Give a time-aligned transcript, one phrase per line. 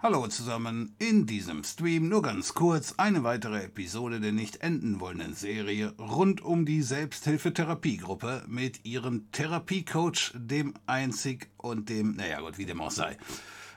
[0.00, 5.34] Hallo zusammen, in diesem Stream nur ganz kurz eine weitere Episode der nicht enden wollenden
[5.34, 12.64] Serie rund um die Selbsthilfetherapiegruppe mit ihrem Therapiecoach, dem einzig und dem, naja gut, wie
[12.64, 13.16] dem auch sei.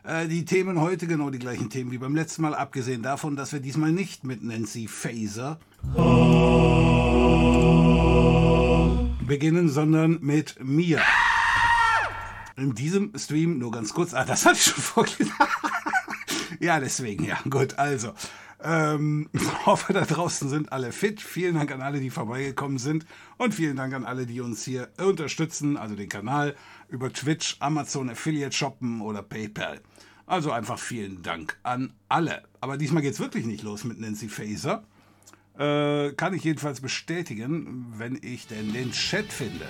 [0.03, 3.51] Äh, die Themen heute genau die gleichen Themen wie beim letzten Mal, abgesehen davon, dass
[3.51, 5.59] wir diesmal nicht mit Nancy Faser
[9.25, 11.01] beginnen, sondern mit mir.
[12.57, 15.33] In diesem Stream nur ganz kurz, ah, das hatte ich schon vorgelesen.
[16.61, 17.39] Ja, deswegen, ja.
[17.49, 18.13] Gut, also.
[18.63, 19.29] Ähm,
[19.65, 21.19] hoffe, da draußen sind alle fit.
[21.19, 23.07] Vielen Dank an alle, die vorbeigekommen sind.
[23.37, 26.55] Und vielen Dank an alle, die uns hier unterstützen, also den Kanal
[26.87, 29.81] über Twitch, Amazon Affiliate Shoppen oder PayPal.
[30.27, 32.43] Also einfach vielen Dank an alle.
[32.59, 34.83] Aber diesmal geht es wirklich nicht los mit Nancy Faser.
[35.57, 39.65] Äh, kann ich jedenfalls bestätigen, wenn ich denn den Chat finde.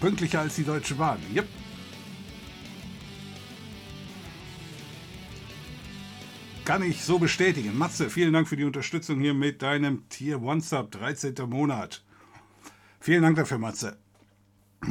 [0.00, 1.18] Pünktlicher als die Deutsche Bahn.
[1.34, 1.48] Yep.
[6.68, 7.78] Kann ich so bestätigen.
[7.78, 11.32] Matze, vielen Dank für die Unterstützung hier mit deinem Tier One Sub, 13.
[11.48, 12.04] Monat.
[13.00, 13.96] Vielen Dank dafür, Matze.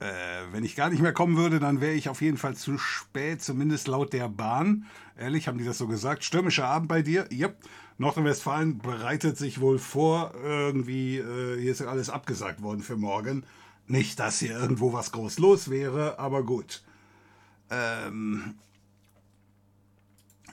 [0.00, 0.06] äh,
[0.52, 3.42] wenn ich gar nicht mehr kommen würde, dann wäre ich auf jeden Fall zu spät,
[3.42, 4.86] zumindest laut der Bahn.
[5.18, 6.24] Ehrlich, haben die das so gesagt?
[6.24, 7.28] Stürmischer Abend bei dir?
[7.30, 7.58] Yep.
[7.98, 13.44] Nordrhein-Westfalen bereitet sich wohl vor, irgendwie, äh, hier ist alles abgesagt worden für morgen.
[13.86, 16.82] Nicht, dass hier irgendwo was groß los wäre, aber gut
[17.70, 18.54] ähm,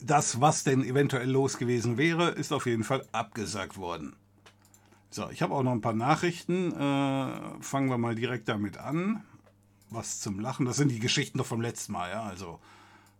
[0.01, 4.15] das, was denn eventuell los gewesen wäre, ist auf jeden Fall abgesagt worden.
[5.09, 6.71] So, ich habe auch noch ein paar Nachrichten.
[6.71, 9.23] Äh, fangen wir mal direkt damit an.
[9.89, 10.65] Was zum Lachen.
[10.65, 12.23] Das sind die Geschichten noch vom letzten Mal, ja.
[12.23, 12.59] Also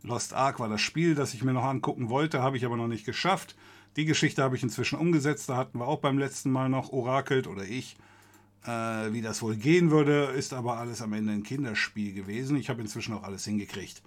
[0.02, 2.88] Lost Ark war das Spiel, das ich mir noch angucken wollte, habe ich aber noch
[2.88, 3.56] nicht geschafft.
[3.96, 5.48] Die Geschichte habe ich inzwischen umgesetzt.
[5.50, 7.96] Da hatten wir auch beim letzten Mal noch orakelt oder ich
[8.66, 12.58] äh, wie das wohl gehen würde, ist aber alles am Ende ein Kinderspiel gewesen.
[12.58, 14.02] Ich habe inzwischen auch alles hingekriegt.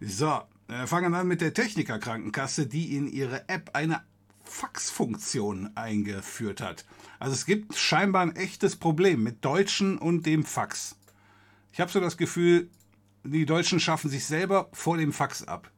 [0.00, 4.02] So, äh, fangen an mit der Techniker-Krankenkasse, die in ihre App eine
[4.44, 6.84] Faxfunktion eingeführt hat.
[7.18, 10.96] Also es gibt scheinbar ein echtes Problem mit Deutschen und dem Fax.
[11.72, 12.68] Ich habe so das Gefühl,
[13.22, 15.70] die Deutschen schaffen sich selber vor dem Fax ab.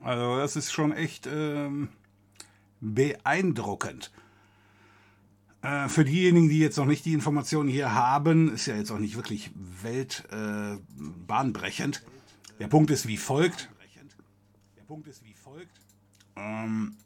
[0.00, 1.88] Also das ist schon echt ähm,
[2.80, 4.12] beeindruckend.
[5.62, 8.98] Äh, für diejenigen, die jetzt noch nicht die Informationen hier haben, ist ja jetzt auch
[8.98, 9.50] nicht wirklich
[9.82, 11.96] weltbahnbrechend.
[11.96, 12.00] Äh,
[12.58, 13.68] Der Punkt ist wie folgt.
[14.76, 15.80] Der Punkt ist wie folgt.
[16.36, 16.96] Ähm,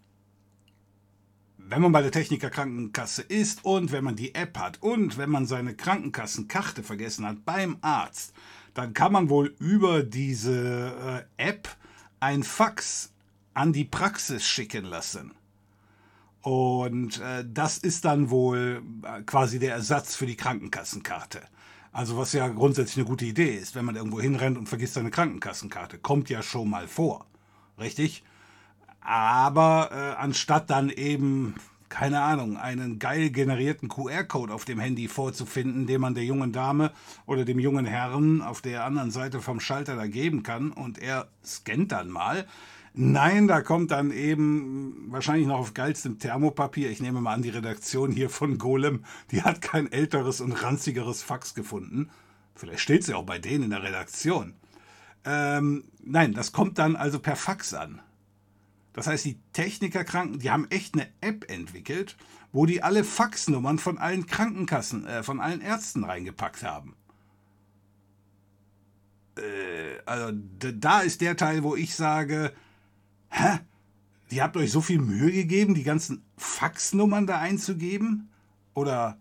[1.59, 5.31] wenn man bei der Techniker Krankenkasse ist und wenn man die App hat und wenn
[5.31, 8.33] man seine Krankenkassenkarte vergessen hat beim Arzt,
[8.73, 11.69] dann kann man wohl über diese äh, App
[12.21, 13.13] ein Fax
[13.53, 15.33] an die Praxis schicken lassen.
[16.47, 21.41] Und äh, das ist dann wohl äh, quasi der Ersatz für die Krankenkassenkarte.
[21.91, 25.11] Also was ja grundsätzlich eine gute Idee ist, wenn man irgendwo hinrennt und vergisst seine
[25.11, 25.99] Krankenkassenkarte.
[25.99, 27.26] Kommt ja schon mal vor.
[27.81, 28.23] Richtig?
[29.00, 31.57] Aber äh, anstatt dann eben,
[31.88, 36.93] keine Ahnung, einen geil generierten QR-Code auf dem Handy vorzufinden, den man der jungen Dame
[37.26, 41.26] oder dem jungen Herrn auf der anderen Seite vom Schalter da geben kann und er
[41.45, 42.47] scannt dann mal,
[42.99, 46.91] Nein, da kommt dann eben wahrscheinlich noch auf geilstem Thermopapier.
[46.91, 51.23] Ich nehme mal an, die Redaktion hier von Golem, die hat kein älteres und ranzigeres
[51.23, 52.09] Fax gefunden.
[52.55, 54.55] Vielleicht steht sie auch bei denen in der Redaktion.
[55.26, 58.00] Ähm, nein, das kommt dann also per Fax an.
[58.95, 62.17] Das heißt, die Technikerkranken, die haben echt eine App entwickelt,
[62.50, 66.97] wo die alle Faxnummern von allen Krankenkassen, äh, von allen Ärzten reingepackt haben.
[69.37, 72.55] Äh, also da ist der Teil, wo ich sage,
[73.30, 73.61] Hä?
[74.30, 78.28] Die habt euch so viel Mühe gegeben, die ganzen Faxnummern da einzugeben?
[78.75, 79.18] Oder,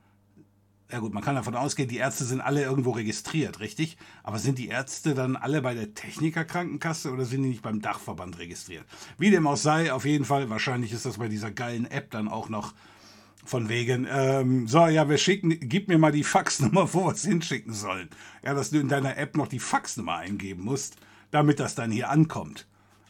[0.92, 3.98] ja gut, man kann davon ausgehen, die Ärzte sind alle irgendwo registriert, richtig?
[4.24, 8.40] Aber sind die Ärzte dann alle bei der Technikerkrankenkasse oder sind die nicht beim Dachverband
[8.40, 8.86] registriert?
[9.18, 12.28] Wie dem auch sei, auf jeden Fall, wahrscheinlich ist das bei dieser geilen App dann
[12.28, 12.74] auch noch
[13.46, 17.24] von wegen, ähm, so, ja, wir schicken, gib mir mal die Faxnummer, wo wir es
[17.24, 18.10] hinschicken sollen.
[18.44, 20.98] Ja, dass du in deiner App noch die Faxnummer eingeben musst,
[21.30, 22.66] damit das dann hier ankommt.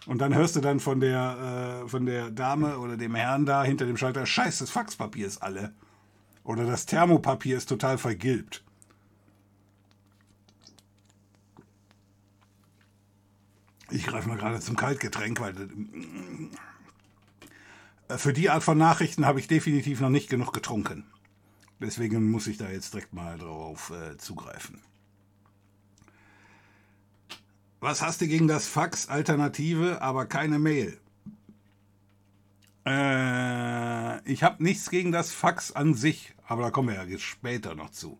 [0.07, 3.63] Und dann hörst du dann von der, äh, von der Dame oder dem Herrn da
[3.63, 5.74] hinter dem Schalter, scheiße, das Faxpapier ist alle.
[6.43, 8.63] Oder das Thermopapier ist total vergilbt.
[13.89, 15.69] Ich greife mal gerade zum Kaltgetränk, weil
[18.07, 21.05] äh, für die Art von Nachrichten habe ich definitiv noch nicht genug getrunken.
[21.79, 24.81] Deswegen muss ich da jetzt direkt mal drauf äh, zugreifen.
[27.86, 29.10] Was hast du gegen das Fax?
[29.10, 30.98] Alternative, aber keine Mail.
[32.84, 37.75] Äh, ich habe nichts gegen das Fax an sich, aber da kommen wir ja später
[37.75, 38.18] noch zu.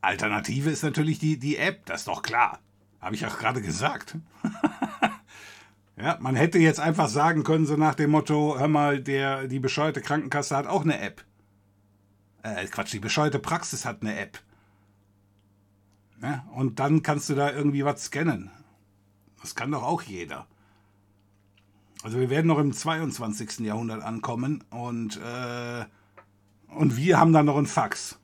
[0.00, 2.60] Alternative ist natürlich die, die App, das ist doch klar.
[3.02, 4.16] Habe ich auch gerade gesagt.
[5.98, 9.58] ja, man hätte jetzt einfach sagen können, so nach dem Motto, hör mal, der, die
[9.58, 11.22] bescheuerte Krankenkasse hat auch eine App.
[12.44, 14.38] Äh, Quatsch, die bescheuerte Praxis hat eine App.
[16.22, 18.50] Ja, und dann kannst du da irgendwie was scannen.
[19.40, 20.46] Das kann doch auch jeder.
[22.04, 23.60] Also wir werden noch im 22.
[23.60, 25.84] Jahrhundert ankommen und, äh,
[26.68, 28.18] und wir haben dann noch ein Fax.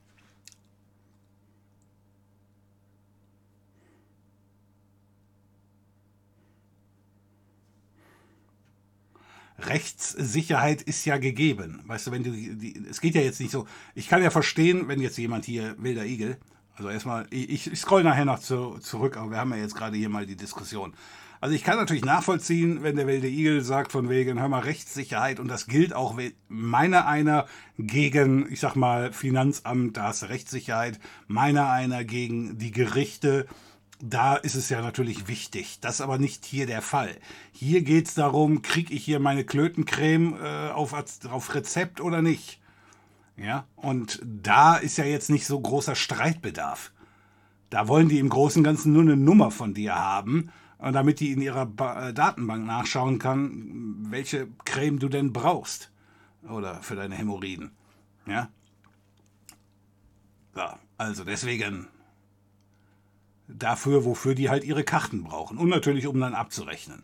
[9.59, 11.83] Rechtssicherheit ist ja gegeben.
[11.87, 13.67] Weißt du, wenn du, die, es geht ja jetzt nicht so.
[13.97, 16.39] Ich kann ja verstehen, wenn jetzt jemand hier wilder Igel,
[16.79, 19.97] also erstmal, ich, ich scroll nachher noch zu, zurück, aber wir haben ja jetzt gerade
[19.97, 20.95] hier mal die Diskussion.
[21.41, 25.39] Also ich kann natürlich nachvollziehen, wenn der wilde Igel sagt von wegen, hör mal, Rechtssicherheit
[25.41, 26.19] und das gilt auch
[26.49, 27.47] meiner einer
[27.79, 33.47] gegen, ich sag mal, Finanzamt, da hast du Rechtssicherheit, meiner einer gegen die Gerichte,
[34.01, 35.79] da ist es ja natürlich wichtig.
[35.81, 37.17] Das ist aber nicht hier der Fall.
[37.53, 40.95] Hier geht es darum, kriege ich hier meine Klötencreme äh, auf,
[41.29, 42.61] auf Rezept oder nicht?
[43.41, 46.93] Ja, und da ist ja jetzt nicht so großer Streitbedarf.
[47.71, 51.21] Da wollen die im Großen und Ganzen nur eine Nummer von dir haben, äh, damit
[51.21, 55.93] die in ihrer ba äh, Datenbank nachschauen kann, welche Creme du denn brauchst.
[56.49, 57.71] Oder für deine Hämorrhoiden.
[58.27, 58.49] Ja.
[60.57, 61.87] Ja, also deswegen
[63.47, 65.59] dafür, wofür die halt ihre Karten brauchen.
[65.59, 67.03] Und natürlich, um dann abzurechnen.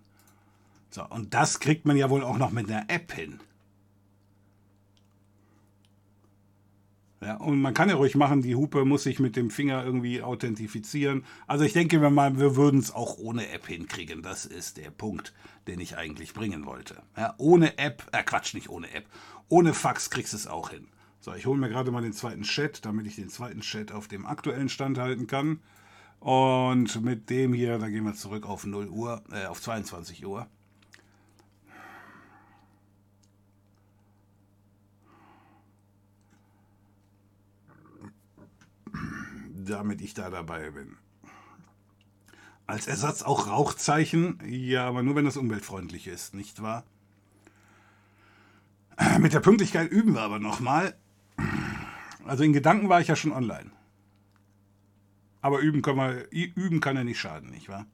[0.91, 3.41] So, und das kriegt man ja wohl auch noch mit einer App hin.
[7.25, 10.21] Ja, und man kann ja ruhig machen, die Hupe muss sich mit dem Finger irgendwie
[10.21, 11.25] authentifizieren.
[11.47, 14.21] Also ich denke wir mal, wir würden es auch ohne App hinkriegen.
[14.21, 15.33] Das ist der Punkt,
[15.67, 17.03] den ich eigentlich bringen wollte.
[17.17, 19.07] Ja, ohne App, äh Quatsch, nicht ohne App.
[19.49, 20.87] Ohne Fax kriegst du es auch hin.
[21.21, 24.07] So, ich hole mir gerade mal den zweiten Chat, damit ich den zweiten Chat auf
[24.07, 25.61] dem aktuellen Stand halten kann.
[26.21, 30.47] Und mit dem hier, da gehen wir zurück auf 0 Uhr, äh, auf 22 Uhr.
[39.67, 40.97] Damit ich da dabei bin.
[42.67, 46.85] Als Ersatz auch Rauchzeichen, ja, aber nur wenn das umweltfreundlich ist, nicht wahr?
[49.19, 50.97] Mit der Pünktlichkeit üben wir aber nochmal.
[52.25, 53.71] Also in Gedanken war ich ja schon online.
[55.41, 57.87] Aber üben kann, man, üben kann ja nicht schaden, nicht wahr?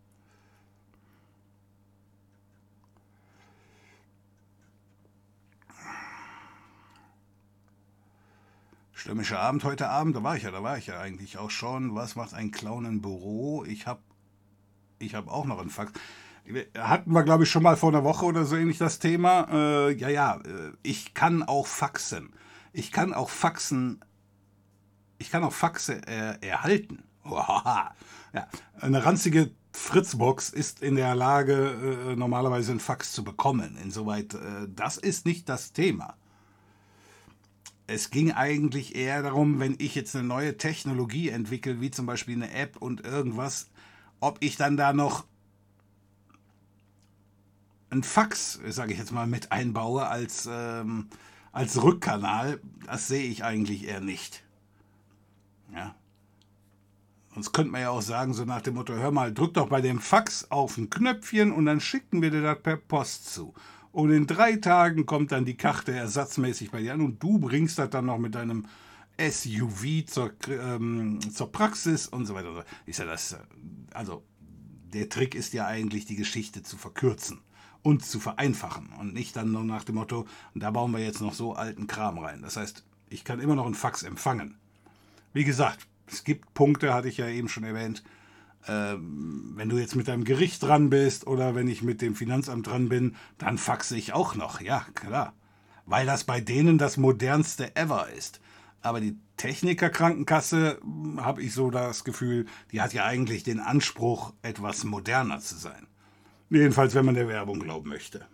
[9.00, 11.94] Stürmischer Abend heute Abend, da war ich ja, da war ich ja eigentlich auch schon.
[11.94, 13.64] Was macht ein Clown im Büro?
[13.64, 14.02] Ich habe
[14.98, 15.90] ich hab auch noch einen Fax.
[16.76, 19.48] Hatten wir, glaube ich, schon mal vor einer Woche oder so ähnlich das Thema.
[19.50, 22.34] Äh, ja, ja, äh, ich kann auch faxen.
[22.74, 24.04] Ich kann auch faxen.
[25.16, 27.02] Ich kann auch Faxe äh, erhalten.
[27.24, 27.92] ja,
[28.82, 33.78] eine ranzige Fritzbox ist in der Lage, äh, normalerweise einen Fax zu bekommen.
[33.82, 36.18] Insoweit, äh, das ist nicht das Thema.
[37.90, 42.36] Es ging eigentlich eher darum, wenn ich jetzt eine neue Technologie entwickle, wie zum Beispiel
[42.36, 43.68] eine App und irgendwas,
[44.20, 45.24] ob ich dann da noch
[47.90, 51.08] ein Fax, sage ich jetzt mal, mit einbaue als, ähm,
[51.50, 52.60] als Rückkanal.
[52.86, 54.44] Das sehe ich eigentlich eher nicht.
[55.74, 55.96] Ja,
[57.34, 59.80] Sonst könnte man ja auch sagen, so nach dem Motto, hör mal, drück doch bei
[59.80, 63.54] dem Fax auf ein Knöpfchen und dann schicken wir dir das per Post zu.
[63.92, 67.78] Und in drei Tagen kommt dann die Karte ersatzmäßig bei dir an und du bringst
[67.78, 68.66] das dann noch mit deinem
[69.18, 72.64] SUV zur, ähm, zur Praxis und so weiter.
[72.86, 73.36] Ich sage das,
[73.92, 74.24] also
[74.92, 77.40] der Trick ist ja eigentlich, die Geschichte zu verkürzen
[77.82, 81.34] und zu vereinfachen und nicht dann nur nach dem Motto, da bauen wir jetzt noch
[81.34, 82.42] so alten Kram rein.
[82.42, 84.56] Das heißt, ich kann immer noch ein Fax empfangen.
[85.32, 88.02] Wie gesagt, es gibt Punkte, hatte ich ja eben schon erwähnt,
[88.66, 92.88] wenn du jetzt mit deinem Gericht dran bist oder wenn ich mit dem Finanzamt dran
[92.88, 95.34] bin, dann faxe ich auch noch, ja, klar.
[95.86, 98.40] Weil das bei denen das modernste ever ist.
[98.82, 104.32] Aber die Technikerkrankenkasse, hm, habe ich so das Gefühl, die hat ja eigentlich den Anspruch,
[104.42, 105.86] etwas moderner zu sein.
[106.50, 108.26] Jedenfalls, wenn man der Werbung glauben möchte.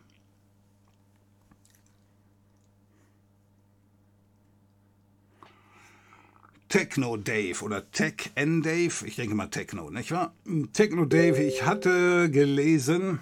[6.69, 10.35] Techno Dave oder Tech N Dave, ich denke mal Techno, nicht wahr?
[10.73, 13.21] Techno Dave, ich hatte gelesen,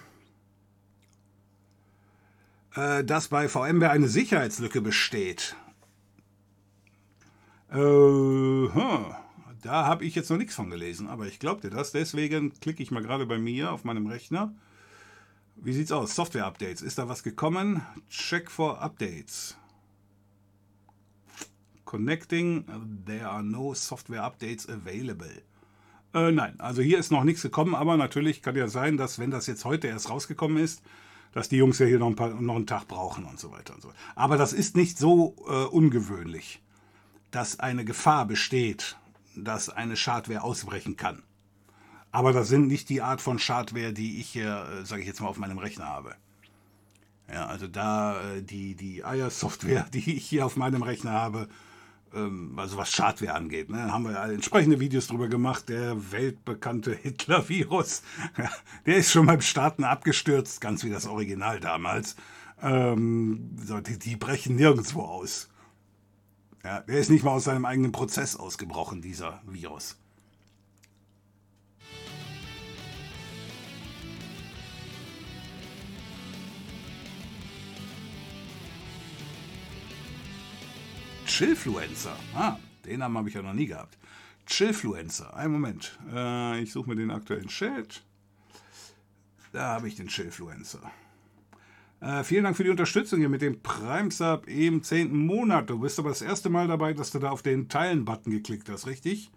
[2.74, 5.56] äh, dass bei VMware eine Sicherheitslücke besteht.
[7.70, 9.14] Äh, huh,
[9.62, 11.92] da habe ich jetzt noch nichts von gelesen, aber ich glaube dir das.
[11.92, 14.54] Deswegen klicke ich mal gerade bei mir auf meinem Rechner.
[15.56, 16.14] Wie sieht's aus?
[16.14, 16.82] Software-Updates.
[16.82, 17.82] Ist da was gekommen?
[18.10, 19.56] Check for Updates.
[21.94, 22.64] Connecting.
[23.06, 25.42] There are no software updates available.
[26.12, 29.30] Äh, nein, also hier ist noch nichts gekommen, aber natürlich kann ja sein, dass wenn
[29.30, 30.82] das jetzt heute erst rausgekommen ist,
[31.32, 33.74] dass die Jungs ja hier noch, ein paar, noch einen Tag brauchen und so weiter
[33.74, 33.92] und so.
[34.16, 36.62] Aber das ist nicht so äh, ungewöhnlich,
[37.30, 38.96] dass eine Gefahr besteht,
[39.36, 41.22] dass eine Schadware ausbrechen kann.
[42.10, 45.20] Aber das sind nicht die Art von Schadware, die ich hier, äh, sage ich jetzt
[45.20, 46.16] mal, auf meinem Rechner habe.
[47.32, 51.48] Ja, also da äh, die, die Eier-Software, die ich hier auf meinem Rechner habe,
[52.56, 55.68] also was Schadware angeht, ne, haben wir entsprechende Videos drüber gemacht.
[55.68, 58.02] Der weltbekannte Hitler-Virus,
[58.86, 62.16] der ist schon beim Starten abgestürzt, ganz wie das Original damals.
[62.62, 65.48] Ähm, die, die brechen nirgendwo aus.
[66.62, 69.98] Ja, der ist nicht mal aus seinem eigenen Prozess ausgebrochen, dieser Virus.
[81.36, 82.16] Chillfluencer.
[82.36, 83.98] Ah, den Namen habe ich ja noch nie gehabt.
[84.46, 85.34] Chillfluencer.
[85.34, 85.98] Einen Moment.
[86.14, 88.04] Äh, ich suche mir den aktuellen Chat.
[89.50, 90.92] Da habe ich den Chillfluencer.
[92.00, 95.26] Äh, vielen Dank für die Unterstützung hier mit dem Prime Sub im 10.
[95.26, 95.70] Monat.
[95.70, 98.86] Du bist aber das erste Mal dabei, dass du da auf den Teilen-Button geklickt hast,
[98.86, 99.32] richtig?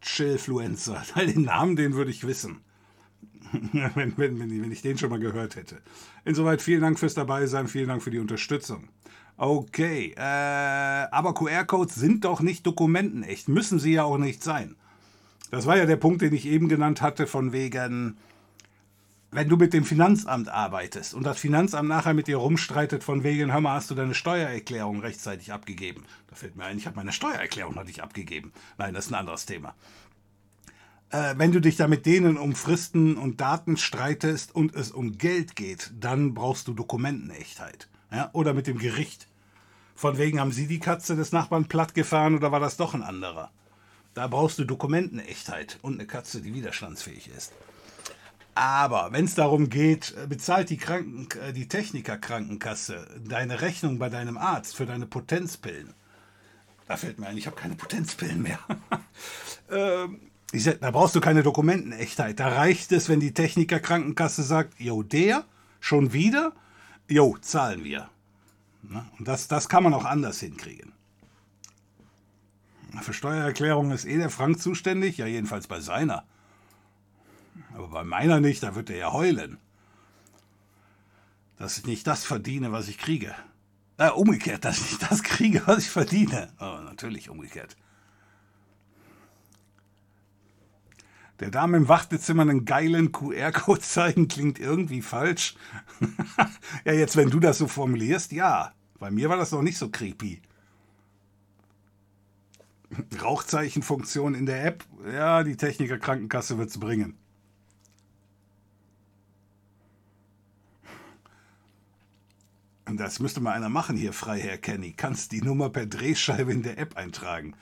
[0.00, 1.00] Chillfluencer.
[1.16, 2.62] Den Namen, den würde ich wissen.
[3.72, 5.80] wenn, wenn, wenn, ich den schon mal gehört hätte.
[6.24, 8.88] Insoweit vielen Dank fürs Dabeisein, vielen Dank für die Unterstützung.
[9.40, 14.74] Okay, äh, aber QR-Codes sind doch nicht dokumentenecht, müssen sie ja auch nicht sein.
[15.52, 18.18] Das war ja der Punkt, den ich eben genannt hatte, von wegen,
[19.30, 23.52] wenn du mit dem Finanzamt arbeitest und das Finanzamt nachher mit dir rumstreitet, von wegen,
[23.52, 26.02] hör mal, hast du deine Steuererklärung rechtzeitig abgegeben?
[26.26, 28.52] Da fällt mir ein, ich habe meine Steuererklärung noch nicht abgegeben.
[28.76, 29.72] Nein, das ist ein anderes Thema.
[31.10, 35.16] Äh, wenn du dich da mit denen um Fristen und Daten streitest und es um
[35.16, 37.88] Geld geht, dann brauchst du Dokumentenechtheit.
[38.10, 38.30] Ja?
[38.32, 39.27] Oder mit dem Gericht.
[39.98, 43.50] Von wegen haben sie die Katze des Nachbarn plattgefahren oder war das doch ein anderer?
[44.14, 47.52] Da brauchst du Dokumentenechtheit und eine Katze, die widerstandsfähig ist.
[48.54, 54.08] Aber wenn es darum geht, äh, bezahlt die, Kranken, äh, die Technikerkrankenkasse deine Rechnung bei
[54.08, 55.94] deinem Arzt für deine Potenzpillen.
[56.86, 58.60] Da fällt mir ein, ich habe keine Potenzpillen mehr.
[59.68, 60.20] ähm,
[60.52, 62.38] sag, da brauchst du keine Dokumentenechtheit.
[62.38, 65.44] Da reicht es, wenn die Technikerkrankenkasse sagt, jo, der,
[65.80, 66.52] schon wieder,
[67.08, 68.08] jo, zahlen wir.
[68.82, 70.92] Und das, das kann man auch anders hinkriegen.
[73.02, 76.24] Für Steuererklärung ist eh der Frank zuständig, ja jedenfalls bei seiner.
[77.74, 79.58] Aber bei meiner nicht, da wird er ja heulen.
[81.58, 83.34] Dass ich nicht das verdiene, was ich kriege.
[83.98, 86.52] Äh, umgekehrt, dass ich nicht das kriege, was ich verdiene.
[86.60, 87.76] Oh, natürlich umgekehrt.
[91.40, 95.54] Der Dame im Wartezimmer einen geilen QR-Code zeigen klingt irgendwie falsch.
[96.84, 98.72] ja, jetzt, wenn du das so formulierst, ja.
[98.98, 100.42] Bei mir war das noch nicht so creepy.
[103.22, 107.16] Rauchzeichenfunktion in der App, ja, die Techniker Krankenkasse es bringen.
[112.96, 114.94] Das müsste mal einer machen hier, Freiherr Kenny.
[114.96, 117.54] Kannst die Nummer per Drehscheibe in der App eintragen.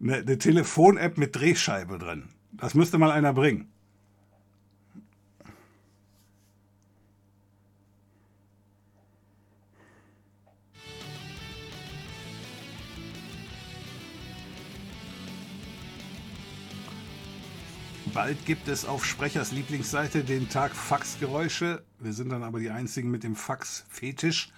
[0.00, 2.28] Eine, eine Telefon-App mit Drehscheibe drin.
[2.58, 3.68] Das müsste mal einer bringen.
[18.14, 21.82] Bald gibt es auf Sprechers Lieblingsseite den Tag Faxgeräusche.
[21.98, 24.50] Wir sind dann aber die einzigen mit dem Fax-Fetisch.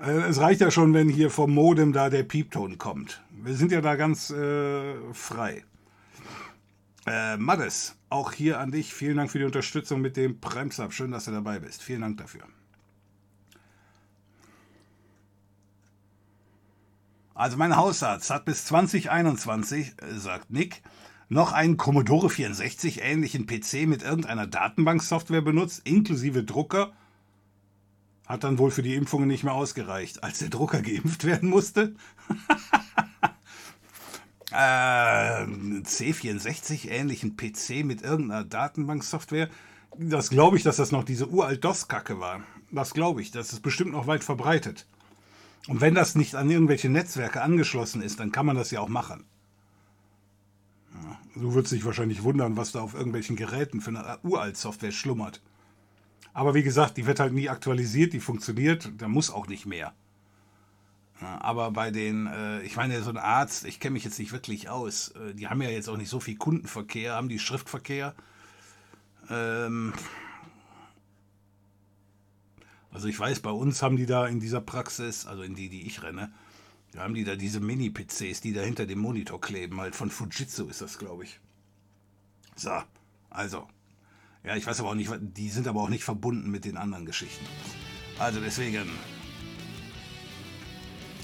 [0.00, 3.22] Äh, es reicht ja schon, wenn hier vom Modem da der Piepton kommt.
[3.30, 5.64] Wir sind ja da ganz äh, frei.
[7.08, 8.92] Äh, Maddes, auch hier an dich.
[8.92, 10.92] Vielen Dank für die Unterstützung mit dem Premsab.
[10.92, 11.82] Schön, dass du dabei bist.
[11.82, 12.42] Vielen Dank dafür.
[17.34, 20.82] Also mein Hausarzt hat bis 2021, äh, sagt Nick,
[21.30, 26.92] noch einen Commodore 64 ähnlichen PC mit irgendeiner Datenbanksoftware benutzt, inklusive Drucker.
[28.26, 31.94] Hat dann wohl für die Impfungen nicht mehr ausgereicht, als der Drucker geimpft werden musste.
[34.58, 35.44] äh,
[35.84, 39.48] C64 ähnlichen PC mit irgendeiner Datenbanksoftware.
[39.96, 42.42] Das glaube ich, dass das noch diese uralt DOS-Kacke war.
[42.72, 43.30] Das glaube ich.
[43.30, 44.86] Das ist bestimmt noch weit verbreitet.
[45.68, 48.88] Und wenn das nicht an irgendwelche Netzwerke angeschlossen ist, dann kann man das ja auch
[48.88, 49.24] machen.
[51.36, 55.40] Du würdest dich wahrscheinlich wundern, was da auf irgendwelchen Geräten für eine Uralt-Software schlummert.
[56.32, 59.94] Aber wie gesagt, die wird halt nie aktualisiert, die funktioniert, da muss auch nicht mehr.
[61.20, 64.68] Aber bei den, äh, ich meine, so ein Arzt, ich kenne mich jetzt nicht wirklich
[64.68, 68.14] aus, äh, die haben ja jetzt auch nicht so viel Kundenverkehr, haben die Schriftverkehr.
[69.28, 69.92] Ähm,
[72.92, 75.86] also ich weiß, bei uns haben die da in dieser Praxis, also in die, die
[75.86, 76.32] ich renne,
[76.92, 79.80] Da haben die da diese Mini-PCs, die da hinter dem Monitor kleben.
[79.80, 81.38] Halt von Fujitsu ist das, glaube ich.
[82.56, 82.82] So,
[83.30, 83.68] also.
[84.44, 87.04] Ja, ich weiß aber auch nicht, die sind aber auch nicht verbunden mit den anderen
[87.04, 87.44] Geschichten.
[88.18, 88.88] Also deswegen.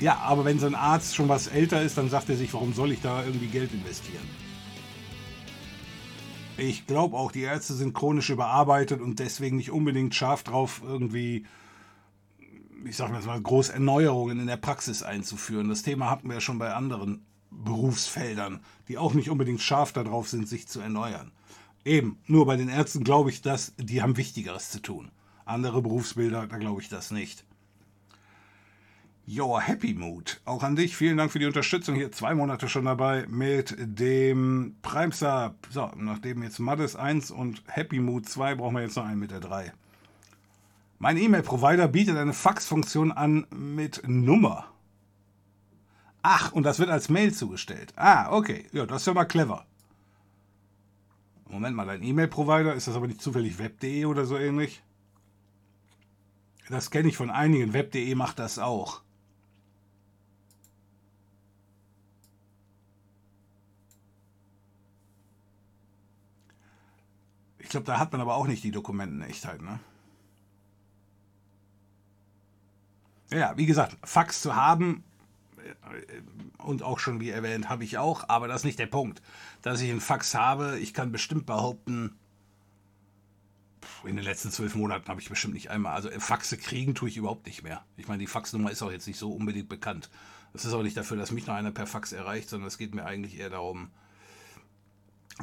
[0.00, 2.72] Ja, aber wenn so ein Arzt schon was älter ist, dann sagt er sich, warum
[2.72, 4.24] soll ich da irgendwie Geld investieren?
[6.57, 11.46] Ich glaube auch, die Ärzte sind chronisch überarbeitet und deswegen nicht unbedingt scharf drauf, irgendwie,
[12.85, 15.68] ich sag mal, groß Erneuerungen in der Praxis einzuführen.
[15.68, 20.28] Das Thema hatten wir ja schon bei anderen Berufsfeldern, die auch nicht unbedingt scharf darauf
[20.28, 21.33] sind, sich zu erneuern.
[21.85, 25.11] Eben, nur bei den Ärzten glaube ich, dass die haben Wichtigeres zu tun.
[25.44, 27.44] Andere Berufsbilder, da glaube ich das nicht.
[29.27, 30.41] Your Happy Mood.
[30.45, 30.97] Auch an dich.
[30.97, 31.95] Vielen Dank für die Unterstützung.
[31.95, 35.55] Hier zwei Monate schon dabei mit dem Prime Sub.
[35.71, 39.31] So, nachdem jetzt Maddes 1 und Happy Mood 2 brauchen wir jetzt noch einen mit
[39.31, 39.73] der 3.
[40.99, 44.67] Mein E-Mail-Provider bietet eine Fax-Funktion an mit Nummer.
[46.23, 47.93] Ach, und das wird als Mail zugestellt.
[47.97, 48.67] Ah, okay.
[48.73, 49.67] Ja, das ist ja mal clever.
[51.49, 54.83] Moment mal, dein E-Mail-Provider, ist das aber nicht zufällig web.de oder so ähnlich?
[56.69, 57.73] Das kenne ich von einigen.
[57.73, 59.04] Web.de macht das auch.
[67.75, 69.79] Glaube, da hat man aber auch nicht die Dokumentenechtheit, ne?
[73.31, 75.03] Ja, wie gesagt, Fax zu haben
[75.59, 79.23] äh, und auch schon wie erwähnt, habe ich auch, aber das ist nicht der Punkt.
[79.63, 82.17] Dass ich einen Fax habe, ich kann bestimmt behaupten,
[84.05, 87.17] in den letzten zwölf Monaten habe ich bestimmt nicht einmal, also Faxe kriegen tue ich
[87.17, 87.85] überhaupt nicht mehr.
[87.97, 90.11] Ich meine, die Faxnummer ist auch jetzt nicht so unbedingt bekannt.
[90.53, 92.95] Das ist auch nicht dafür, dass mich noch einer per Fax erreicht, sondern es geht
[92.95, 93.91] mir eigentlich eher darum,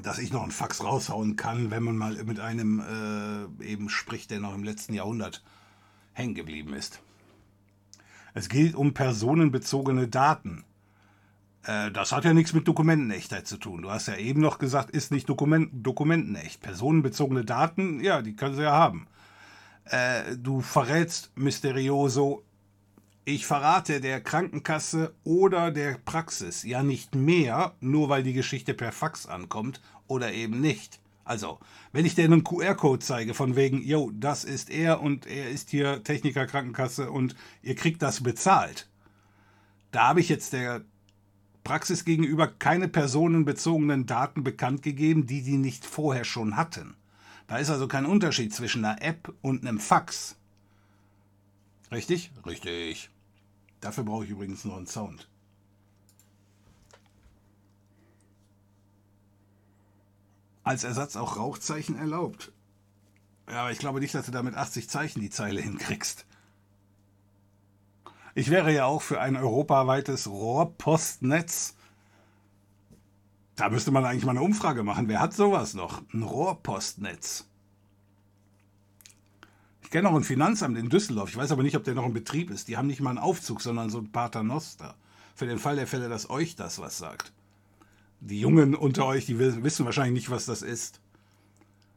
[0.04, 2.80] dass ich noch einen Fax raushauen kann, wenn man mal mit einem
[3.60, 5.44] äh, eben spricht, der noch im letzten Jahrhundert
[6.14, 7.02] hängen geblieben ist.
[8.34, 10.64] Es geht um personenbezogene Daten.
[11.64, 13.82] Äh, das hat ja nichts mit Dokumentenechtheit zu tun.
[13.82, 16.62] Du hast ja eben noch gesagt, ist nicht Dokument, dokumentenecht.
[16.62, 19.08] Personenbezogene Daten, ja, die können sie ja haben.
[19.86, 22.44] Äh, du verrätst Mysterioso,
[23.24, 28.92] ich verrate der Krankenkasse oder der Praxis ja nicht mehr, nur weil die Geschichte per
[28.92, 31.00] Fax ankommt oder eben nicht.
[31.24, 31.60] Also,
[31.92, 35.70] wenn ich dir einen QR-Code zeige, von wegen, yo, das ist er und er ist
[35.70, 38.90] hier Techniker Krankenkasse und ihr kriegt das bezahlt,
[39.92, 40.84] da habe ich jetzt der
[41.64, 46.96] Praxis gegenüber keine personenbezogenen Daten bekannt gegeben, die die nicht vorher schon hatten.
[47.46, 50.38] Da ist also kein Unterschied zwischen einer App und einem Fax.
[51.92, 52.32] Richtig?
[52.46, 53.11] Richtig.
[53.82, 55.28] Dafür brauche ich übrigens noch einen Sound.
[60.64, 62.52] Als Ersatz auch Rauchzeichen erlaubt.
[63.50, 66.26] Ja, aber ich glaube nicht, dass du damit 80 Zeichen die Zeile hinkriegst.
[68.36, 71.76] Ich wäre ja auch für ein europaweites Rohrpostnetz.
[73.56, 75.08] Da müsste man eigentlich mal eine Umfrage machen.
[75.10, 76.02] Wer hat sowas noch?
[76.14, 77.51] Ein Rohrpostnetz.
[79.92, 81.30] Kenne auch ein Finanzamt in Düsseldorf.
[81.30, 82.70] Ich weiß aber nicht, ob der noch in Betrieb ist.
[82.70, 84.96] Die haben nicht mal einen Aufzug, sondern so ein Paternoster.
[85.36, 87.34] Für den Fall der Fälle, dass euch das was sagt.
[88.22, 91.02] Die Jungen unter euch, die wissen wahrscheinlich nicht, was das ist.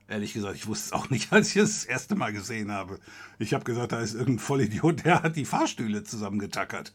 [0.09, 2.99] Ehrlich gesagt, ich wusste es auch nicht, als ich es das erste Mal gesehen habe.
[3.39, 6.93] Ich habe gesagt, da ist irgendein Vollidiot, der hat die Fahrstühle zusammengetackert.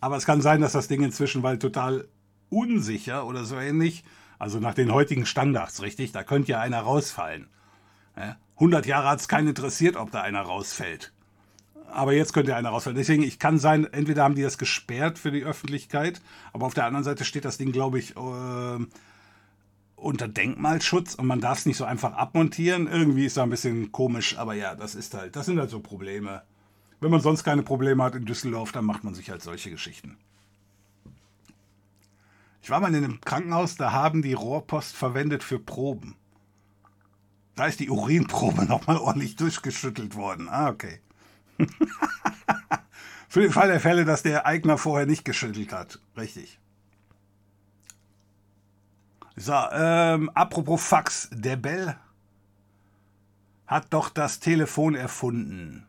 [0.00, 2.08] Aber es kann sein, dass das Ding inzwischen, weil total
[2.48, 4.04] unsicher oder so ähnlich,
[4.38, 7.48] also nach den heutigen Standards, richtig, da könnte ja einer rausfallen.
[8.56, 11.12] 100 Jahre hat es keinen interessiert, ob da einer rausfällt.
[11.90, 12.96] Aber jetzt könnte einer rausfallen.
[12.96, 16.20] Deswegen, ich kann sein, entweder haben die das gesperrt für die Öffentlichkeit,
[16.52, 18.86] aber auf der anderen Seite steht das Ding, glaube ich, äh,
[19.96, 22.86] unter Denkmalschutz und man darf es nicht so einfach abmontieren.
[22.86, 25.80] Irgendwie ist da ein bisschen komisch, aber ja, das ist halt, das sind halt so
[25.80, 26.42] Probleme.
[27.00, 30.18] Wenn man sonst keine Probleme hat in Düsseldorf, dann macht man sich halt solche Geschichten.
[32.62, 36.16] Ich war mal in einem Krankenhaus, da haben die Rohrpost verwendet für Proben.
[37.58, 40.48] Da ist die Urinprobe nochmal ordentlich durchgeschüttelt worden.
[40.48, 41.00] Ah, okay.
[43.28, 45.98] Für den Fall der Fälle, dass der Eigner vorher nicht geschüttelt hat.
[46.16, 46.60] Richtig.
[49.34, 51.30] So, ähm, apropos Fax.
[51.32, 51.96] Der Bell
[53.66, 55.84] hat doch das Telefon erfunden.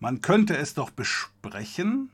[0.00, 2.10] Man könnte es doch besprechen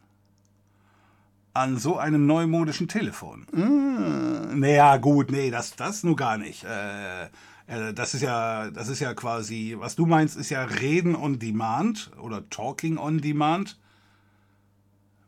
[1.54, 3.46] an so einem neumodischen Telefon.
[3.50, 6.64] Hm, naja, gut, nee, das, das nur gar nicht.
[6.64, 7.30] Äh,
[7.68, 11.38] äh, das ist ja, das ist ja quasi, was du meinst, ist ja Reden on
[11.38, 13.78] Demand oder Talking on Demand.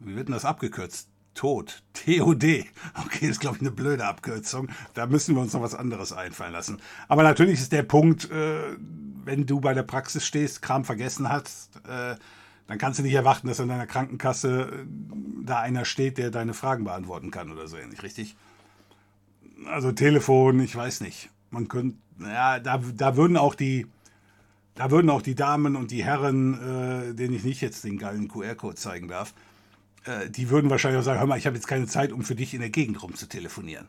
[0.00, 1.08] Wie wird denn das abgekürzt?
[1.34, 1.82] Tod.
[1.92, 2.44] TOD.
[2.44, 2.66] Okay,
[3.20, 4.68] das ist, glaube ich, eine blöde Abkürzung.
[4.94, 6.78] Da müssen wir uns noch was anderes einfallen lassen.
[7.08, 8.76] Aber natürlich ist der Punkt, äh,
[9.24, 12.16] wenn du bei der Praxis stehst, Kram vergessen hast, äh,
[12.66, 14.86] dann kannst du nicht erwarten, dass an deiner Krankenkasse äh,
[15.44, 18.36] da einer steht, der deine Fragen beantworten kann oder so ähnlich, richtig?
[19.66, 21.30] Also Telefon, ich weiß nicht.
[21.50, 23.86] Man könnte, ja, da, da würden auch die,
[24.74, 28.28] da würden auch die Damen und die Herren, äh, denen ich nicht jetzt den geilen
[28.28, 29.34] QR-Code zeigen darf,
[30.04, 32.34] äh, die würden wahrscheinlich auch sagen, hör mal, ich habe jetzt keine Zeit, um für
[32.34, 33.88] dich in der Gegend rum zu telefonieren.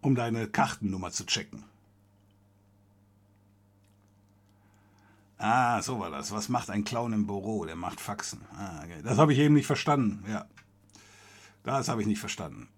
[0.00, 1.64] Um deine Kartennummer zu checken.
[5.38, 6.32] Ah, so war das.
[6.32, 7.64] Was macht ein Clown im Büro?
[7.64, 8.40] Der macht Faxen.
[8.56, 9.00] Ah, okay.
[9.02, 10.24] Das habe ich eben nicht verstanden.
[10.28, 10.46] Ja.
[11.64, 12.68] Das habe ich nicht verstanden.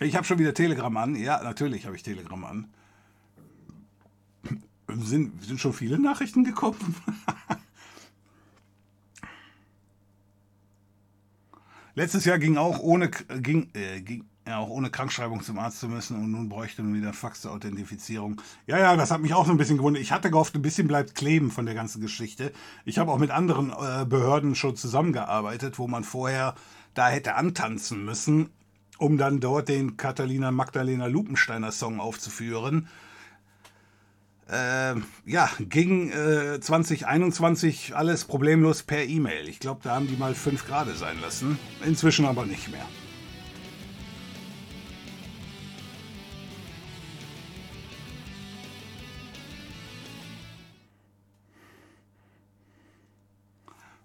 [0.00, 1.14] Ich habe schon wieder Telegram an.
[1.14, 2.68] Ja, natürlich habe ich Telegram an.
[4.98, 6.94] Sind, sind schon viele Nachrichten gekommen?
[11.94, 15.88] Letztes Jahr ging auch ohne, ging, äh, ging, ja, auch ohne Krankschreibung zum Arzt zu
[15.88, 18.40] müssen und nun bräuchte man wieder Fax zur Authentifizierung.
[18.66, 20.02] Ja, ja, das hat mich auch so ein bisschen gewundert.
[20.02, 22.52] Ich hatte gehofft, ein bisschen bleibt kleben von der ganzen Geschichte.
[22.84, 26.54] Ich habe auch mit anderen äh, Behörden schon zusammengearbeitet, wo man vorher
[26.94, 28.50] da hätte antanzen müssen,
[28.98, 32.88] um dann dort den Catalina Magdalena Lupensteiner Song aufzuführen.
[34.50, 39.48] Äh, ja, ging äh, 2021 alles problemlos per E-Mail.
[39.48, 41.58] Ich glaube, da haben die mal 5 Grad sein lassen.
[41.84, 42.84] Inzwischen aber nicht mehr.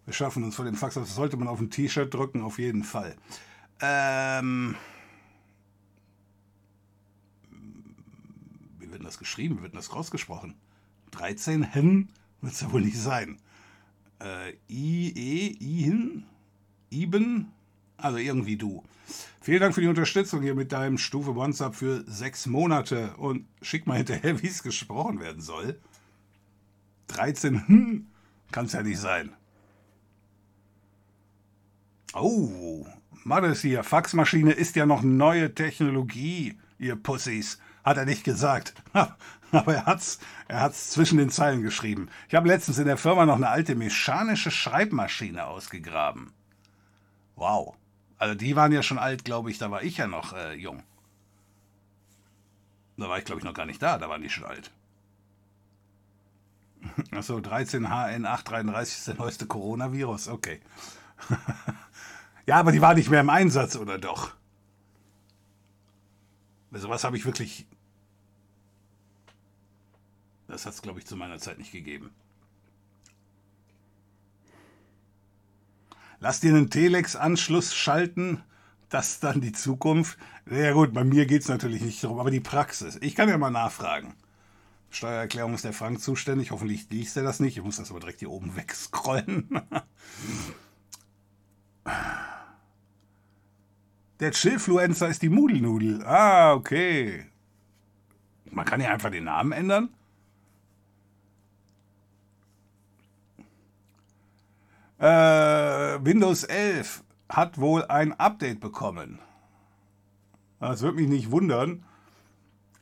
[0.06, 0.94] Wir schaffen uns vor dem Fax.
[0.94, 3.16] Das sollte man auf ein T-Shirt drücken, auf jeden Fall.
[3.82, 4.76] Ähm
[8.96, 9.62] wird das geschrieben?
[9.62, 10.56] Wird das rausgesprochen?
[11.12, 12.10] 13 Hen
[12.42, 13.38] wird es ja wohl nicht sein.
[14.20, 16.24] Äh, I, E, Ihin?
[16.90, 17.52] Iben?
[17.98, 18.84] Also irgendwie du.
[19.42, 23.86] Vielen Dank für die Unterstützung hier mit deinem Stufe WhatsApp für sechs Monate und schick
[23.86, 25.80] mal hinterher, wie es gesprochen werden soll.
[27.08, 28.08] 13 hm,
[28.52, 29.32] kann es ja nicht sein.
[32.14, 32.88] Oh,
[33.24, 38.74] Mattes hier, Faxmaschine ist ja noch neue Technologie, ihr Pussys, hat er nicht gesagt.
[39.52, 40.20] Aber er hat's,
[40.50, 42.10] er hat's zwischen den Zeilen geschrieben.
[42.28, 46.34] Ich habe letztens in der Firma noch eine alte mechanische Schreibmaschine ausgegraben.
[47.36, 47.76] Wow.
[48.18, 50.84] Also die waren ja schon alt, glaube ich, da war ich ja noch äh, jung.
[52.98, 54.72] Da war ich, glaube ich, noch gar nicht da, da waren die schon alt.
[57.12, 60.60] Achso, 13HN833 ist der neueste Coronavirus, okay.
[62.48, 64.32] Ja, aber die war nicht mehr im Einsatz, oder doch?
[66.72, 67.66] Also was habe ich wirklich...
[70.48, 72.12] Das hat es, glaube ich, zu meiner Zeit nicht gegeben.
[76.20, 78.42] Lass dir einen Telex-Anschluss schalten,
[78.90, 80.18] das ist dann die Zukunft.
[80.50, 82.98] Ja gut, bei mir geht es natürlich nicht darum, aber die Praxis.
[83.02, 84.14] Ich kann ja mal nachfragen.
[84.90, 86.52] Steuererklärung ist der Frank zuständig.
[86.52, 87.58] Hoffentlich liest er das nicht.
[87.58, 89.50] Ich muss das aber direkt hier oben wegscrollen.
[94.22, 96.04] Der Chillfluencer ist die Mudelnudel.
[96.06, 97.26] Ah, okay.
[98.50, 99.90] Man kann ja einfach den Namen ändern.
[104.98, 109.20] Äh, Windows 11 hat wohl ein Update bekommen.
[110.60, 111.84] Das würde mich nicht wundern.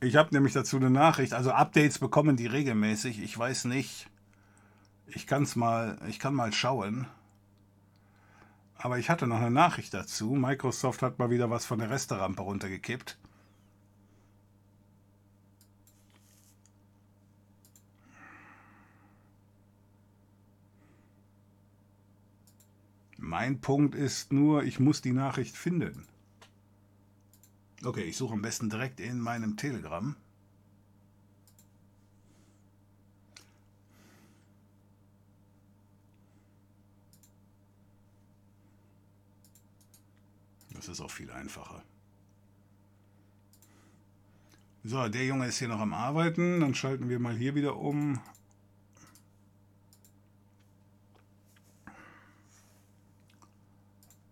[0.00, 1.32] Ich habe nämlich dazu eine Nachricht.
[1.32, 3.22] Also Updates bekommen die regelmäßig.
[3.22, 4.08] Ich weiß nicht.
[5.06, 7.06] Ich kann es mal, ich kann mal schauen.
[8.76, 10.32] Aber ich hatte noch eine Nachricht dazu.
[10.32, 13.18] Microsoft hat mal wieder was von der Resterampe runtergekippt.
[23.34, 26.06] Mein Punkt ist nur, ich muss die Nachricht finden.
[27.82, 30.14] Okay, ich suche am besten direkt in meinem Telegram.
[40.70, 41.82] Das ist auch viel einfacher.
[44.84, 46.60] So, der Junge ist hier noch am Arbeiten.
[46.60, 48.20] Dann schalten wir mal hier wieder um.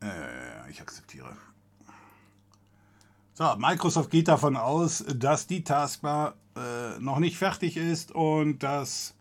[0.03, 1.37] Äh, ich akzeptiere.
[3.35, 9.15] So, Microsoft geht davon aus, dass die Taskbar äh, noch nicht fertig ist und dass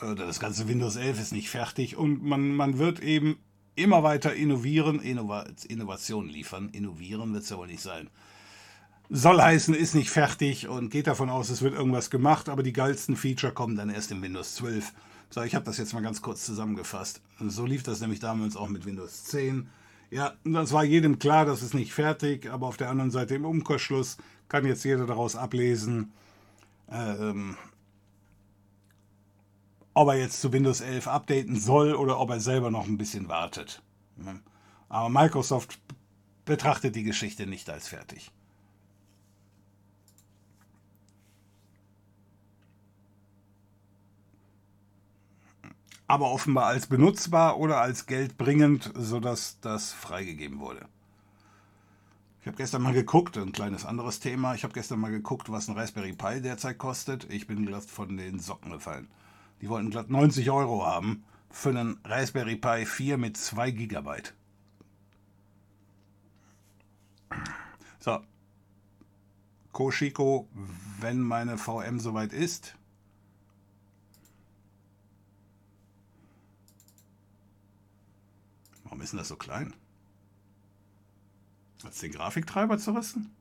[0.00, 3.38] äh, das ganze Windows 11 ist nicht fertig und man, man wird eben
[3.74, 6.70] immer weiter innovieren, Innova Innovation liefern.
[6.70, 8.08] Innovieren wird es ja wohl nicht sein.
[9.08, 12.72] Soll heißen, ist nicht fertig und geht davon aus, es wird irgendwas gemacht, aber die
[12.72, 14.92] geilsten Feature kommen dann erst in Windows 12.
[15.30, 17.20] So, ich habe das jetzt mal ganz kurz zusammengefasst.
[17.40, 19.68] So lief das nämlich damals auch mit Windows 10.
[20.10, 23.44] Ja, das war jedem klar, das ist nicht fertig, aber auf der anderen Seite im
[23.44, 26.12] Umkehrschluss kann jetzt jeder daraus ablesen,
[26.88, 27.56] ähm,
[29.94, 33.28] ob er jetzt zu Windows 11 updaten soll oder ob er selber noch ein bisschen
[33.28, 33.82] wartet.
[34.88, 35.78] Aber Microsoft
[36.44, 38.30] betrachtet die Geschichte nicht als fertig.
[46.06, 50.86] Aber offenbar als benutzbar oder als geldbringend, sodass das freigegeben wurde.
[52.40, 55.66] Ich habe gestern mal geguckt, ein kleines anderes Thema, ich habe gestern mal geguckt, was
[55.68, 57.28] ein Raspberry Pi derzeit kostet.
[57.28, 59.08] Ich bin glatt von den Socken gefallen.
[59.60, 64.10] Die wollten glatt 90 Euro haben für einen Raspberry Pi 4 mit 2 GB.
[67.98, 68.20] So.
[69.72, 70.48] Koshiko,
[71.00, 72.75] wenn meine VM soweit ist,
[78.96, 79.74] Warum ist denn das so klein?
[81.84, 83.35] Hat es den Grafiktreiber zerrissen?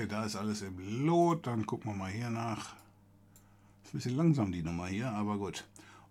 [0.00, 1.46] Okay, da ist alles im Lot.
[1.46, 2.74] Dann gucken wir mal hier nach.
[3.84, 5.66] Ist ein bisschen langsam die Nummer hier, aber gut.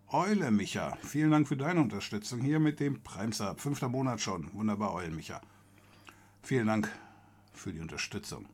[0.09, 3.59] Eule Micha, vielen Dank für deine Unterstützung hier mit dem Prime-Sub.
[3.59, 4.53] Fünfter Monat schon.
[4.53, 5.41] Wunderbar, Eule Micha.
[6.43, 6.91] Vielen Dank
[7.51, 8.45] für die Unterstützung.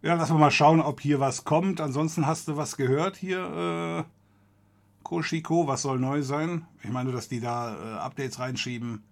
[0.00, 1.80] Ja, lassen wir mal schauen, ob hier was kommt.
[1.80, 6.68] Ansonsten hast du was gehört hier, äh, Koshiko, was soll neu sein?
[6.84, 9.02] Ich meine, dass die da äh, Updates reinschieben.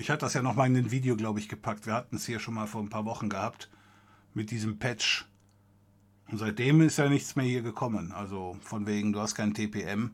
[0.00, 1.84] Ich hatte das ja nochmal in den Video, glaube ich, gepackt.
[1.84, 3.68] Wir hatten es hier schon mal vor ein paar Wochen gehabt
[4.32, 5.28] mit diesem Patch.
[6.30, 8.10] Und seitdem ist ja nichts mehr hier gekommen.
[8.12, 10.12] Also von wegen, du hast kein TPM.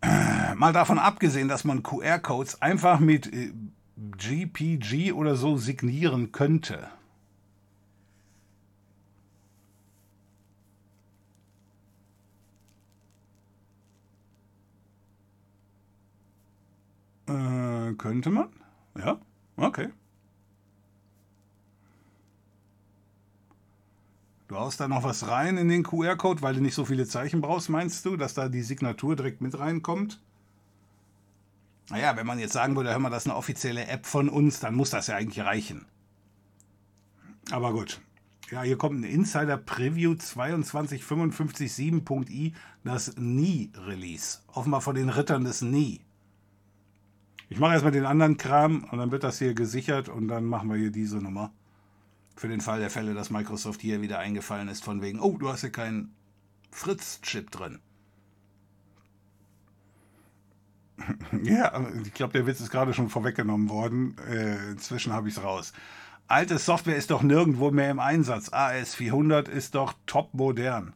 [0.56, 3.30] Mal davon abgesehen, dass man QR-Codes einfach mit
[4.16, 6.88] GPG äh, oder so signieren könnte.
[17.32, 18.48] Äh, könnte man?
[18.98, 19.20] Ja,
[19.56, 19.88] okay.
[24.48, 27.40] Du haust da noch was rein in den QR-Code, weil du nicht so viele Zeichen
[27.40, 30.20] brauchst, meinst du, dass da die Signatur direkt mit reinkommt?
[31.88, 34.60] Naja, wenn man jetzt sagen würde, hör mal, das ist eine offizielle App von uns,
[34.60, 35.86] dann muss das ja eigentlich reichen.
[37.50, 38.02] Aber gut.
[38.50, 42.52] Ja, hier kommt ein Insider Preview 22557.i,
[42.84, 44.40] das Nie-Release.
[44.48, 46.02] Offenbar von den Rittern des Nie.
[47.52, 50.70] Ich mache erstmal den anderen Kram und dann wird das hier gesichert und dann machen
[50.70, 51.52] wir hier diese Nummer.
[52.34, 55.50] Für den Fall der Fälle, dass Microsoft hier wieder eingefallen ist, von wegen, oh, du
[55.50, 56.14] hast hier keinen
[56.70, 57.80] Fritz-Chip drin.
[61.42, 64.16] ja, ich glaube, der Witz ist gerade schon vorweggenommen worden.
[64.30, 65.74] Äh, inzwischen habe ich es raus.
[66.28, 68.48] Alte Software ist doch nirgendwo mehr im Einsatz.
[68.48, 70.94] AS400 ist doch top modern.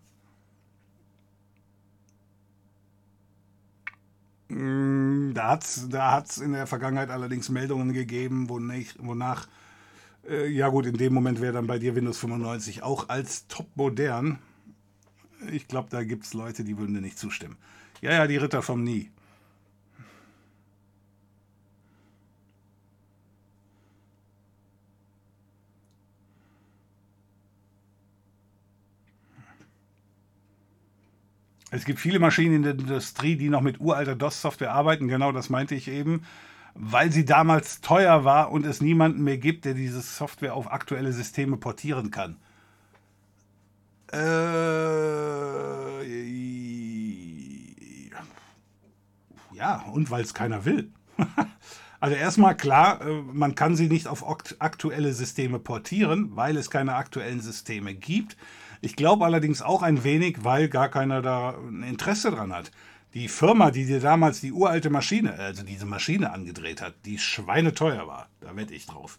[4.48, 9.48] Da hat es da hat's in der Vergangenheit allerdings Meldungen gegeben, wonach, wonach
[10.28, 13.68] äh, ja gut, in dem Moment wäre dann bei dir Windows 95 auch als top
[13.74, 14.38] modern.
[15.50, 17.56] Ich glaube, da gibt es Leute, die würden dir nicht zustimmen.
[18.00, 19.10] Ja, ja, die Ritter vom Nie.
[31.76, 35.08] Es gibt viele Maschinen in der Industrie, die noch mit uralter DOS-Software arbeiten.
[35.08, 36.22] Genau das meinte ich eben.
[36.74, 41.12] Weil sie damals teuer war und es niemanden mehr gibt, der diese Software auf aktuelle
[41.12, 42.36] Systeme portieren kann.
[44.12, 44.16] Äh,
[49.54, 50.90] ja, und weil es keiner will.
[51.98, 54.22] Also erstmal klar, äh, man kann sie nicht auf
[54.60, 58.36] aktuelle Systeme portieren, weil es keine aktuellen Systeme gibt.
[58.80, 62.70] Ich glaube allerdings auch ein wenig, weil gar keiner da ein Interesse dran hat.
[63.14, 68.06] Die Firma, die dir damals die uralte Maschine, also diese Maschine angedreht hat, die schweineteuer
[68.06, 69.18] war, da wette ich drauf.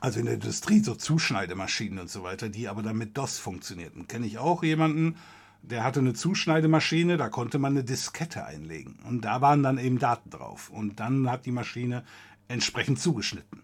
[0.00, 4.08] Also in der Industrie so Zuschneidemaschinen und so weiter, die aber dann mit DOS funktionierten.
[4.08, 5.16] Kenne ich auch jemanden,
[5.62, 8.98] der hatte eine Zuschneidemaschine, da konnte man eine Diskette einlegen.
[9.06, 10.70] Und da waren dann eben Daten drauf.
[10.70, 12.04] Und dann hat die Maschine
[12.48, 13.62] entsprechend zugeschnitten.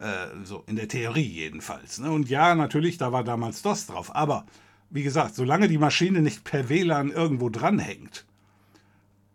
[0.00, 1.98] Äh, so in der Theorie jedenfalls.
[1.98, 2.10] Ne?
[2.10, 4.14] Und ja, natürlich, da war damals DOS drauf.
[4.14, 4.46] Aber
[4.90, 8.26] wie gesagt, solange die Maschine nicht per WLAN irgendwo dranhängt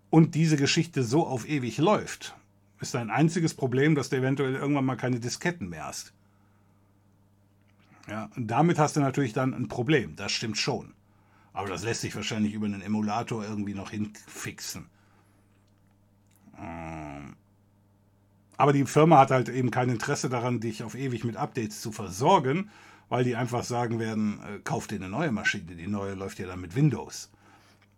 [0.09, 2.35] und diese Geschichte so auf ewig läuft,
[2.79, 6.13] ist dein einziges Problem, dass du eventuell irgendwann mal keine Disketten mehr hast.
[8.07, 10.93] Ja, und damit hast du natürlich dann ein Problem, das stimmt schon.
[11.53, 14.85] Aber das lässt sich wahrscheinlich über einen Emulator irgendwie noch hinfixen.
[16.59, 17.35] Ähm,
[18.57, 21.91] aber die Firma hat halt eben kein Interesse daran, dich auf ewig mit Updates zu
[21.91, 22.69] versorgen,
[23.09, 26.47] weil die einfach sagen werden, äh, kauf dir eine neue Maschine, die neue läuft ja
[26.47, 27.29] dann mit Windows.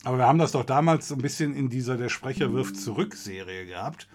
[0.03, 3.15] Aber wir haben das doch damals so ein bisschen in dieser Der Sprecher wirft zurück
[3.15, 4.07] Serie gehabt,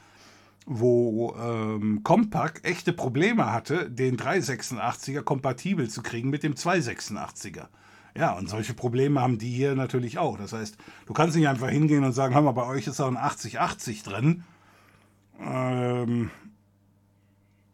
[0.67, 7.67] wo ähm, Compaq echte Probleme hatte, den 386er kompatibel zu kriegen mit dem 286er.
[8.17, 10.39] Ja, und solche Probleme haben die hier natürlich auch.
[10.39, 13.09] Das heißt, du kannst nicht einfach hingehen und sagen, hör mal, bei euch ist auch
[13.09, 14.45] ein 8080 drin.
[15.41, 16.31] Ähm,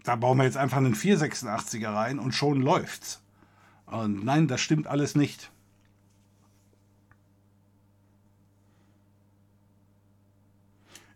[0.05, 3.23] da bauen wir jetzt einfach einen 486er rein und schon läuft's.
[3.87, 5.51] Und nein, das stimmt alles nicht.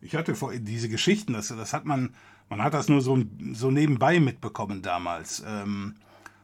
[0.00, 2.14] Ich hatte vor diese Geschichten, das, das hat man,
[2.50, 5.42] man hat das nur so, so nebenbei mitbekommen damals.
[5.46, 5.94] Ähm,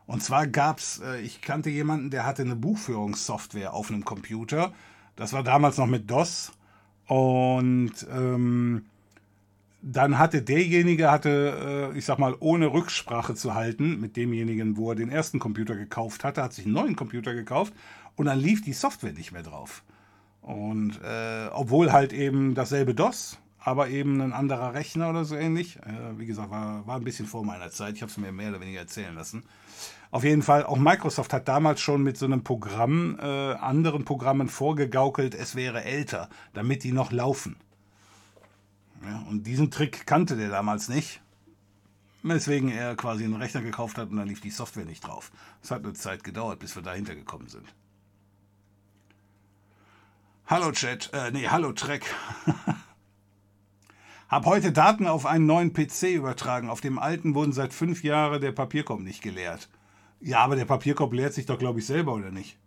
[0.07, 4.73] und zwar gab es, äh, ich kannte jemanden, der hatte eine Buchführungssoftware auf einem Computer.
[5.15, 6.53] Das war damals noch mit DOS.
[7.07, 8.87] Und ähm,
[9.83, 14.91] dann hatte derjenige, hatte, äh, ich sag mal, ohne Rücksprache zu halten mit demjenigen, wo
[14.91, 17.73] er den ersten Computer gekauft hatte, hat sich einen neuen Computer gekauft
[18.17, 19.83] und dann lief die Software nicht mehr drauf.
[20.43, 25.77] Und äh, obwohl halt eben dasselbe DOS, aber eben ein anderer Rechner oder so ähnlich.
[25.77, 27.95] Äh, wie gesagt, war, war ein bisschen vor meiner Zeit.
[27.95, 29.45] Ich habe es mir mehr oder weniger erzählen lassen.
[30.11, 34.49] Auf jeden Fall, auch Microsoft hat damals schon mit so einem Programm äh, anderen Programmen
[34.49, 37.57] vorgegaukelt, es wäre älter, damit die noch laufen.
[39.03, 41.21] Ja, und diesen Trick kannte der damals nicht.
[42.23, 45.33] Weswegen er quasi einen Rechner gekauft hat und dann lief die Software nicht drauf.
[45.63, 47.67] Es hat eine Zeit gedauert, bis wir dahinter gekommen sind.
[50.47, 52.05] Hallo Chat, äh, nee, hallo Trek.
[54.29, 56.69] Hab heute Daten auf einen neuen PC übertragen.
[56.69, 59.69] Auf dem alten wurden seit fünf Jahren der Papierkorb nicht geleert.
[60.21, 62.59] Ja, aber der Papierkorb leert sich doch, glaube ich, selber, oder nicht?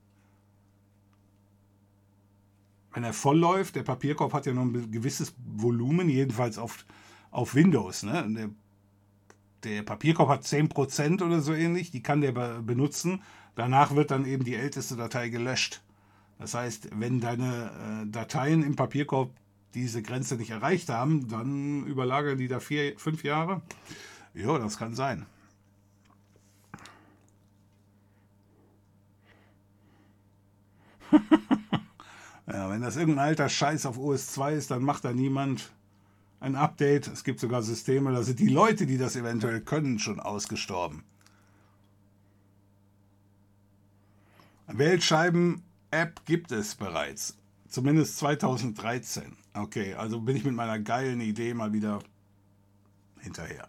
[2.93, 6.85] Wenn er voll läuft, der Papierkorb hat ja noch ein gewisses Volumen, jedenfalls auf,
[7.31, 8.03] auf Windows.
[8.03, 8.25] Ne?
[8.29, 8.49] Der,
[9.63, 13.21] der Papierkorb hat 10% oder so ähnlich, die kann der benutzen.
[13.55, 15.81] Danach wird dann eben die älteste Datei gelöscht.
[16.39, 19.31] Das heißt, wenn deine äh, Dateien im Papierkorb
[19.73, 23.61] diese Grenze nicht erreicht haben, dann überlagern die da vier, fünf Jahre.
[24.33, 25.25] Ja, das kann sein.
[32.53, 35.71] Ja, wenn das irgendein alter Scheiß auf OS 2 ist, dann macht da niemand
[36.39, 37.07] ein Update.
[37.07, 41.03] Es gibt sogar Systeme, da sind die Leute, die das eventuell können, schon ausgestorben.
[44.67, 47.37] Wählscheiben-App gibt es bereits.
[47.67, 49.35] Zumindest 2013.
[49.55, 51.99] Okay, also bin ich mit meiner geilen Idee mal wieder
[53.19, 53.67] hinterher.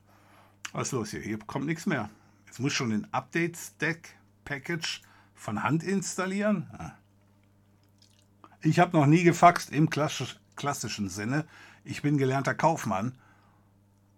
[0.72, 1.20] Was ist los hier?
[1.20, 2.10] Hier kommt nichts mehr.
[2.46, 5.00] Jetzt muss schon den Update-Stack-Package
[5.34, 6.68] von Hand installieren.
[6.76, 6.92] Ah.
[8.64, 11.44] Ich habe noch nie gefaxt im klassischen Sinne.
[11.84, 13.18] Ich bin gelernter Kaufmann.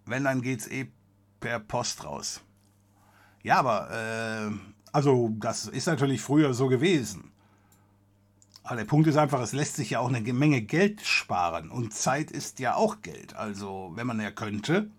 [0.05, 0.89] Wenn, dann geht's eh
[1.41, 2.39] per Post raus.
[3.43, 4.51] Ja, aber, äh,
[4.93, 7.33] also, das ist natürlich früher so gewesen.
[8.63, 11.69] Aber der Punkt ist einfach, es lässt sich ja auch eine Menge Geld sparen.
[11.69, 13.35] Und Zeit ist ja auch Geld.
[13.35, 14.89] Also, wenn man ja könnte.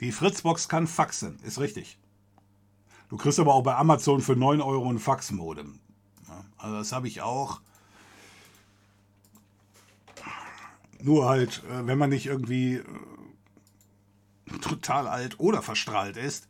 [0.00, 1.98] Die Fritzbox kann faxen, ist richtig.
[3.08, 5.78] Du kriegst aber auch bei Amazon für 9 Euro ein Faxmodem.
[6.56, 7.60] Also das habe ich auch.
[11.02, 12.84] Nur halt, äh, wenn man nicht irgendwie äh,
[14.60, 16.48] total alt oder verstrahlt ist,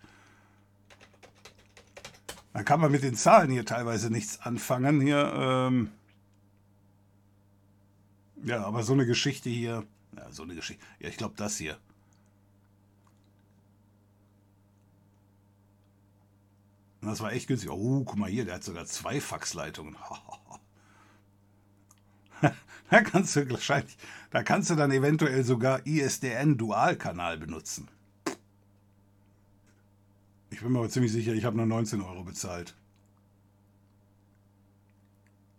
[2.53, 5.01] dann kann man mit den Zahlen hier teilweise nichts anfangen.
[5.01, 5.91] Hier, ähm
[8.45, 9.85] ja, aber so eine Geschichte hier,
[10.17, 11.79] ja, so eine Geschichte, ja, ich glaube das hier.
[17.05, 17.69] Und das war echt günstig.
[17.69, 19.95] Oh, guck mal hier, der hat sogar zwei Faxleitungen.
[22.91, 23.99] da kannst du wahrscheinlich,
[24.31, 27.89] da kannst du dann eventuell sogar ISDN-Dualkanal benutzen.
[30.49, 32.75] Ich bin mir aber ziemlich sicher, ich habe nur 19 Euro bezahlt.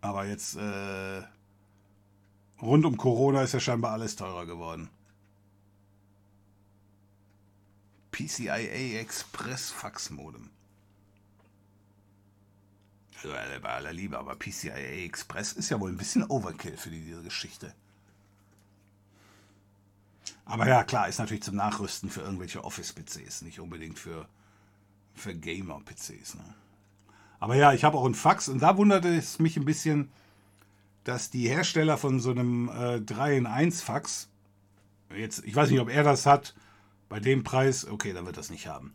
[0.00, 1.22] Aber jetzt äh,
[2.60, 4.90] rund um Corona ist ja scheinbar alles teurer geworden.
[8.10, 10.55] PCIA Express Faxmodem.
[13.22, 17.22] Also bei aller Liebe, aber PCIe Express ist ja wohl ein bisschen Overkill für diese
[17.22, 17.74] Geschichte.
[20.44, 24.28] Aber ja, klar, ist natürlich zum Nachrüsten für irgendwelche Office-PCs, nicht unbedingt für,
[25.14, 26.36] für Gamer-PCs.
[26.36, 26.54] Ne?
[27.40, 30.10] Aber ja, ich habe auch einen Fax und da wunderte es mich ein bisschen,
[31.04, 34.28] dass die Hersteller von so einem äh, 3 in 1 Fax,
[35.16, 36.54] jetzt, ich weiß nicht, ob er das hat,
[37.08, 38.92] bei dem Preis, okay, dann wird das nicht haben.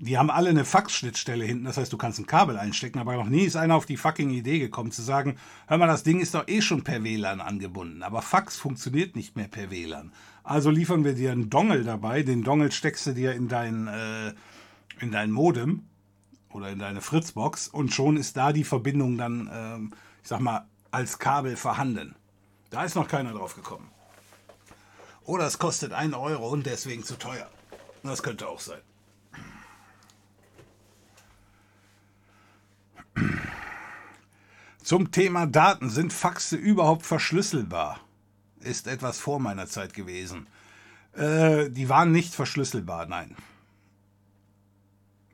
[0.00, 3.28] Die haben alle eine Fax-Schnittstelle hinten, das heißt, du kannst ein Kabel einstecken, aber noch
[3.28, 5.36] nie ist einer auf die fucking Idee gekommen zu sagen,
[5.66, 9.34] hör mal, das Ding ist doch eh schon per WLAN angebunden, aber Fax funktioniert nicht
[9.34, 10.12] mehr per WLAN.
[10.44, 14.34] Also liefern wir dir einen Dongle dabei, den Dongle steckst du dir in dein, äh,
[15.00, 15.82] in dein Modem
[16.50, 20.68] oder in deine Fritzbox und schon ist da die Verbindung dann, äh, ich sag mal,
[20.92, 22.14] als Kabel vorhanden.
[22.70, 23.90] Da ist noch keiner drauf gekommen.
[25.24, 27.50] Oder es kostet einen Euro und deswegen zu teuer.
[28.04, 28.80] Das könnte auch sein.
[34.82, 35.90] Zum Thema Daten.
[35.90, 38.00] Sind Faxe überhaupt verschlüsselbar?
[38.60, 40.46] Ist etwas vor meiner Zeit gewesen.
[41.12, 43.36] Äh, die waren nicht verschlüsselbar, nein.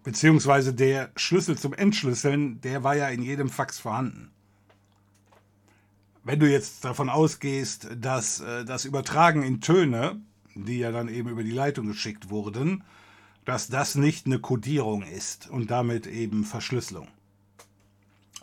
[0.03, 4.30] Beziehungsweise der Schlüssel zum Entschlüsseln, der war ja in jedem Fax vorhanden.
[6.24, 10.20] Wenn du jetzt davon ausgehst, dass äh, das Übertragen in Töne,
[10.55, 12.85] die ja dann eben über die Leitung geschickt wurden,
[13.45, 17.09] dass das nicht eine Codierung ist und damit eben Verschlüsselung.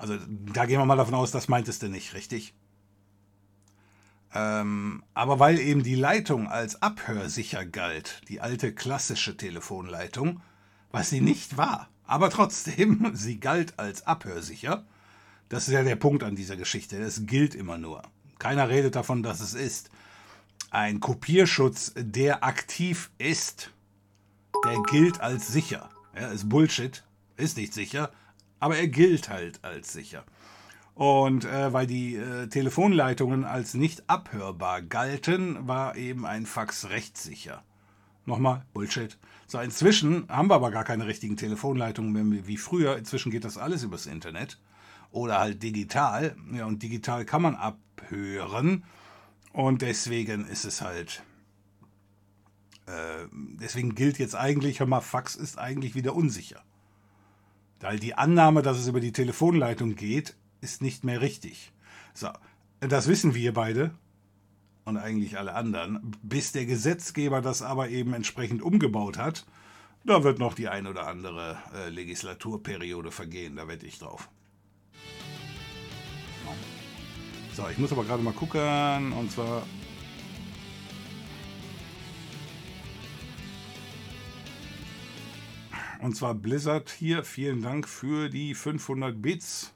[0.02, 2.56] Also da gehen wir mal davon aus, das meintest du nicht, richtig?
[4.34, 10.41] Ähm, aber weil eben die Leitung als abhörsicher galt, die alte klassische Telefonleitung,
[10.89, 14.88] was sie nicht war, aber trotzdem, sie galt als abhörsicher.
[15.49, 16.97] Das ist ja der Punkt an dieser Geschichte.
[16.97, 18.02] Es gilt immer nur.
[18.39, 19.91] Keiner redet davon, dass es ist.
[20.72, 23.70] Ein Kopierschutz, der aktiv ist,
[24.66, 25.91] der gilt als sicher.
[26.16, 27.04] Ja, ist Bullshit,
[27.38, 28.12] ist nicht sicher,
[28.62, 30.24] aber er gilt halt als sicher.
[30.93, 37.64] Und äh, weil die äh, Telefonleitungen als nicht abhörbar galten, war eben ein Fax rechtssicher.
[38.26, 39.18] Nochmal, Bullshit.
[39.47, 42.97] So, inzwischen haben wir aber gar keine richtigen Telefonleitungen mehr wie früher.
[42.97, 44.59] Inzwischen geht das alles übers Internet.
[45.12, 46.36] Oder halt digital.
[46.53, 48.84] Ja, und digital kann man abhören.
[49.53, 51.24] Und deswegen ist es halt.
[52.86, 53.28] Äh,
[53.59, 56.64] deswegen gilt jetzt eigentlich, hör mal, Fax ist eigentlich wieder unsicher.
[57.82, 61.73] Weil die Annahme, dass es über die Telefonleitung geht, ist nicht mehr richtig.
[62.13, 62.29] So,
[62.79, 63.91] das wissen wir beide
[64.86, 66.15] und eigentlich alle anderen.
[66.21, 69.45] Bis der Gesetzgeber das aber eben entsprechend umgebaut hat,
[70.03, 74.29] da wird noch die ein oder andere äh, Legislaturperiode vergehen, da wette ich drauf.
[77.53, 79.63] So, ich muss aber gerade mal gucken, und zwar
[86.02, 87.24] Und zwar Blizzard hier.
[87.24, 89.72] Vielen Dank für die 500 Bits.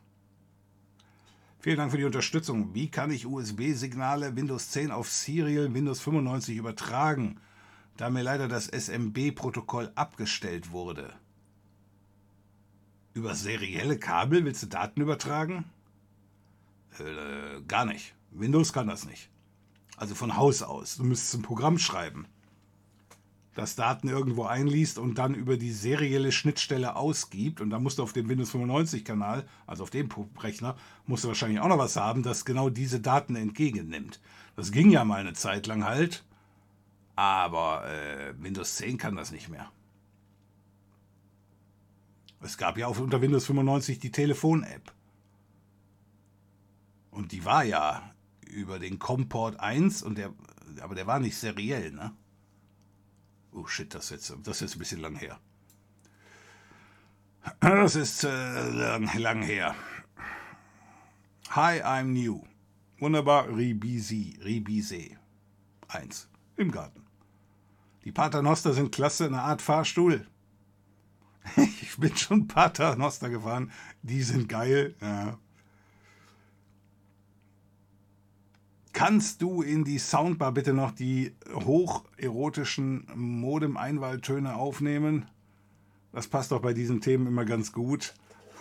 [1.59, 2.73] Vielen Dank für die Unterstützung.
[2.73, 7.39] Wie kann ich USB-Signale Windows 10 auf Serial Windows 95 übertragen,
[7.97, 11.13] da mir leider das SMB-Protokoll abgestellt wurde?
[13.13, 15.65] Über serielle Kabel willst du Daten übertragen?
[16.97, 18.15] Äh, gar nicht.
[18.31, 19.29] Windows kann das nicht.
[19.95, 20.97] Also von Haus aus.
[20.97, 22.27] Du müsstest ein Programm schreiben
[23.55, 27.61] das Daten irgendwo einliest und dann über die serielle Schnittstelle ausgibt.
[27.61, 30.75] Und da musst du auf dem Windows 95-Kanal, also auf dem Rechner,
[31.07, 34.19] musst du wahrscheinlich auch noch was haben, das genau diese Daten entgegennimmt.
[34.57, 36.25] Das ging ja mal eine Zeit lang halt,
[37.15, 39.71] aber äh, Windows 10 kann das nicht mehr.
[42.41, 44.93] Es gab ja auch unter Windows 95 die Telefon-App.
[47.09, 48.13] Und die war ja
[48.45, 50.33] über den Comport 1 und der,
[50.81, 52.11] aber der war nicht seriell, ne?
[53.55, 55.39] Oh shit, das ist, jetzt, das ist jetzt ein bisschen lang her.
[57.61, 59.73] Das ist äh, lang, lang her.
[61.51, 62.43] Hi, I'm new.
[62.99, 65.17] Wunderbar, Ribisi, Ribise.
[65.87, 66.27] Eins.
[66.57, 67.05] Im Garten.
[68.03, 70.27] Die Paternoster sind klasse, eine Art Fahrstuhl.
[71.55, 73.71] Ich bin schon Paternoster gefahren.
[74.01, 74.95] Die sind geil.
[74.99, 75.39] Ja.
[78.95, 85.25] Kannst du in die Soundbar bitte noch die hocherotischen Modem-Einwahltöne aufnehmen?
[86.13, 88.13] Das passt doch bei diesen Themen immer ganz gut.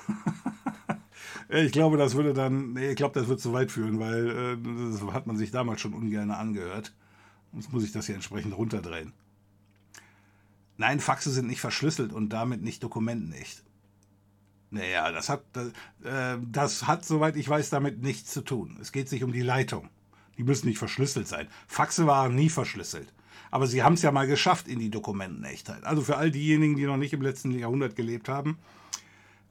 [1.49, 4.91] ich glaube, das würde dann, nee, ich glaube, das wird zu weit führen, weil äh,
[4.91, 6.93] das hat man sich damals schon ungern angehört.
[7.53, 9.13] Jetzt muss ich das hier entsprechend runterdrehen.
[10.79, 13.63] Nein, Faxe sind nicht verschlüsselt und damit nicht dokumentenecht.
[14.71, 15.69] Naja, das hat, das,
[16.03, 18.79] äh, das hat, soweit ich weiß, damit nichts zu tun.
[18.81, 19.91] Es geht sich um die Leitung.
[20.39, 21.49] Die müssen nicht verschlüsselt sein.
[21.67, 23.13] Faxe waren nie verschlüsselt.
[23.51, 25.85] Aber sie haben es ja mal geschafft in die Dokumentenechtheit.
[25.85, 28.59] Also für all diejenigen, die noch nicht im letzten Jahrhundert gelebt haben,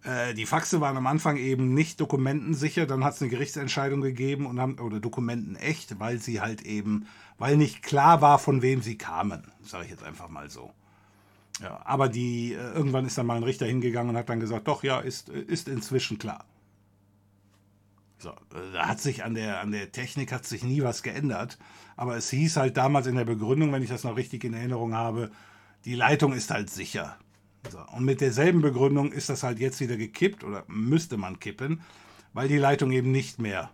[0.03, 4.45] äh, die Faxe waren am Anfang eben nicht dokumentensicher, dann hat es eine Gerichtsentscheidung gegeben
[4.45, 7.07] und haben, oder dokumentenecht, weil sie halt eben,
[7.37, 10.71] weil nicht klar war, von wem sie kamen, sage ich jetzt einfach mal so.
[11.61, 14.67] Ja, aber die, äh, irgendwann ist dann mal ein Richter hingegangen und hat dann gesagt,
[14.67, 16.45] doch, ja, ist, ist inzwischen klar.
[18.23, 18.33] So,
[18.71, 21.57] da hat sich an der, an der Technik hat sich nie was geändert.
[21.97, 24.93] Aber es hieß halt damals in der Begründung, wenn ich das noch richtig in Erinnerung
[24.93, 25.29] habe,
[25.83, 27.17] die Leitung ist halt sicher.
[27.69, 31.81] So, und mit derselben Begründung ist das halt jetzt wieder gekippt oder müsste man kippen,
[32.31, 33.71] weil die Leitung eben nicht mehr.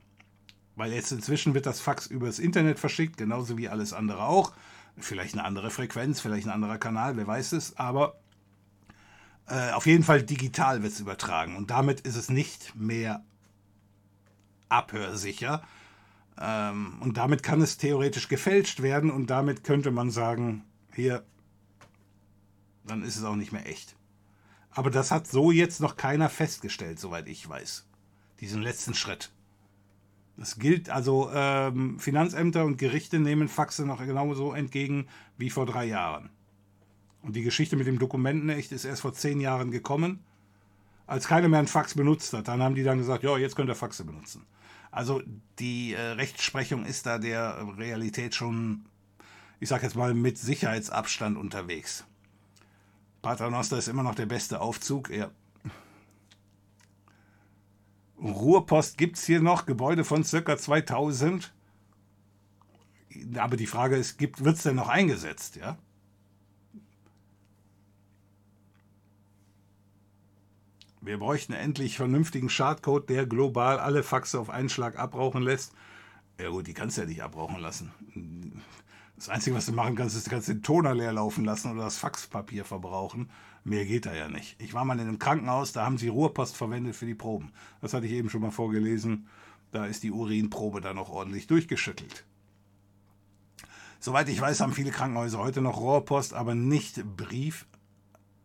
[0.75, 4.53] Weil jetzt inzwischen wird das Fax übers Internet verschickt, genauso wie alles andere auch.
[4.97, 8.19] Vielleicht eine andere Frequenz, vielleicht ein anderer Kanal, wer weiß es, aber
[9.47, 13.23] äh, auf jeden Fall digital wird es übertragen und damit ist es nicht mehr
[14.69, 15.63] abhörsicher.
[16.39, 20.63] Ähm, und damit kann es theoretisch gefälscht werden und damit könnte man sagen,
[20.93, 21.23] hier,
[22.85, 23.95] dann ist es auch nicht mehr echt.
[24.71, 27.85] Aber das hat so jetzt noch keiner festgestellt, soweit ich weiß.
[28.39, 29.31] Diesen letzten Schritt.
[30.37, 35.07] Das gilt also, ähm, Finanzämter und Gerichte nehmen Faxe noch genauso entgegen
[35.37, 36.29] wie vor drei Jahren.
[37.21, 40.23] Und die Geschichte mit dem Dokumentenecht ist erst vor zehn Jahren gekommen,
[41.07, 42.47] als keiner mehr ein Fax benutzt hat.
[42.47, 44.45] Dann haben die dann gesagt, ja, jetzt könnt ihr Faxe benutzen.
[44.91, 45.21] Also
[45.59, 48.85] die äh, Rechtsprechung ist da der Realität schon,
[49.59, 52.05] ich sag jetzt mal, mit Sicherheitsabstand unterwegs.
[53.21, 55.09] Paternoster ist immer noch der beste Aufzug.
[55.09, 55.29] Ja,
[58.21, 60.57] Ruhrpost gibt es hier noch, Gebäude von ca.
[60.57, 61.53] 2000.
[63.37, 65.55] Aber die Frage ist, wird es denn noch eingesetzt?
[65.55, 65.77] Ja?
[71.01, 75.73] Wir bräuchten endlich vernünftigen Schadcode, der global alle Faxe auf einen Schlag abrauchen lässt.
[76.39, 77.91] Ja gut, die kannst du ja nicht abrauchen lassen.
[79.15, 81.83] Das Einzige, was du machen kannst, ist, du kannst den Toner leer laufen lassen oder
[81.83, 83.29] das Faxpapier verbrauchen.
[83.63, 84.61] Mehr geht da ja nicht.
[84.61, 87.51] Ich war mal in einem Krankenhaus, da haben sie Ruhrpost verwendet für die Proben.
[87.81, 89.27] Das hatte ich eben schon mal vorgelesen.
[89.71, 92.25] Da ist die Urinprobe dann noch ordentlich durchgeschüttelt.
[93.99, 97.67] Soweit ich weiß, haben viele Krankenhäuser heute noch Rohrpost, aber nicht Brief,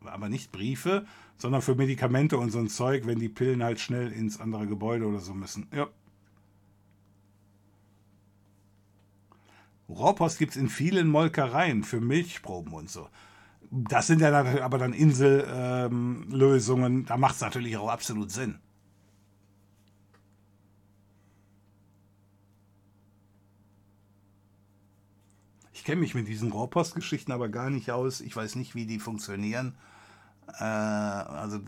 [0.05, 4.13] aber nicht Briefe, sondern für Medikamente und so ein Zeug, wenn die Pillen halt schnell
[4.13, 5.67] ins andere Gebäude oder so müssen.
[5.75, 5.89] Ja.
[9.89, 13.09] Rohrpost gibt es in vielen Molkereien für Milchproben und so.
[13.71, 14.31] Das sind ja
[14.63, 18.59] aber dann Insellösungen, ähm, da macht es natürlich auch absolut Sinn.
[25.73, 28.23] Ich kenne mich mit diesen Rohrpostgeschichten aber gar nicht aus.
[28.23, 29.75] Ich weiß nicht, wie die funktionieren.
[30.59, 31.61] Äh, also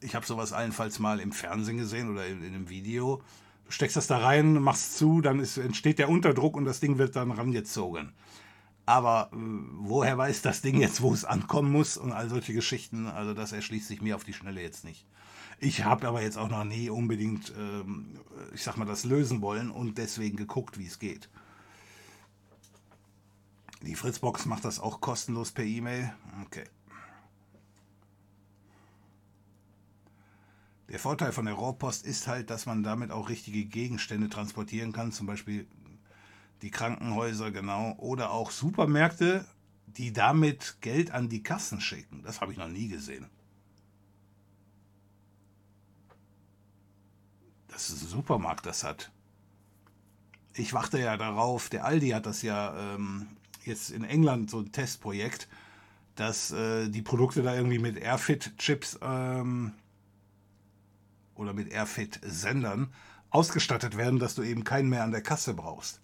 [0.00, 3.22] ich habe sowas allenfalls mal im Fernsehen gesehen oder in, in, einem Video.
[3.66, 6.98] Du steckst das da rein, machst zu, dann ist, entsteht der Unterdruck und das Ding
[6.98, 8.12] wird dann rangezogen.
[8.86, 13.06] Aber äh, woher weiß das Ding jetzt, wo es ankommen muss und all solche Geschichten?
[13.06, 15.06] Also das erschließt sich mir auf die Schnelle jetzt nicht.
[15.62, 18.18] Ich habe aber jetzt auch noch nie unbedingt, ähm,
[18.54, 21.28] ich sag mal, das lösen wollen und deswegen geguckt, wie es geht.
[23.82, 26.12] Die Fritzbox macht das auch kostenlos per E-Mail.
[26.46, 26.64] Okay.
[30.90, 35.12] Der Vorteil von der Rohrpost ist halt, dass man damit auch richtige Gegenstände transportieren kann,
[35.12, 35.68] zum Beispiel
[36.62, 39.46] die Krankenhäuser, genau, oder auch Supermärkte,
[39.86, 42.22] die damit Geld an die Kassen schicken.
[42.24, 43.26] Das habe ich noch nie gesehen.
[47.68, 49.12] Dass ein Supermarkt das hat.
[50.54, 53.28] Ich warte ja darauf, der Aldi hat das ja ähm,
[53.64, 55.48] jetzt in England so ein Testprojekt,
[56.16, 59.72] dass äh, die Produkte da irgendwie mit Airfit-Chips ähm,
[61.40, 62.92] oder mit Airfit-Sendern
[63.30, 66.00] ausgestattet werden, dass du eben keinen mehr an der Kasse brauchst.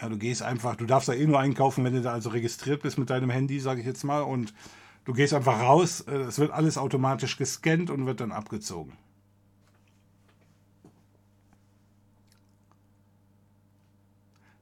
[0.00, 2.82] Ja, du gehst einfach, du darfst da eh nur einkaufen, wenn du da also registriert
[2.82, 4.52] bist mit deinem Handy, sage ich jetzt mal, und
[5.04, 8.98] du gehst einfach raus, äh, es wird alles automatisch gescannt und wird dann abgezogen.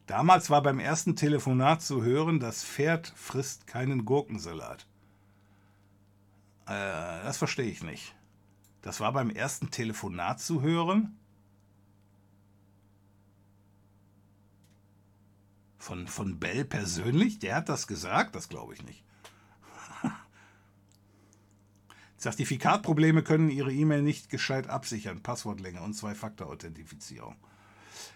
[0.06, 4.86] Damals war beim ersten Telefonat zu hören, das Pferd frisst keinen Gurkensalat.
[6.66, 8.14] Äh, das verstehe ich nicht.
[8.82, 11.16] Das war beim ersten Telefonat zu hören.
[15.78, 17.38] Von, von Bell persönlich?
[17.38, 18.34] Der hat das gesagt?
[18.34, 19.04] Das glaube ich nicht.
[22.16, 25.22] Zertifikatprobleme können Ihre E-Mail nicht gescheit absichern.
[25.22, 27.36] Passwortlänge und Zwei-Faktor-Authentifizierung.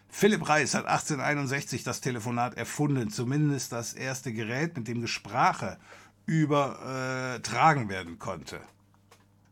[0.08, 5.78] Philipp Reis hat 1861 das Telefonat erfunden, zumindest das erste Gerät, mit dem Gesprache
[6.24, 8.60] übertragen werden konnte.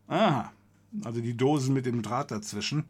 [0.07, 0.51] Aha,
[1.03, 2.85] also die Dosen mit dem Draht dazwischen.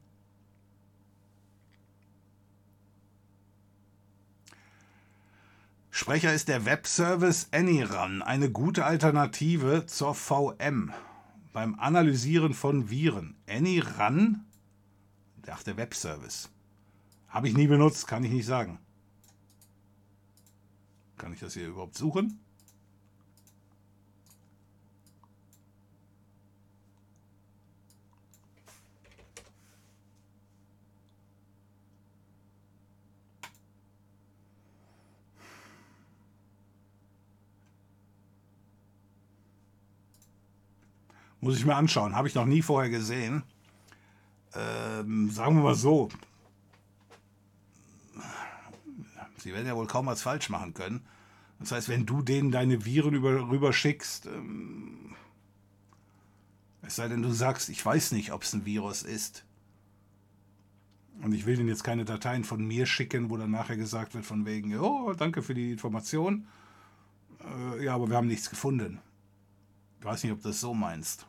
[5.89, 10.91] Sprecher ist der Webservice AnyRun, eine gute Alternative zur VM
[11.53, 13.37] beim Analysieren von Viren.
[13.47, 14.45] AnyRun?
[15.47, 16.49] Ach, der Webservice.
[17.29, 18.79] Habe ich nie benutzt, kann ich nicht sagen.
[21.17, 22.44] Kann ich das hier überhaupt suchen?
[41.45, 42.15] Muss ich mir anschauen.
[42.15, 43.43] Habe ich noch nie vorher gesehen.
[44.55, 46.09] Ähm, sagen wir mal so.
[49.37, 51.05] Sie werden ja wohl kaum was falsch machen können.
[51.59, 55.15] Das heißt, wenn du denen deine Viren über, rüberschickst, ähm,
[56.81, 59.45] es sei denn, du sagst, ich weiß nicht, ob es ein Virus ist.
[61.21, 64.25] Und ich will denen jetzt keine Dateien von mir schicken, wo dann nachher gesagt wird
[64.25, 66.47] von wegen, oh, danke für die Information.
[67.39, 68.99] Äh, ja, aber wir haben nichts gefunden.
[69.99, 71.27] Ich weiß nicht, ob du das so meinst.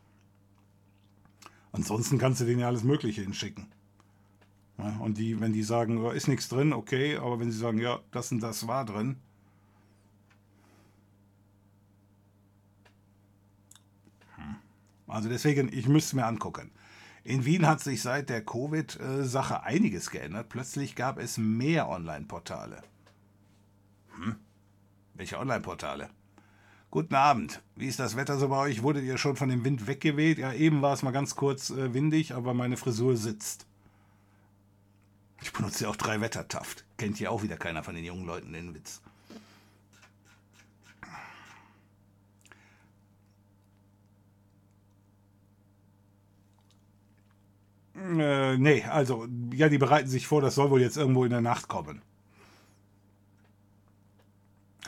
[1.77, 3.67] Ansonsten kannst du denen ja alles Mögliche hinschicken.
[4.99, 8.01] Und die, wenn die sagen, oh, ist nichts drin, okay, aber wenn sie sagen, ja,
[8.13, 9.17] das und das war drin,
[14.37, 14.57] hm.
[15.07, 16.71] also deswegen, ich müsste mir angucken.
[17.25, 20.49] In Wien hat sich seit der Covid-Sache einiges geändert.
[20.49, 22.83] Plötzlich gab es mehr Online-Portale.
[24.15, 24.37] Hm.
[25.15, 26.09] Welche Online-Portale?
[26.91, 27.63] Guten Abend.
[27.75, 28.83] Wie ist das Wetter so bei euch?
[28.83, 30.39] Wurdet ihr schon von dem Wind weggeweht?
[30.39, 33.67] Ja, eben war es mal ganz kurz äh, windig, aber meine Frisur sitzt.
[35.43, 36.85] Ich benutze ja auch drei Wettertaft.
[36.97, 39.03] Kennt ja auch wieder keiner von den jungen Leuten den Witz.
[47.95, 51.41] Äh, nee, also, ja, die bereiten sich vor, das soll wohl jetzt irgendwo in der
[51.41, 52.03] Nacht kommen.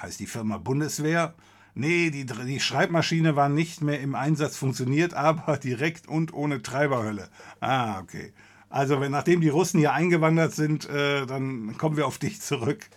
[0.00, 1.34] Heißt die Firma Bundeswehr?
[1.78, 7.28] Nee, die, die Schreibmaschine war nicht mehr im Einsatz, funktioniert aber direkt und ohne Treiberhölle.
[7.60, 8.32] Ah, okay.
[8.68, 12.90] Also, wenn, nachdem die Russen hier eingewandert sind, äh, dann kommen wir auf dich zurück.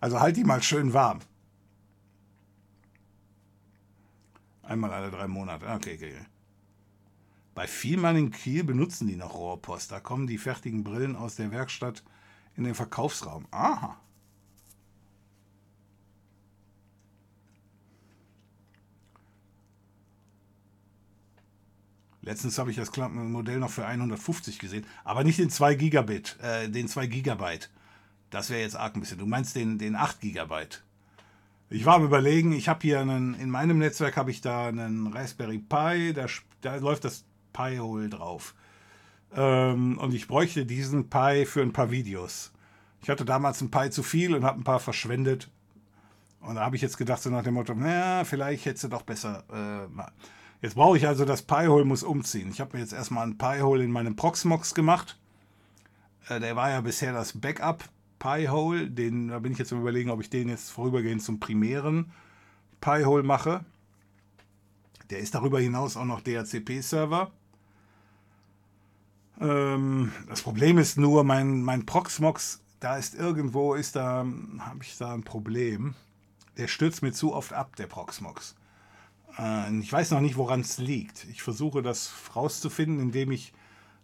[0.00, 1.18] Also halt die mal schön warm.
[4.62, 5.66] Einmal alle drei Monate.
[5.66, 6.14] Okay, okay.
[7.56, 9.90] Bei Vielmann in Kiel benutzen die noch Rohrpost.
[9.90, 12.04] Da kommen die fertigen Brillen aus der Werkstatt
[12.54, 13.46] in den Verkaufsraum.
[13.50, 13.98] Aha.
[22.26, 26.68] Letztens habe ich das Modell noch für 150 gesehen, aber nicht den 2 Gigabit, äh,
[26.68, 27.70] den 2 Gigabyte.
[28.30, 29.18] Das wäre jetzt arg ein bisschen.
[29.18, 30.82] Du meinst den, den 8 Gigabyte.
[31.70, 35.06] Ich war am überlegen, ich habe hier einen, in meinem Netzwerk habe ich da einen
[35.06, 36.26] Raspberry Pi, da,
[36.62, 38.56] da läuft das Pi-Hole drauf.
[39.32, 42.52] Ähm, und ich bräuchte diesen Pi für ein paar Videos.
[43.02, 45.48] Ich hatte damals ein Pi zu viel und habe ein paar verschwendet.
[46.40, 49.02] Und da habe ich jetzt gedacht, so nach dem Motto, naja, vielleicht hättest du doch
[49.02, 49.44] besser.
[49.48, 50.02] Äh,
[50.62, 52.50] jetzt brauche ich also das Pi-Hole muss umziehen.
[52.50, 55.18] Ich habe mir jetzt erstmal ein Pi-Hole in meinem Proxmox gemacht.
[56.28, 57.84] Äh, der war ja bisher das Backup
[58.18, 58.90] Pi-Hole.
[58.90, 62.12] da bin ich jetzt am überlegen, ob ich den jetzt vorübergehend zum primären
[62.80, 63.64] Pi-Hole mache.
[65.10, 67.30] Der ist darüber hinaus auch noch DHCP-Server.
[69.40, 74.26] Ähm, das Problem ist nur, mein, mein Proxmox, da ist irgendwo, ist da,
[74.58, 75.94] habe ich da ein Problem.
[76.56, 78.56] Der stürzt mir zu oft ab, der Proxmox.
[79.38, 81.26] Äh, ich weiß noch nicht, woran es liegt.
[81.30, 83.52] Ich versuche das rauszufinden, indem ich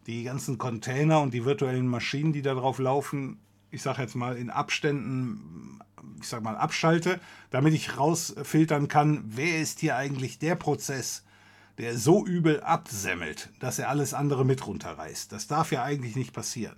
[0.07, 3.39] die ganzen Container und die virtuellen Maschinen, die da drauf laufen,
[3.71, 5.81] ich sage jetzt mal in Abständen,
[6.21, 7.21] ich sage mal abschalte,
[7.51, 11.25] damit ich rausfiltern kann, wer ist hier eigentlich der Prozess,
[11.79, 15.33] der so übel absemmelt, dass er alles andere mit runterreißt.
[15.33, 16.77] Das darf ja eigentlich nicht passieren.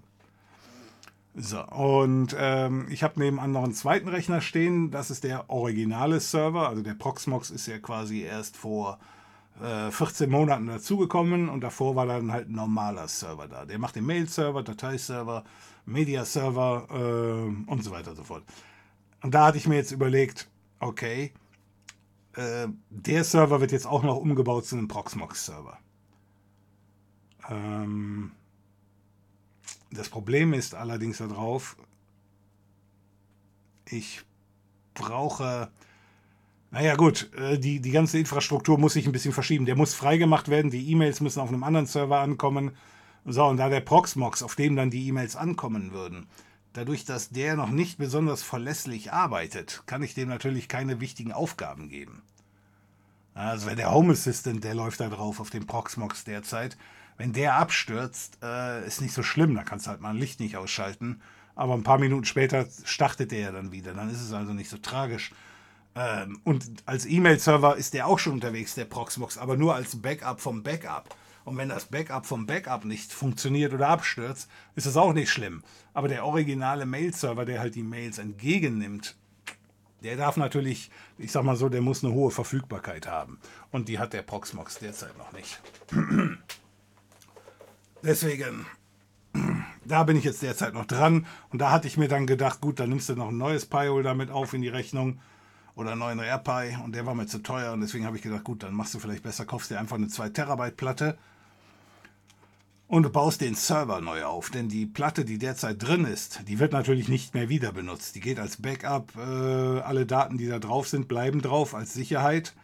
[1.37, 6.69] So, und ähm, ich habe neben anderen zweiten Rechner stehen, das ist der originale Server,
[6.69, 9.01] also der Proxmox ist ja quasi erst vor
[9.61, 13.65] äh, 14 Monaten dazugekommen und davor war dann halt ein normaler Server da.
[13.65, 15.43] Der macht den Mail-Server, Dateiserver,
[15.87, 18.45] Media-Server äh, und so weiter und so fort.
[19.23, 21.33] Und da hatte ich mir jetzt überlegt, okay,
[22.37, 25.79] äh, der Server wird jetzt auch noch umgebaut zu einem Proxmox-Server.
[27.51, 28.33] Ähm,
[29.95, 31.77] das Problem ist allerdings darauf,
[33.89, 34.23] ich
[34.95, 35.71] brauche,
[36.71, 39.67] naja gut, äh, die, die ganze Infrastruktur muss sich ein bisschen verschieben.
[39.67, 42.73] Der muss freigemacht werden, die E-Mails müssen auf einem anderen Server ankommen.
[43.25, 46.27] So, und da der Proxmox, auf dem dann die E-Mails ankommen würden,
[46.75, 51.89] dadurch, dass der noch nicht besonders verlässlich arbeitet, kann ich dem natürlich keine wichtigen Aufgaben
[51.89, 52.23] geben.
[53.35, 56.77] Also wenn der Home Assistant, der läuft da drauf auf dem Proxmox derzeit,
[57.17, 60.41] wenn der abstürzt, äh, ist nicht so schlimm, da kannst du halt mal ein Licht
[60.41, 61.21] nicht ausschalten.
[61.55, 64.71] Aber ein paar Minuten später startet der ja dann wieder, dann ist es also nicht
[64.71, 65.33] so tragisch.
[65.95, 70.41] Ähm, und als E-Mail-Server ist der auch schon unterwegs, der Proxmox, aber nur als Backup
[70.41, 71.15] vom Backup.
[71.45, 75.63] Und wenn das Backup vom Backup nicht funktioniert oder abstürzt, ist das auch nicht schlimm.
[75.93, 79.15] Aber der originale Mail-Server, der halt die Mails entgegennimmt,
[80.03, 83.39] der darf natürlich, ich sag mal so, der muss eine hohe Verfügbarkeit haben.
[83.71, 85.61] Und die hat der Proxmox derzeit noch nicht.
[88.05, 88.67] Deswegen,
[89.85, 91.27] da bin ich jetzt derzeit noch dran.
[91.51, 94.03] Und da hatte ich mir dann gedacht, gut, dann nimmst du noch ein neues Pi-Hole
[94.03, 95.21] damit auf in die Rechnung.
[95.75, 98.45] oder einen neuen AirPi und der war mir zu teuer und deswegen habe ich gedacht,
[98.45, 101.19] gut, dann machst du vielleicht besser, kaufst dir einfach eine 2 Terabyte Platte
[102.87, 106.59] und du baust den Server neu auf, denn die Platte, die derzeit drin ist, die
[106.61, 108.15] wird natürlich nicht mehr wieder benutzt.
[108.15, 112.55] Die geht als Backup, äh, alle Daten, die da drauf sind, bleiben drauf als Sicherheit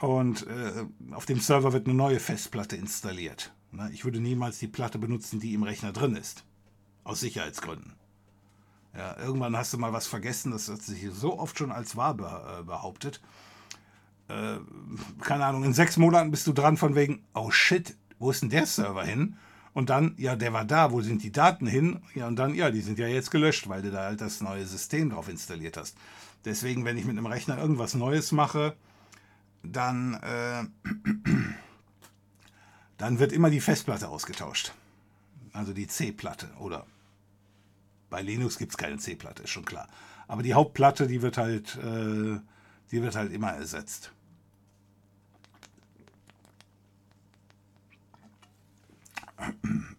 [0.00, 3.52] und äh, auf dem Server wird eine neue Festplatte installiert.
[3.92, 6.44] Ich würde niemals die Platte benutzen, die im Rechner drin ist,
[7.04, 7.94] aus Sicherheitsgründen.
[8.94, 12.14] Ja, irgendwann hast du mal was vergessen, das hat sich so oft schon als wahr
[12.60, 13.22] äh, behauptet.
[14.28, 14.58] Äh,
[15.20, 18.50] keine Ahnung, in sechs Monaten bist du dran von wegen, oh shit, wo ist denn
[18.50, 19.36] der Server hin?
[19.72, 22.02] Und dann, ja, der war da, wo sind die Daten hin?
[22.14, 24.66] Ja, und dann, ja, die sind ja jetzt gelöscht, weil du da halt das neue
[24.66, 25.96] System drauf installiert hast.
[26.44, 28.76] Deswegen, wenn ich mit einem Rechner irgendwas Neues mache,
[29.62, 30.64] dann, äh,
[33.02, 34.72] dann wird immer die Festplatte ausgetauscht.
[35.52, 36.86] Also die C-Platte oder
[38.10, 39.88] bei Linux gibt es keine C-Platte, ist schon klar.
[40.28, 42.38] Aber die Hauptplatte, die wird halt, äh,
[42.92, 44.12] die wird halt immer ersetzt.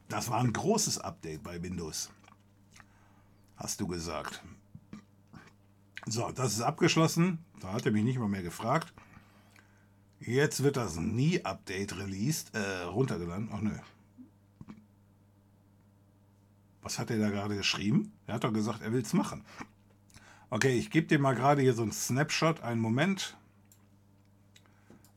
[0.07, 2.09] Das war ein großes Update bei Windows.
[3.57, 4.41] Hast du gesagt.
[6.05, 7.43] So, das ist abgeschlossen.
[7.59, 8.93] Da hat er mich nicht mal mehr gefragt.
[10.25, 13.49] Jetzt wird das Nie-Update released, äh, runtergeladen.
[13.51, 13.73] Ach nö,
[16.81, 18.13] was hat er da gerade geschrieben?
[18.27, 19.43] Er hat doch gesagt, er will es machen.
[20.49, 22.61] Okay, ich gebe dir mal gerade hier so einen Snapshot.
[22.61, 23.35] Einen Moment.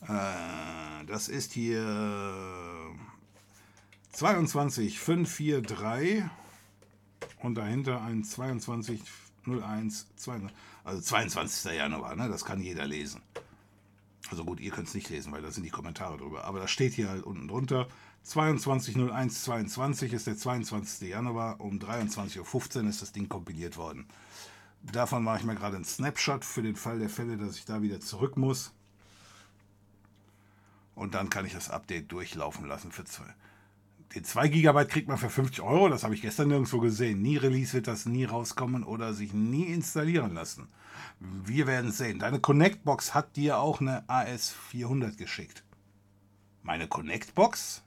[0.02, 1.84] Äh, das ist hier
[4.12, 6.24] 22543
[7.42, 10.09] und dahinter ein 2201,
[10.84, 11.72] also 22.
[11.72, 12.28] Januar, ne?
[12.28, 13.22] das kann jeder lesen.
[14.30, 16.44] Also gut, ihr könnt es nicht lesen, weil da sind die Kommentare drüber.
[16.44, 17.88] Aber das steht hier halt unten drunter.
[18.26, 21.08] 22.01.22 ist der 22.
[21.08, 21.60] Januar.
[21.60, 24.06] Um 23.15 Uhr ist das Ding kompiliert worden.
[24.82, 27.82] Davon mache ich mir gerade einen Snapshot für den Fall der Fälle, dass ich da
[27.82, 28.72] wieder zurück muss.
[30.94, 33.34] Und dann kann ich das Update durchlaufen lassen für zwei.
[34.14, 37.22] Den 2 GB kriegt man für 50 Euro, das habe ich gestern nirgendwo gesehen.
[37.22, 40.68] Nie Release wird das nie rauskommen oder sich nie installieren lassen.
[41.18, 42.18] Wir werden sehen.
[42.18, 45.64] Deine Connect-Box hat dir auch eine AS400 geschickt.
[46.62, 47.82] Meine Connect-Box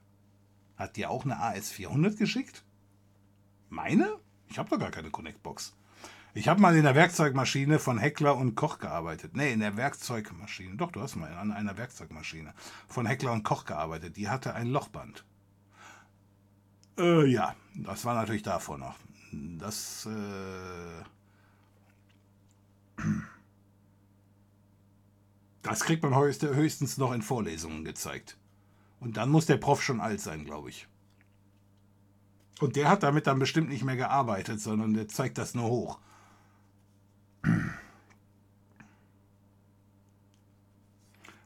[0.78, 2.64] hat dir auch eine AS400 geschickt?
[3.70, 4.10] Meine?
[4.48, 5.76] Ich habe doch gar keine Connect-Box.
[6.34, 9.36] Ich habe mal in der Werkzeugmaschine von Heckler und Koch gearbeitet.
[9.36, 10.76] Nee, in der Werkzeugmaschine.
[10.76, 12.54] Doch, du hast mal an einer Werkzeugmaschine
[12.88, 14.16] von Heckler und Koch gearbeitet.
[14.16, 15.26] Die hatte ein Lochband.
[17.00, 18.96] Äh, ja, das war natürlich davor noch.
[19.32, 21.04] Das, äh,
[25.62, 28.38] das kriegt man höchstens noch in Vorlesungen gezeigt.
[29.00, 30.88] Und dann muss der Prof schon alt sein, glaube ich.
[32.60, 36.00] Und der hat damit dann bestimmt nicht mehr gearbeitet, sondern der zeigt das nur hoch.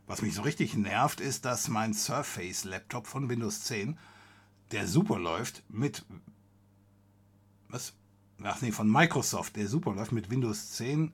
[0.07, 3.99] Was mich so richtig nervt, ist, dass mein Surface-Laptop von Windows 10,
[4.73, 6.05] der super läuft, mit.
[7.69, 7.93] Was?
[8.43, 11.13] Ach nee, von Microsoft, der super läuft mit Windows 10,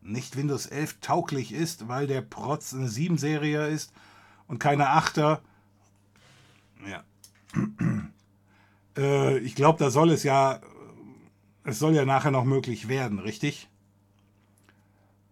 [0.00, 3.92] nicht Windows 11 tauglich ist, weil der Protz eine 7-Serie ist
[4.46, 5.40] und keine 8er
[6.86, 7.04] ja.
[8.96, 10.60] äh, ich glaube, da soll es ja,
[11.64, 13.68] es soll ja nachher noch möglich werden, richtig?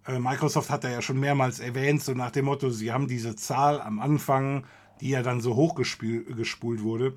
[0.06, 3.36] Äh, Microsoft hat da ja schon mehrmals erwähnt, so nach dem Motto, sie haben diese
[3.36, 4.64] Zahl am Anfang,
[5.00, 7.16] die ja dann so hochgespult wurde,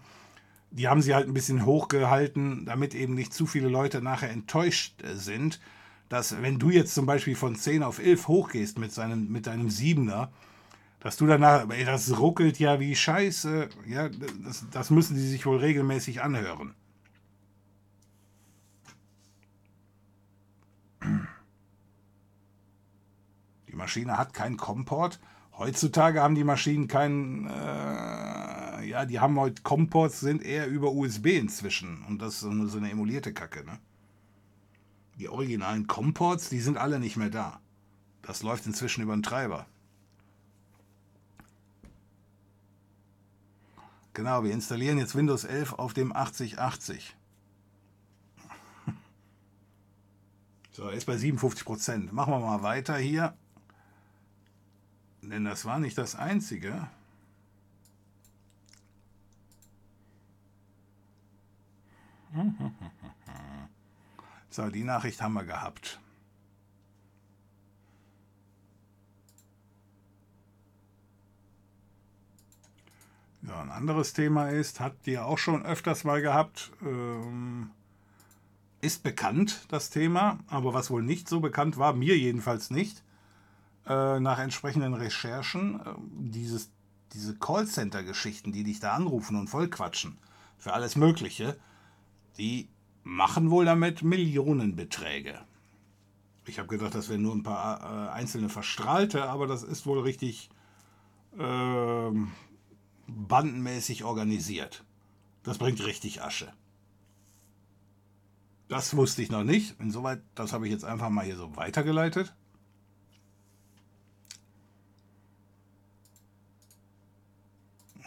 [0.75, 5.01] die haben sie halt ein bisschen hochgehalten, damit eben nicht zu viele Leute nachher enttäuscht
[5.13, 5.61] sind,
[6.09, 9.69] dass wenn du jetzt zum Beispiel von 10 auf 11 hochgehst mit, seinem, mit deinem
[9.69, 10.27] 7er,
[10.99, 14.09] dass du danach, ey, das ruckelt ja wie Scheiße, ja,
[14.43, 16.75] das, das müssen sie sich wohl regelmäßig anhören.
[23.69, 25.21] Die Maschine hat keinen Comport.
[25.57, 31.27] Heutzutage haben die Maschinen keinen, äh, ja, die haben heute Comports, sind eher über USB
[31.37, 32.03] inzwischen.
[32.09, 33.79] Und das ist so eine, emulierte Kacke, ne?
[35.17, 37.61] Die originalen Comports, die sind alle nicht mehr da.
[38.21, 39.65] Das läuft inzwischen über einen Treiber.
[44.13, 47.15] Genau, wir installieren jetzt Windows 11 auf dem 8080.
[50.71, 52.11] So, ist bei 57 Prozent.
[52.11, 53.37] Machen wir mal weiter hier.
[55.29, 56.87] Denn das war nicht das Einzige.
[64.49, 65.99] So, die Nachricht haben wir gehabt.
[73.41, 77.71] Ja, ein anderes Thema ist, habt ihr auch schon öfters mal gehabt, ähm,
[78.79, 83.03] ist bekannt das Thema, aber was wohl nicht so bekannt war, mir jedenfalls nicht,
[83.87, 85.93] äh, nach entsprechenden Recherchen äh,
[86.31, 86.71] dieses,
[87.13, 90.17] diese Callcenter-Geschichten, die dich da anrufen und vollquatschen
[90.57, 91.57] für alles Mögliche,
[92.37, 92.69] die
[93.03, 95.39] machen wohl damit Millionenbeträge.
[96.47, 100.01] Ich habe gedacht, das wären nur ein paar äh, einzelne Verstrahlte, aber das ist wohl
[100.01, 100.49] richtig
[101.37, 102.11] äh,
[103.07, 104.83] bandenmäßig organisiert.
[105.43, 106.51] Das bringt richtig Asche.
[108.67, 109.79] Das wusste ich noch nicht.
[109.79, 112.33] Insoweit, das habe ich jetzt einfach mal hier so weitergeleitet.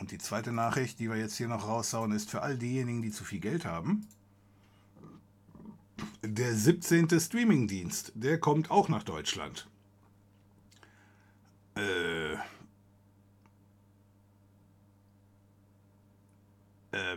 [0.00, 3.10] Und die zweite Nachricht, die wir jetzt hier noch raushauen, ist für all diejenigen, die
[3.10, 4.06] zu viel Geld haben.
[6.22, 7.08] Der 17.
[7.18, 9.68] Streamingdienst, der kommt auch nach Deutschland.
[11.76, 12.38] Äh, äh,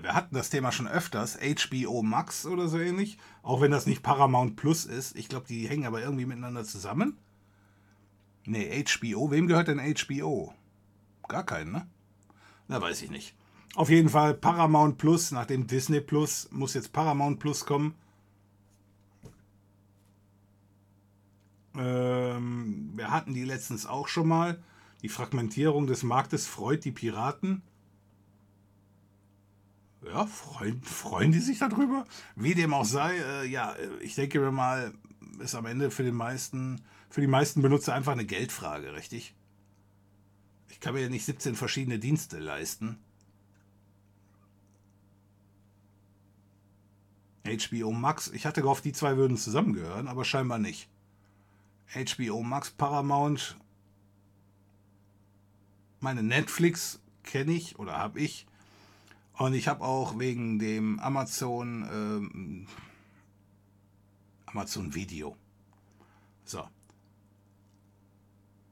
[0.02, 4.02] wir hatten das Thema schon öfters, HBO Max oder so ähnlich, auch wenn das nicht
[4.02, 5.16] Paramount Plus ist.
[5.16, 7.18] Ich glaube, die hängen aber irgendwie miteinander zusammen.
[8.46, 10.54] Nee, HBO, wem gehört denn HBO?
[11.28, 11.88] Gar keinen, ne?
[12.72, 13.36] Na, weiß ich nicht.
[13.76, 17.96] Auf jeden Fall Paramount Plus, nachdem Disney Plus muss jetzt Paramount Plus kommen.
[21.76, 24.64] Ähm, wir hatten die letztens auch schon mal.
[25.02, 27.62] Die Fragmentierung des Marktes freut die Piraten.
[30.06, 32.06] Ja, freuen, freuen die sich darüber?
[32.38, 34.94] Wie dem auch sei, äh, ja, ich denke mir mal,
[35.40, 39.36] ist am Ende für, den meisten, für die meisten Benutzer einfach eine Geldfrage, richtig?
[40.82, 42.98] Ich kann mir ja nicht 17 verschiedene Dienste leisten.
[47.46, 50.90] HBO Max, ich hatte gehofft, die zwei würden zusammengehören, aber scheinbar nicht.
[51.94, 53.58] HBO Max, Paramount,
[56.00, 58.48] meine Netflix kenne ich oder habe ich.
[59.34, 62.68] Und ich habe auch wegen dem Amazon ähm,
[64.48, 65.38] Amazon Video.
[66.44, 66.68] So.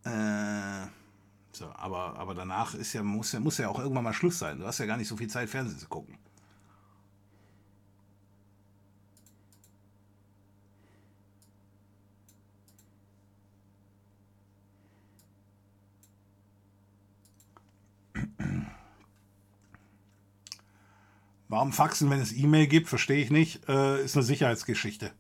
[0.06, 0.88] Äh,
[1.60, 4.60] so, aber, aber danach ist ja, muss, ja, muss ja auch irgendwann mal Schluss sein.
[4.60, 6.18] Du hast ja gar nicht so viel Zeit, Fernsehen zu gucken.
[21.50, 23.68] Warum faxen, wenn es E-Mail gibt, verstehe ich nicht.
[23.68, 25.12] Äh, ist eine Sicherheitsgeschichte.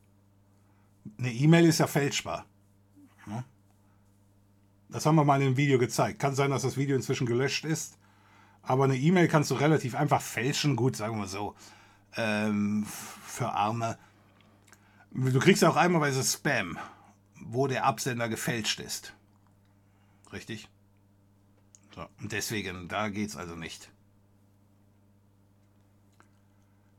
[1.17, 2.45] Eine E-Mail ist ja fälschbar.
[4.89, 6.19] Das haben wir mal in dem Video gezeigt.
[6.19, 7.97] Kann sein, dass das Video inzwischen gelöscht ist.
[8.63, 10.75] Aber eine E-Mail kannst du relativ einfach fälschen.
[10.75, 11.55] Gut, sagen wir so.
[12.15, 12.85] Ähm,
[13.23, 13.97] für Arme.
[15.11, 16.77] Du kriegst ja auch einmalweise Spam,
[17.39, 19.13] wo der Absender gefälscht ist.
[20.33, 20.69] Richtig?
[21.95, 23.91] So, und deswegen, da geht es also nicht.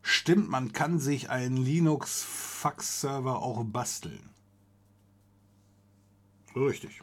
[0.03, 4.31] Stimmt, man kann sich einen Linux-Fax-Server auch basteln.
[6.57, 7.03] Richtig.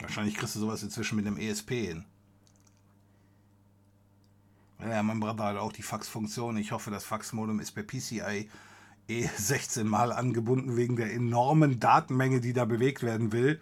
[0.00, 2.04] Wahrscheinlich kriegst du sowas inzwischen mit dem ESP hin.
[4.80, 6.56] Ja, mein Bruder hat auch die Fax-Funktion.
[6.56, 8.50] Ich hoffe, das Fax-Modem ist per PCI
[9.08, 13.60] eh 16 Mal angebunden wegen der enormen Datenmenge, die da bewegt werden will.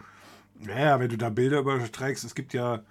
[0.60, 2.82] Ja, wenn du da Bilder überträgst, es gibt ja.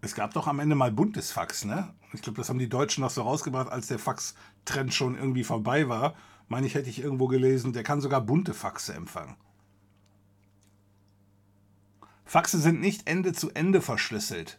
[0.00, 1.94] Es gab doch am Ende mal buntes Fax, ne?
[2.12, 5.88] Ich glaube, das haben die Deutschen noch so rausgebracht, als der Fax-Trend schon irgendwie vorbei
[5.88, 6.14] war.
[6.48, 9.36] Meine ich, hätte ich irgendwo gelesen, der kann sogar bunte Faxe empfangen.
[12.24, 14.58] Faxe sind nicht Ende zu Ende verschlüsselt.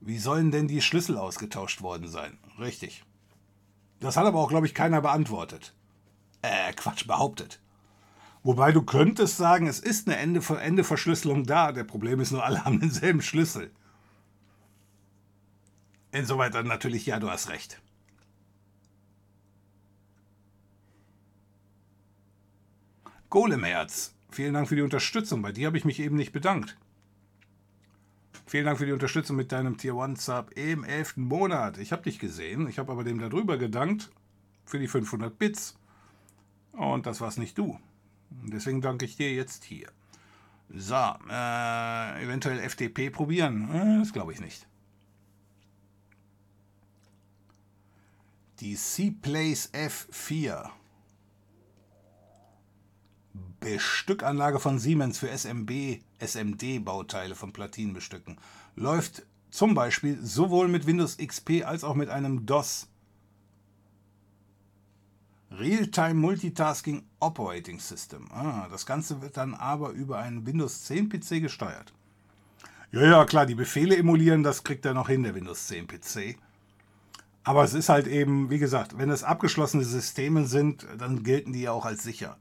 [0.00, 2.38] Wie sollen denn die Schlüssel ausgetauscht worden sein?
[2.58, 3.04] Richtig.
[4.00, 5.74] Das hat aber auch, glaube ich, keiner beantwortet.
[6.42, 7.60] Äh, Quatsch, behauptet.
[8.42, 11.72] Wobei du könntest sagen, es ist eine Ende-Verschlüsselung da.
[11.72, 13.70] Der Problem ist nur, alle haben denselben Schlüssel.
[16.12, 17.80] Insoweit dann natürlich, ja, du hast recht.
[23.28, 25.40] Golemherz, vielen Dank für die Unterstützung.
[25.42, 26.76] Bei dir habe ich mich eben nicht bedankt.
[28.50, 31.18] Vielen Dank für die Unterstützung mit deinem Tier 1 Sub im 11.
[31.18, 31.78] Monat.
[31.78, 34.10] Ich habe dich gesehen, ich habe aber dem darüber gedankt
[34.64, 35.78] für die 500 Bits.
[36.72, 37.78] Und das war's nicht du.
[38.28, 39.86] Deswegen danke ich dir jetzt hier.
[40.68, 43.70] So, äh, eventuell FTP probieren?
[43.72, 44.66] Äh, das glaube ich nicht.
[48.58, 50.70] Die C-Place F4
[53.60, 58.38] Bestückanlage von Siemens für SMB, SMD-Bauteile von Platinen bestücken.
[58.74, 62.88] Läuft zum Beispiel sowohl mit Windows XP als auch mit einem DOS.
[65.50, 68.30] Real-Time Multitasking Operating System.
[68.32, 71.92] Ah, das Ganze wird dann aber über einen Windows 10 PC gesteuert.
[72.92, 76.36] Ja, ja, klar, die Befehle emulieren, das kriegt er noch hin, der Windows 10 PC.
[77.42, 81.62] Aber es ist halt eben, wie gesagt, wenn es abgeschlossene Systeme sind, dann gelten die
[81.62, 82.36] ja auch als sicher.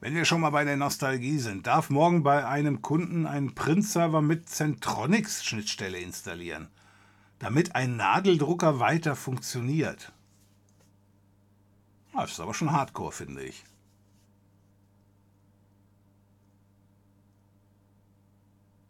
[0.00, 4.20] Wenn wir schon mal bei der Nostalgie sind, darf morgen bei einem Kunden ein Print-Server
[4.20, 6.68] mit Centronics-Schnittstelle installieren,
[7.38, 10.12] damit ein Nadeldrucker weiter funktioniert.
[12.12, 13.64] Das ist aber schon hardcore, finde ich.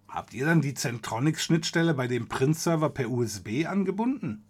[0.09, 4.45] Habt ihr dann die Centronics-Schnittstelle bei dem Print-Server per USB angebunden?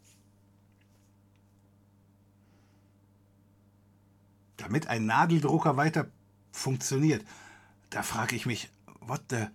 [4.57, 6.07] Damit ein Nadeldrucker weiter
[6.57, 7.25] funktioniert.
[7.91, 8.71] Da frage ich mich,
[9.01, 9.47] what the,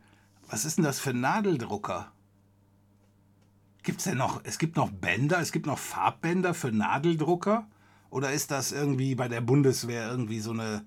[0.50, 2.12] was ist denn das für ein Nadeldrucker?
[3.84, 7.68] Gibt es denn noch, es gibt noch Bänder, es gibt noch Farbbänder für Nadeldrucker?
[8.10, 10.86] Oder ist das irgendwie bei der Bundeswehr irgendwie so eine,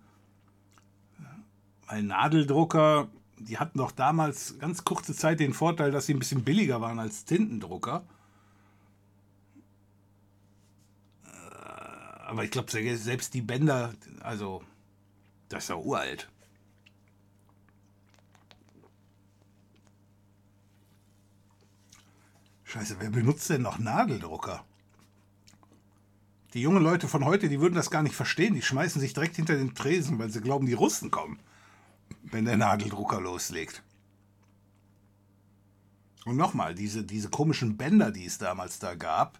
[1.86, 3.08] ein Nadeldrucker
[3.38, 6.98] die hatten doch damals ganz kurze Zeit den Vorteil, dass sie ein bisschen billiger waren
[6.98, 8.04] als Tintendrucker.
[11.26, 11.28] Äh,
[12.26, 14.62] aber ich glaube, selbst die Bänder, also,
[15.48, 16.28] das ist ja uralt.
[22.64, 24.64] Scheiße, wer benutzt denn noch Nadeldrucker?
[26.54, 28.54] Die jungen Leute von heute, die würden das gar nicht verstehen.
[28.54, 31.38] Die schmeißen sich direkt hinter den Tresen, weil sie glauben, die Russen kommen
[32.34, 33.82] wenn der Nadeldrucker loslegt.
[36.24, 39.38] Und nochmal, diese, diese komischen Bänder, die es damals da gab,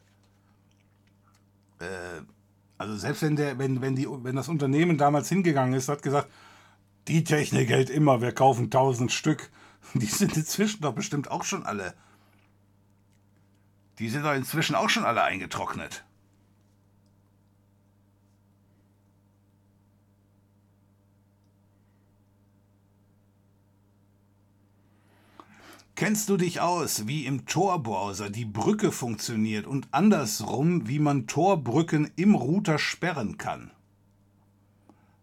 [1.78, 2.20] äh,
[2.84, 6.28] also selbst wenn, der, wenn, wenn, die, wenn das Unternehmen damals hingegangen ist, hat gesagt,
[7.08, 9.50] die Technik hält immer, wir kaufen tausend Stück.
[9.94, 11.94] Die sind inzwischen doch bestimmt auch schon alle.
[13.98, 16.04] Die sind doch inzwischen auch schon alle eingetrocknet.
[25.96, 32.10] Kennst du dich aus, wie im Tor-Browser die Brücke funktioniert und andersrum, wie man Tor-Brücken
[32.16, 33.70] im Router sperren kann?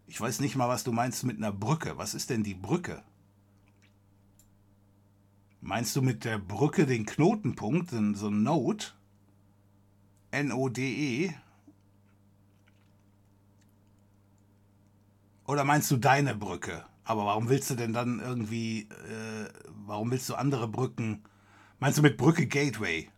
[0.07, 1.98] Ich weiß nicht mal, was du meinst mit einer Brücke.
[1.98, 3.03] Was ist denn die Brücke?
[5.60, 8.85] Meinst du mit der Brücke den Knotenpunkt, so ein Node?
[10.31, 11.34] N-O-D-E?
[15.48, 16.85] Oder meinst du deine Brücke?
[17.11, 19.49] Aber warum willst du denn dann irgendwie, äh,
[19.85, 21.23] warum willst du andere Brücken?
[21.77, 23.09] Meinst du mit Brücke Gateway?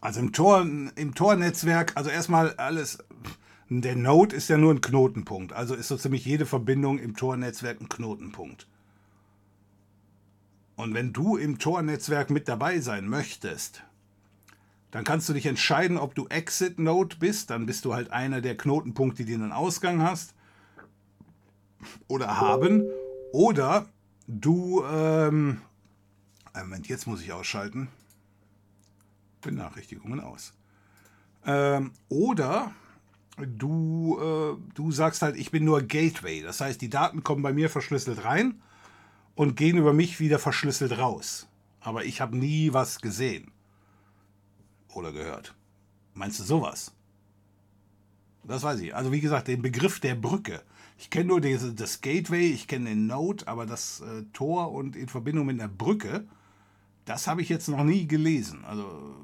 [0.00, 3.04] Also im Tor, im Tornetzwerk, also erstmal alles,
[3.68, 5.52] der Node ist ja nur ein Knotenpunkt.
[5.52, 8.66] Also ist so ziemlich jede Verbindung im Tornetzwerk ein Knotenpunkt.
[10.76, 13.82] Und wenn du im Tornetzwerk mit dabei sein möchtest,
[14.92, 17.50] dann kannst du dich entscheiden, ob du Exit Node bist.
[17.50, 20.32] Dann bist du halt einer der Knotenpunkte, die einen Ausgang hast
[22.06, 22.84] oder haben.
[23.32, 23.86] Oder
[24.26, 25.60] du, ähm,
[26.54, 27.88] Moment, jetzt muss ich ausschalten.
[29.40, 30.52] Benachrichtigungen aus.
[31.46, 32.72] Ähm, oder
[33.36, 36.42] du, äh, du sagst halt, ich bin nur Gateway.
[36.42, 38.60] Das heißt, die Daten kommen bei mir verschlüsselt rein
[39.34, 41.46] und gehen über mich wieder verschlüsselt raus.
[41.80, 43.52] Aber ich habe nie was gesehen
[44.92, 45.54] oder gehört.
[46.14, 46.92] Meinst du sowas?
[48.42, 48.94] Das weiß ich.
[48.94, 50.62] Also wie gesagt, den Begriff der Brücke
[50.98, 54.96] ich kenne nur diese, das Gateway, ich kenne den Node, aber das äh, Tor und
[54.96, 56.26] in Verbindung mit einer Brücke,
[57.04, 58.64] das habe ich jetzt noch nie gelesen.
[58.64, 59.14] Also,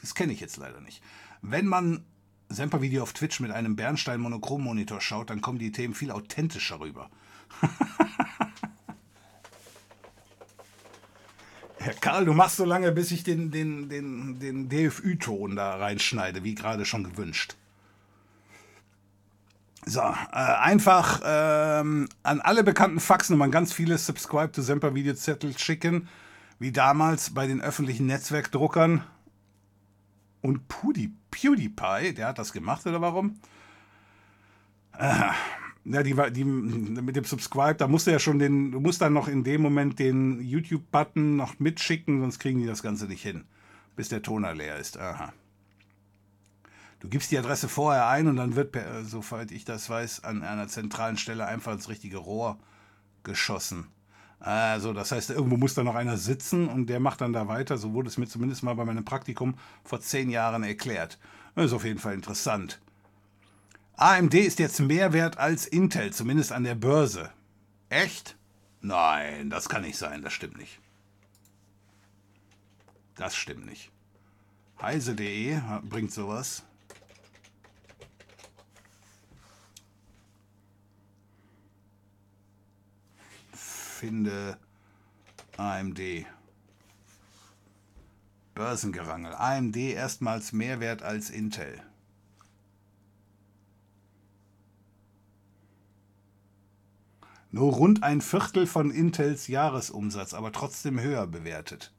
[0.00, 1.02] das kenne ich jetzt leider nicht.
[1.40, 2.04] Wenn man
[2.48, 7.08] Semper-Video auf Twitch mit einem Bernstein-Monochrom-Monitor schaut, dann kommen die Themen viel authentischer rüber.
[11.78, 16.42] Herr Karl, du machst so lange, bis ich den, den, den, den DFÜ-Ton da reinschneide,
[16.42, 17.54] wie gerade schon gewünscht.
[19.86, 26.08] So, äh, einfach ähm, an alle bekannten Faxnummern ganz viele Subscribe to Semper Videozettel schicken,
[26.58, 29.02] wie damals bei den öffentlichen Netzwerkdruckern.
[30.42, 33.40] Und Pudi, PewDiePie, der hat das gemacht oder warum?
[34.98, 35.30] Äh,
[35.84, 39.14] ja, die, die, mit dem Subscribe, da musst du ja schon den, du musst dann
[39.14, 43.44] noch in dem Moment den YouTube-Button noch mitschicken, sonst kriegen die das Ganze nicht hin,
[43.96, 44.98] bis der Toner leer ist.
[44.98, 45.32] Aha.
[47.00, 50.42] Du gibst die Adresse vorher ein und dann wird, per, soweit ich das weiß, an
[50.42, 52.58] einer zentralen Stelle einfach ins richtige Rohr
[53.22, 53.88] geschossen.
[54.38, 57.78] Also, das heißt, irgendwo muss da noch einer sitzen und der macht dann da weiter.
[57.78, 59.54] So wurde es mir zumindest mal bei meinem Praktikum
[59.84, 61.18] vor zehn Jahren erklärt.
[61.54, 62.80] Das ist auf jeden Fall interessant.
[63.96, 67.30] AMD ist jetzt mehr wert als Intel, zumindest an der Börse.
[67.90, 68.36] Echt?
[68.80, 70.80] Nein, das kann nicht sein, das stimmt nicht.
[73.14, 73.90] Das stimmt nicht.
[74.80, 76.62] Heise.de bringt sowas.
[84.00, 84.56] Finde
[85.58, 86.00] AMD.
[88.54, 89.34] Börsengerangel.
[89.34, 91.82] AMD erstmals mehr wert als Intel.
[97.50, 101.92] Nur rund ein Viertel von Intels Jahresumsatz, aber trotzdem höher bewertet.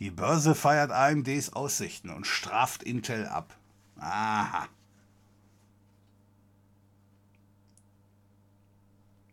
[0.00, 3.56] Die Börse feiert AMDs Aussichten und straft Intel ab.
[3.98, 4.66] Aha.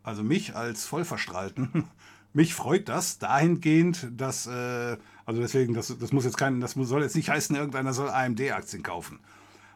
[0.06, 1.84] Also mich als Vollverstrahlten,
[2.32, 7.02] mich freut das dahingehend, dass, äh, also deswegen, das, das muss jetzt kein, das soll
[7.02, 9.18] jetzt nicht heißen, irgendeiner soll AMD-Aktien kaufen.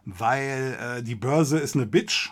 [0.05, 2.31] Weil äh, die Börse ist eine Bitch,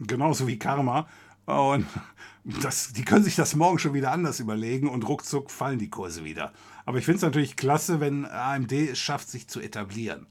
[0.00, 1.06] genauso wie Karma.
[1.46, 1.86] Und
[2.44, 6.24] das, die können sich das morgen schon wieder anders überlegen und ruckzuck fallen die Kurse
[6.24, 6.52] wieder.
[6.84, 10.26] Aber ich finde es natürlich klasse, wenn AMD es schafft, sich zu etablieren.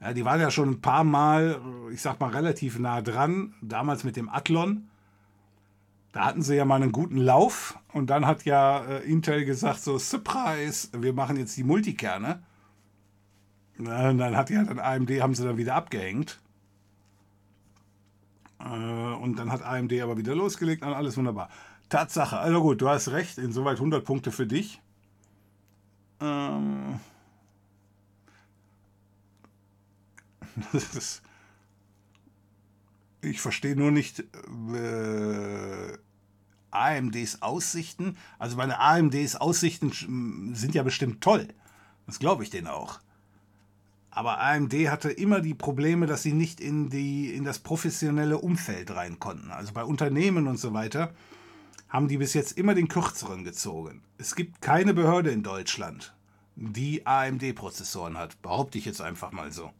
[0.00, 1.60] Ja, die waren ja schon ein paar Mal,
[1.92, 4.88] ich sag mal, relativ nah dran, damals mit dem Athlon.
[6.14, 9.80] Da hatten sie ja mal einen guten Lauf und dann hat ja äh, Intel gesagt,
[9.80, 12.40] so, Surprise, wir machen jetzt die Multikerne.
[13.78, 16.40] Und dann hat ja dann AMD, haben sie dann wieder abgehängt.
[18.60, 21.48] Äh, und dann hat AMD aber wieder losgelegt und alles wunderbar.
[21.88, 24.80] Tatsache, also gut, du hast recht, insoweit 100 Punkte für dich.
[26.20, 27.00] Ähm
[33.24, 35.98] ich verstehe nur nicht äh,
[36.70, 38.16] AMDs Aussichten.
[38.38, 41.48] Also meine AMDs Aussichten sind ja bestimmt toll.
[42.06, 43.00] Das glaube ich denen auch.
[44.10, 48.92] Aber AMD hatte immer die Probleme, dass sie nicht in, die, in das professionelle Umfeld
[48.94, 49.50] rein konnten.
[49.50, 51.12] Also bei Unternehmen und so weiter
[51.88, 54.02] haben die bis jetzt immer den kürzeren gezogen.
[54.16, 56.14] Es gibt keine Behörde in Deutschland,
[56.54, 58.40] die AMD-Prozessoren hat.
[58.40, 59.72] Behaupte ich jetzt einfach mal so.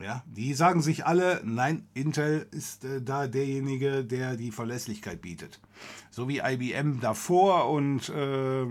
[0.00, 5.60] Ja, die sagen sich alle, nein, Intel ist äh, da derjenige, der die Verlässlichkeit bietet.
[6.10, 8.64] So wie IBM davor und äh,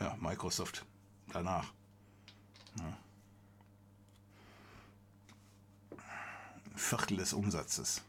[0.00, 0.86] ja, Microsoft
[1.28, 1.70] danach.
[2.78, 2.96] Ja.
[6.74, 8.00] Viertel des Umsatzes.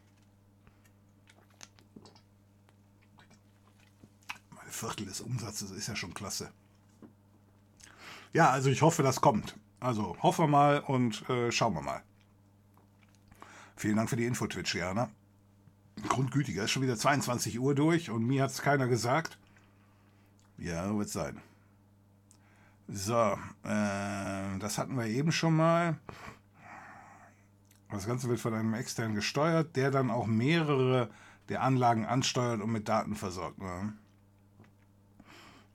[4.52, 6.54] Ein Viertel des Umsatzes ist ja schon klasse.
[8.32, 9.58] Ja, also ich hoffe, das kommt.
[9.80, 12.02] Also hoffen wir mal und äh, schauen wir mal.
[13.76, 15.10] Vielen Dank für die Info, Twitch, Jana.
[16.08, 19.38] Grundgütiger, ist schon wieder 22 Uhr durch und mir hat es keiner gesagt.
[20.58, 21.42] Ja, wird sein.
[22.88, 25.98] So, äh, das hatten wir eben schon mal.
[27.92, 31.10] Das Ganze wird von einem externen gesteuert, der dann auch mehrere
[31.50, 33.60] der Anlagen ansteuert und mit Daten versorgt.
[33.60, 33.94] Ne?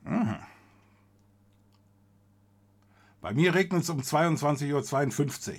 [0.05, 0.37] Mhm.
[3.23, 5.57] Bei mir regnet es um 22.52 Uhr.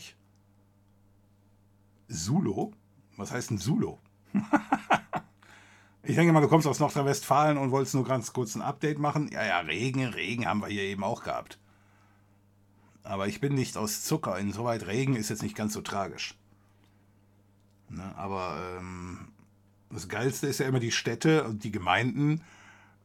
[2.09, 2.73] Sulo?
[3.15, 3.99] Was heißt ein Sulo?
[6.03, 9.29] ich denke mal, du kommst aus Nordrhein-Westfalen und wolltest nur ganz kurz ein Update machen.
[9.31, 11.57] Ja, ja, Regen, Regen haben wir hier eben auch gehabt.
[13.01, 14.37] Aber ich bin nicht aus Zucker.
[14.37, 16.37] Insoweit Regen ist jetzt nicht ganz so tragisch.
[17.87, 19.29] Ne, aber ähm,
[19.89, 22.41] das Geilste ist ja immer die Städte und die Gemeinden.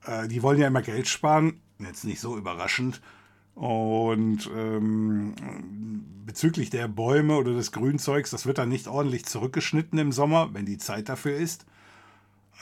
[0.05, 1.61] Äh, die wollen ja immer Geld sparen.
[1.79, 3.01] Jetzt nicht so überraschend.
[3.59, 5.35] Und ähm,
[6.25, 10.65] bezüglich der Bäume oder des Grünzeugs, das wird dann nicht ordentlich zurückgeschnitten im Sommer, wenn
[10.65, 11.67] die Zeit dafür ist.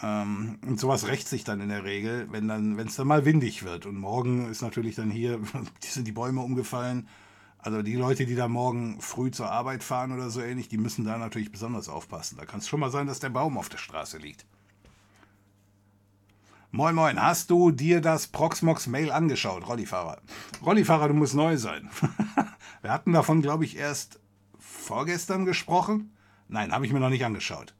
[0.02, 3.27] Ähm, und sowas rächt sich dann in der Regel, wenn dann, wenn es dann mal
[3.27, 3.85] windig wird.
[3.85, 5.39] Und morgen ist natürlich dann hier,
[5.81, 7.09] sind die Bäume umgefallen.
[7.59, 11.05] Also die Leute, die da morgen früh zur Arbeit fahren oder so ähnlich, die müssen
[11.05, 12.39] da natürlich besonders aufpassen.
[12.39, 14.47] Da kann es schon mal sein, dass der Baum auf der Straße liegt.
[16.77, 20.20] Moin Moin, hast du dir das Proxmox Mail angeschaut, Rollifahrer?
[20.62, 21.89] Rollifahrer, du musst neu sein.
[22.82, 24.20] Wir hatten davon, glaube ich, erst
[24.59, 26.15] vorgestern gesprochen.
[26.48, 27.74] Nein, habe ich mir noch nicht angeschaut.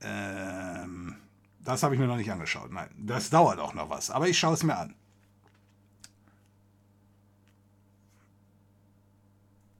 [0.00, 1.16] Ähm,
[1.60, 2.72] das habe ich mir noch nicht angeschaut.
[2.72, 4.94] Nein, das dauert auch noch was, aber ich schaue es mir an.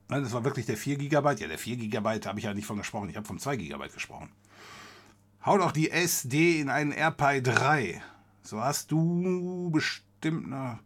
[0.08, 1.16] Das war wirklich der 4 GB.
[1.16, 3.08] Ja, der 4 GB habe ich ja nicht von gesprochen.
[3.08, 4.28] Ich habe vom 2 GB gesprochen.
[5.44, 8.02] Hau doch die SD in einen AirPi 3.
[8.42, 10.80] So hast du bestimmt eine.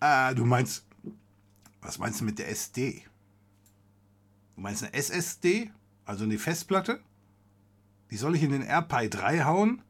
[0.00, 0.84] Ah, du meinst.
[1.80, 3.02] Was meinst du mit der SD?
[4.54, 5.70] Du meinst eine SSD?
[6.04, 7.00] Also eine Festplatte?
[8.10, 9.82] Die soll ich in den AirPi 3 hauen?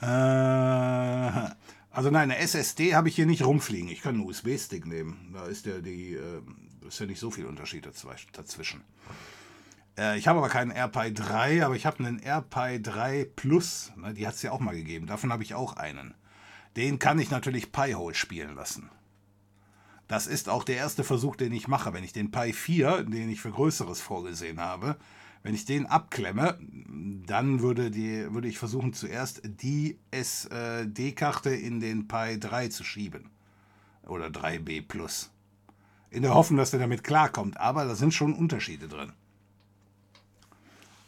[0.00, 1.59] Äh,
[2.00, 3.90] also nein, eine SSD habe ich hier nicht rumfliegen.
[3.90, 5.32] Ich kann einen USB-Stick nehmen.
[5.34, 6.40] Da ist ja die, äh,
[6.88, 7.86] ist ja nicht so viel Unterschied
[8.32, 8.82] dazwischen.
[9.98, 13.92] Äh, ich habe aber keinen AirPi 3, aber ich habe einen AirPi 3 Plus.
[13.96, 15.08] Ne, die hat es ja auch mal gegeben.
[15.08, 16.14] Davon habe ich auch einen.
[16.74, 18.90] Den kann ich natürlich Pi-Hole spielen lassen.
[20.08, 21.92] Das ist auch der erste Versuch, den ich mache.
[21.92, 24.96] Wenn ich den Pi 4, den ich für Größeres vorgesehen habe,
[25.42, 26.58] Wenn ich den abklemme,
[27.26, 33.30] dann würde, die, würde ich versuchen, zuerst die SD-Karte in den Pi 3 zu schieben.
[34.06, 35.30] Oder 3B Plus.
[36.10, 37.58] In der Hoffnung, dass der damit klarkommt.
[37.58, 39.12] Aber da sind schon Unterschiede drin.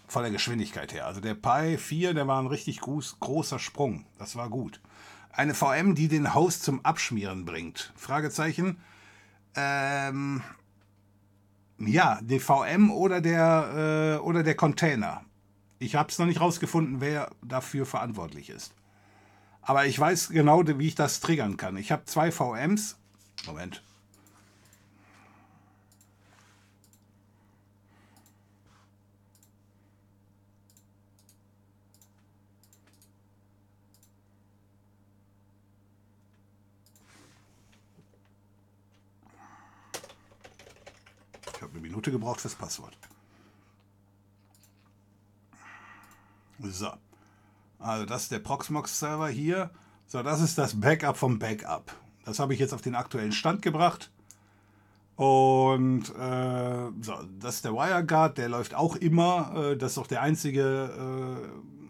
[0.06, 1.06] Von der Geschwindigkeit her.
[1.06, 4.06] Also der Pi 4, der war ein richtig groß, großer Sprung.
[4.18, 4.80] Das war gut.
[5.30, 7.92] Eine VM, die den Host zum Abschmieren bringt.
[7.96, 8.78] Fragezeichen.
[9.56, 10.42] Ähm,
[11.86, 15.22] ja, die VM oder der, äh, oder der Container.
[15.78, 18.74] Ich habe es noch nicht rausgefunden, wer dafür verantwortlich ist.
[19.62, 21.76] Aber ich weiß genau, wie ich das triggern kann.
[21.76, 22.98] Ich habe zwei VMs.
[23.46, 23.82] Moment.
[41.92, 42.96] Minute gebraucht fürs Passwort.
[46.58, 46.90] So.
[47.78, 49.70] Also das ist der Proxmox-Server hier.
[50.06, 51.94] So, das ist das Backup vom Backup.
[52.24, 54.10] Das habe ich jetzt auf den aktuellen Stand gebracht.
[55.16, 59.52] Und äh, so, das ist der WireGuard, der läuft auch immer.
[59.54, 61.42] Äh, das ist auch der einzige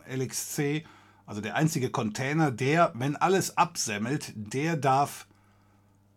[0.06, 0.84] äh, LXC,
[1.26, 5.26] also der einzige Container, der, wenn alles absemmelt, der darf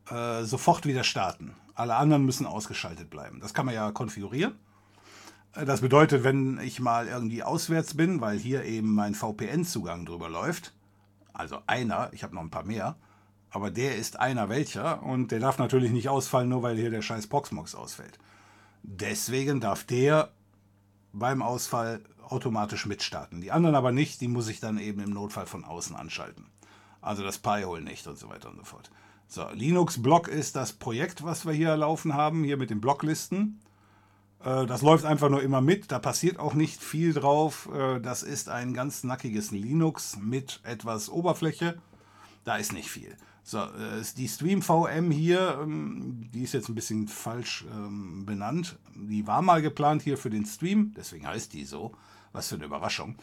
[0.10, 1.56] äh, sofort wieder starten.
[1.76, 3.40] Alle anderen müssen ausgeschaltet bleiben.
[3.42, 4.56] Das kann man ja konfigurieren.
[5.54, 10.30] Äh, das bedeutet, wenn ich mal irgendwie auswärts bin, weil hier eben mein VPN-Zugang drüber
[10.30, 10.74] läuft,
[11.34, 12.96] also einer, ich habe noch ein paar mehr,
[13.50, 17.02] aber der ist einer welcher und der darf natürlich nicht ausfallen, nur weil hier der
[17.02, 18.18] scheiß Proxmox ausfällt.
[18.84, 20.32] Deswegen darf der
[21.14, 23.42] beim Ausfall automatisch mitstarten.
[23.42, 26.46] Die anderen aber nicht, die muss ich dann eben im Notfall von außen anschalten.
[27.02, 28.90] Also das Pi-Hole nicht und so weiter und so fort.
[29.28, 33.60] So, Linux-Block ist das Projekt, was wir hier laufen haben, hier mit den Blocklisten.
[34.44, 37.70] Äh, das läuft einfach nur immer mit, da passiert auch nicht viel drauf.
[37.74, 41.78] Äh, das ist ein ganz nackiges Linux mit etwas Oberfläche.
[42.44, 43.16] Da ist nicht viel.
[43.44, 48.78] So, äh, die Stream VM hier, ähm, die ist jetzt ein bisschen falsch ähm, benannt.
[48.96, 51.94] Die war mal geplant hier für den Stream, deswegen heißt die so.
[52.32, 53.16] Was für eine Überraschung.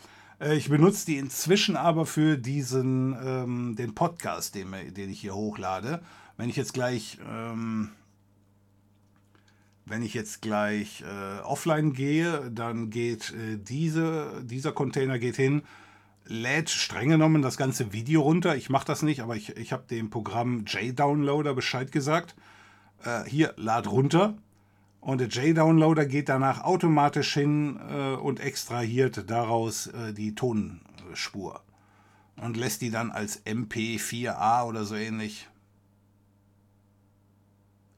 [0.43, 5.35] Äh, ich benutze die inzwischen aber für diesen, ähm, den Podcast, den, den, ich hier
[5.35, 6.02] hochlade.
[6.36, 7.90] Wenn ich jetzt gleich, ähm,
[9.85, 15.62] wenn ich jetzt gleich äh, offline gehe, dann geht äh, diese, dieser Container geht hin,
[16.24, 18.56] lädt streng genommen das ganze Video runter.
[18.56, 22.35] Ich mache das nicht, aber ich, ich habe dem Programm JDownloader Bescheid gesagt.
[23.05, 24.36] Äh, hier, lad runter.
[25.02, 31.60] Und der JDownloader geht danach automatisch hin äh, und extrahiert daraus äh, die Tonspur
[32.36, 35.48] und lässt die dann als MP4A oder so ähnlich.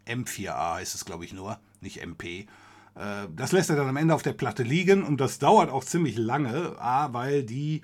[0.06, 2.46] M4A heißt es, glaube ich, nur, nicht MP.
[2.94, 5.84] Äh, das lässt er dann am Ende auf der Platte liegen und das dauert auch
[5.84, 7.82] ziemlich lange, A, weil die,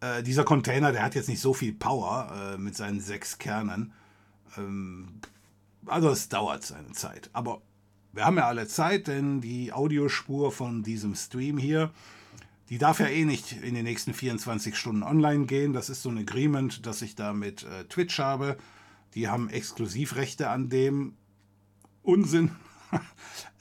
[0.00, 3.94] äh, dieser Container, der hat jetzt nicht so viel Power äh, mit seinen sechs Kernen.
[4.58, 5.20] Ähm,
[5.86, 7.30] also es dauert seine Zeit.
[7.32, 7.62] Aber
[8.12, 11.90] wir haben ja alle Zeit, denn die Audiospur von diesem Stream hier,
[12.68, 15.72] die darf ja eh nicht in den nächsten 24 Stunden online gehen.
[15.72, 18.56] Das ist so ein Agreement, das ich da mit äh, Twitch habe.
[19.14, 21.14] Die haben Exklusivrechte an dem
[22.02, 22.50] Unsinn.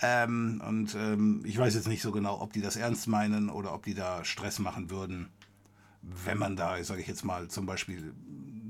[0.01, 3.73] ähm, und ähm, ich weiß jetzt nicht so genau, ob die das ernst meinen oder
[3.73, 5.29] ob die da Stress machen würden,
[6.01, 8.13] wenn man da, sage ich jetzt mal, zum Beispiel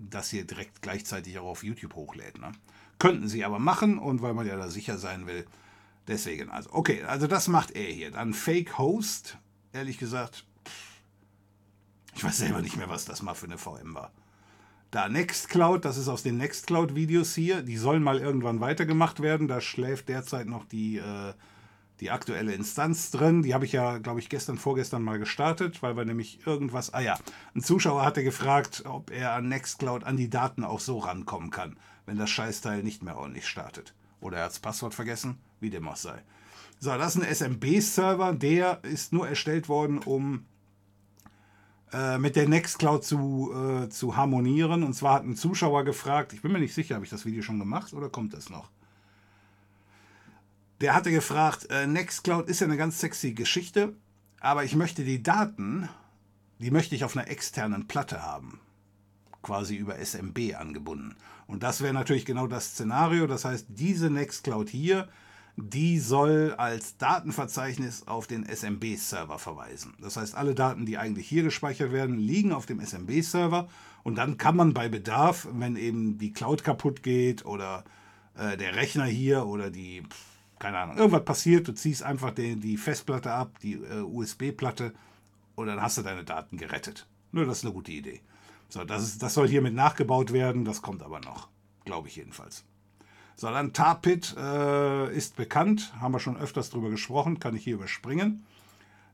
[0.10, 2.40] das hier direkt gleichzeitig auch auf YouTube hochlädt.
[2.40, 2.52] Ne?
[3.00, 5.46] Könnten sie aber machen und weil man ja da sicher sein will,
[6.08, 8.12] Deswegen, also, okay, also das macht er hier.
[8.12, 9.38] Dann Fake Host,
[9.72, 10.46] ehrlich gesagt,
[12.16, 14.12] ich weiß selber nicht mehr, was das mal für eine VM war.
[14.92, 19.48] Da Nextcloud, das ist aus den Nextcloud-Videos hier, die sollen mal irgendwann weitergemacht werden.
[19.48, 21.34] Da schläft derzeit noch die, äh,
[22.02, 23.42] die aktuelle Instanz drin.
[23.42, 26.94] Die habe ich ja, glaube ich, gestern, vorgestern mal gestartet, weil wir nämlich irgendwas.
[26.94, 27.18] Ah ja,
[27.56, 31.78] ein Zuschauer hatte gefragt, ob er an Nextcloud an die Daten auch so rankommen kann,
[32.06, 33.94] wenn das Scheißteil nicht mehr ordentlich startet.
[34.22, 36.22] Oder er hat das Passwort vergessen, wie dem auch sei.
[36.80, 40.46] So, das ist ein SMB-Server, der ist nur erstellt worden, um
[41.92, 44.84] äh, mit der Nextcloud zu, äh, zu harmonieren.
[44.84, 47.42] Und zwar hat ein Zuschauer gefragt, ich bin mir nicht sicher, habe ich das Video
[47.42, 48.70] schon gemacht oder kommt das noch?
[50.80, 53.96] Der hatte gefragt, äh, Nextcloud ist ja eine ganz sexy Geschichte,
[54.40, 55.88] aber ich möchte die Daten,
[56.60, 58.60] die möchte ich auf einer externen Platte haben
[59.42, 61.16] quasi über SMB angebunden.
[61.52, 63.28] Und das wäre natürlich genau das Szenario.
[63.28, 65.10] Das heißt, diese Nextcloud hier,
[65.58, 69.94] die soll als Datenverzeichnis auf den SMB-Server verweisen.
[70.00, 73.68] Das heißt, alle Daten, die eigentlich hier gespeichert werden, liegen auf dem SMB-Server
[74.04, 77.84] und dann kann man bei Bedarf, wenn eben die Cloud kaputt geht oder
[78.38, 80.04] äh, der Rechner hier oder die,
[80.58, 84.94] keine Ahnung, irgendwas passiert, du ziehst einfach die, die Festplatte ab, die äh, USB-Platte
[85.56, 87.08] und dann hast du deine Daten gerettet.
[87.34, 88.22] Nur das ist eine gute Idee.
[88.72, 91.50] So, das, ist, das soll hiermit nachgebaut werden, das kommt aber noch.
[91.84, 92.64] Glaube ich jedenfalls.
[93.36, 97.76] So, dann Tarpit äh, ist bekannt, haben wir schon öfters drüber gesprochen, kann ich hier
[97.76, 98.46] überspringen.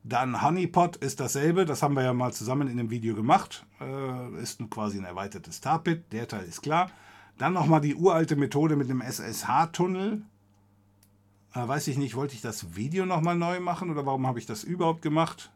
[0.04, 3.66] Dann Honeypot ist dasselbe, das haben wir ja mal zusammen in dem Video gemacht.
[3.82, 6.92] Äh, ist quasi ein erweitertes Tarpit, der Teil ist klar.
[7.40, 10.22] Dann nochmal die uralte Methode mit dem SSH-Tunnel.
[11.56, 14.46] Äh, weiß ich nicht, wollte ich das Video nochmal neu machen oder warum habe ich
[14.46, 15.52] das überhaupt gemacht?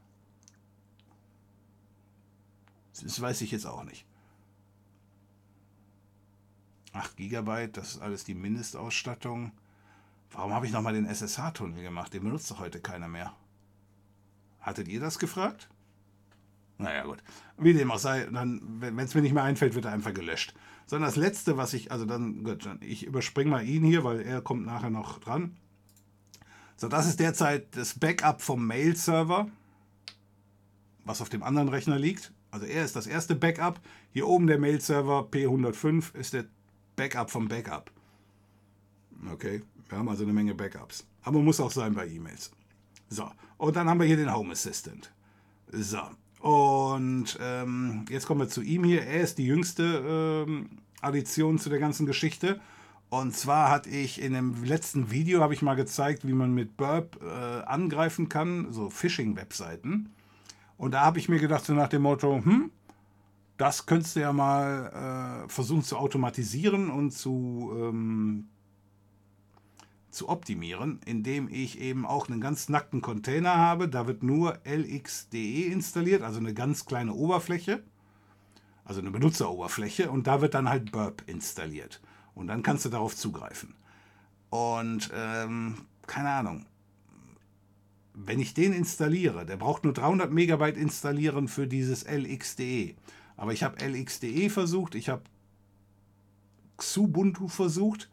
[3.04, 4.06] Das weiß ich jetzt auch nicht.
[6.94, 9.52] 8 GB, das ist alles die Mindestausstattung.
[10.32, 12.14] Warum habe ich nochmal den SSH-Tunnel gemacht?
[12.14, 13.34] Den benutzt doch heute keiner mehr.
[14.60, 15.70] Hattet ihr das gefragt?
[16.78, 17.24] Naja, gut.
[17.58, 20.54] Wie dem auch sei, wenn es mir nicht mehr einfällt, wird er einfach gelöscht.
[20.86, 24.42] Sondern das letzte, was ich, also dann, gut, ich überspringe mal ihn hier, weil er
[24.42, 25.56] kommt nachher noch dran.
[26.76, 29.48] So, das ist derzeit das Backup vom Mail-Server,
[31.06, 32.34] was auf dem anderen Rechner liegt.
[32.52, 33.80] Also er ist das erste Backup.
[34.12, 36.46] Hier oben der Mail-Server P105 ist der
[36.96, 37.90] Backup vom Backup.
[39.32, 41.06] Okay, wir haben also eine Menge Backups.
[41.24, 42.52] Aber muss auch sein bei E-Mails.
[43.10, 45.12] So, und dann haben wir hier den Home Assistant.
[45.72, 46.02] So,
[46.42, 49.04] und ähm, jetzt kommen wir zu ihm hier.
[49.04, 50.70] Er ist die jüngste ähm,
[51.02, 52.60] Addition zu der ganzen Geschichte.
[53.10, 56.78] Und zwar hatte ich in dem letzten Video habe ich mal gezeigt, wie man mit
[56.78, 60.14] Burp äh, angreifen kann, so Phishing-Webseiten.
[60.82, 62.72] Und da habe ich mir gedacht, so nach dem Motto, hm,
[63.58, 68.48] das könntest du ja mal äh, versuchen zu automatisieren und zu, ähm,
[70.10, 73.90] zu optimieren, indem ich eben auch einen ganz nackten Container habe.
[73.90, 77.84] Da wird nur LXDE installiert, also eine ganz kleine Oberfläche,
[78.84, 82.02] also eine Benutzeroberfläche, und da wird dann halt Burp installiert.
[82.34, 83.76] Und dann kannst du darauf zugreifen.
[84.50, 86.66] Und ähm, keine Ahnung,
[88.14, 92.96] wenn ich den installiere, der braucht nur 300 Megabyte installieren für dieses LXDE.
[93.38, 95.24] Aber ich habe LXDE versucht, ich habe
[96.78, 98.10] Xubuntu versucht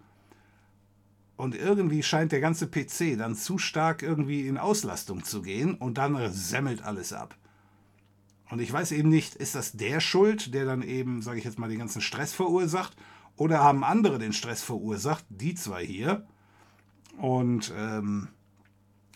[1.37, 5.99] und irgendwie scheint der ganze PC dann zu stark irgendwie in Auslastung zu gehen und
[5.99, 7.37] dann semmelt alles ab.
[8.51, 11.59] Und ich weiß eben nicht, ist das der Schuld, der dann eben, sage ich jetzt
[11.59, 12.97] mal, den ganzen Stress verursacht
[13.37, 16.27] oder haben andere den Stress verursacht, die zwei hier.
[17.19, 18.29] Und ähm,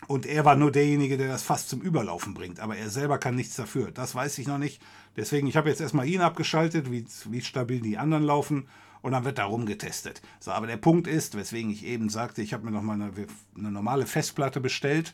[0.07, 2.59] und er war nur derjenige, der das fast zum Überlaufen bringt.
[2.59, 3.91] Aber er selber kann nichts dafür.
[3.91, 4.81] Das weiß ich noch nicht.
[5.15, 8.67] Deswegen, ich habe jetzt erstmal ihn abgeschaltet, wie, wie stabil die anderen laufen.
[9.01, 10.21] Und dann wird da rumgetestet.
[10.39, 13.11] So, aber der Punkt ist, weswegen ich eben sagte, ich habe mir nochmal eine,
[13.57, 15.13] eine normale Festplatte bestellt.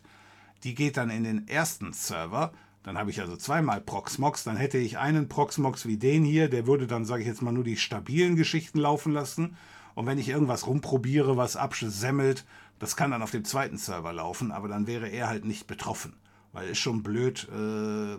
[0.64, 2.52] Die geht dann in den ersten Server.
[2.84, 4.44] Dann habe ich also zweimal Proxmox.
[4.44, 6.50] Dann hätte ich einen Proxmox wie den hier.
[6.50, 9.58] Der würde dann, sage ich jetzt mal, nur die stabilen Geschichten laufen lassen.
[9.96, 12.46] Und wenn ich irgendwas rumprobiere, was absemmelt,
[12.80, 16.14] das kann dann auf dem zweiten Server laufen, aber dann wäre er halt nicht betroffen.
[16.52, 18.18] Weil es schon blöd, äh,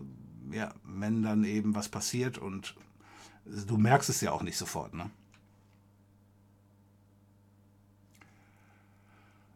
[0.54, 2.76] ja, wenn dann eben was passiert und
[3.44, 5.10] du merkst es ja auch nicht sofort, ne?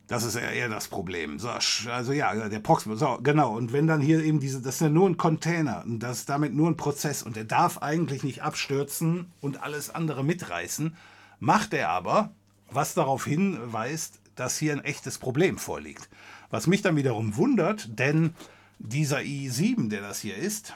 [0.07, 1.39] Das ist eher das Problem.
[1.39, 3.57] So, also ja, der Proxmox, so, genau.
[3.57, 6.29] Und wenn dann hier eben diese, das ist ja nur ein Container und das ist
[6.29, 10.95] damit nur ein Prozess und der darf eigentlich nicht abstürzen und alles andere mitreißen,
[11.41, 12.33] macht er aber,
[12.71, 16.09] was darauf hinweist, dass hier ein echtes Problem vorliegt.
[16.51, 18.35] Was mich dann wiederum wundert, denn
[18.78, 20.74] dieser i7, der das hier ist,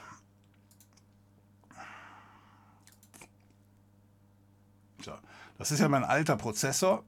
[5.01, 5.13] so,
[5.57, 7.03] das ist ja mein alter Prozessor.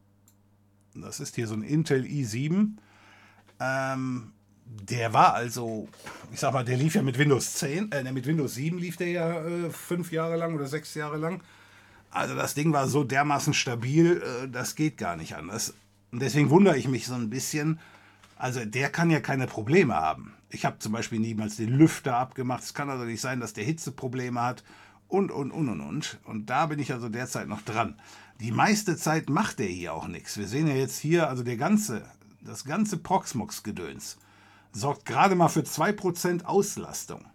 [0.94, 2.74] Das ist hier so ein Intel i7.
[3.60, 4.34] Ähm,
[4.66, 5.90] der war also,
[6.32, 9.08] ich sag mal, der lief ja mit Windows 10, äh, mit Windows 7 lief der
[9.10, 11.42] ja äh, fünf Jahre lang oder sechs Jahre lang.
[12.10, 15.74] Also das Ding war so dermaßen stabil, äh, das geht gar nicht anders.
[16.12, 17.80] Und deswegen wundere ich mich so ein bisschen.
[18.38, 20.34] Also der kann ja keine Probleme haben.
[20.50, 22.64] Ich habe zum Beispiel niemals den Lüfter abgemacht.
[22.64, 24.64] Es kann also nicht sein, dass der Hitzeprobleme hat
[25.08, 26.20] und, und, und, und, und.
[26.24, 28.00] Und da bin ich also derzeit noch dran.
[28.40, 30.38] Die meiste Zeit macht der hier auch nichts.
[30.38, 32.04] Wir sehen ja jetzt hier, also der ganze,
[32.42, 34.18] das ganze Proxmox-Gedöns
[34.72, 37.26] sorgt gerade mal für 2% Auslastung.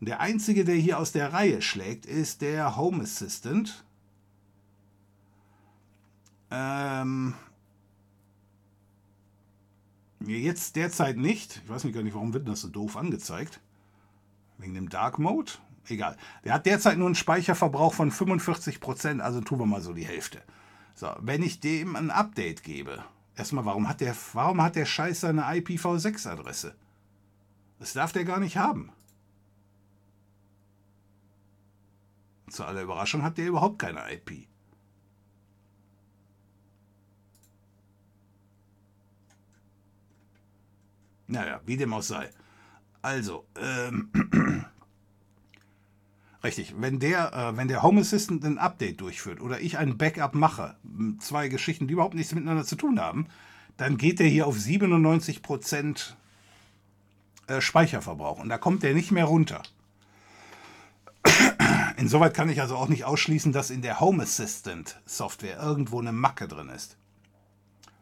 [0.00, 3.84] Und der einzige, der hier aus der Reihe schlägt, ist der Home Assistant.
[6.50, 7.34] Ähm,
[10.28, 11.62] Jetzt derzeit nicht.
[11.64, 13.60] Ich weiß nicht gar nicht, warum wird das so doof angezeigt.
[14.58, 15.52] Wegen dem Dark Mode?
[15.88, 16.16] Egal.
[16.44, 20.42] Der hat derzeit nur einen Speicherverbrauch von 45%, also tun wir mal so die Hälfte.
[20.94, 23.04] So, wenn ich dem ein Update gebe,
[23.36, 26.74] erstmal, warum hat der, warum hat der Scheiß seine IPv6-Adresse?
[27.78, 28.92] Das darf der gar nicht haben.
[32.50, 34.47] Zu aller Überraschung hat der überhaupt keine IP.
[41.28, 42.30] Naja, wie dem auch sei.
[43.02, 44.10] Also, ähm,
[46.42, 50.34] richtig, wenn der, äh, wenn der Home Assistant ein Update durchführt oder ich ein Backup
[50.34, 50.74] mache,
[51.20, 53.28] zwei Geschichten, die überhaupt nichts miteinander zu tun haben,
[53.76, 56.14] dann geht der hier auf 97%
[57.46, 59.62] äh, Speicherverbrauch und da kommt der nicht mehr runter.
[61.98, 66.12] Insoweit kann ich also auch nicht ausschließen, dass in der Home Assistant Software irgendwo eine
[66.12, 66.96] Macke drin ist.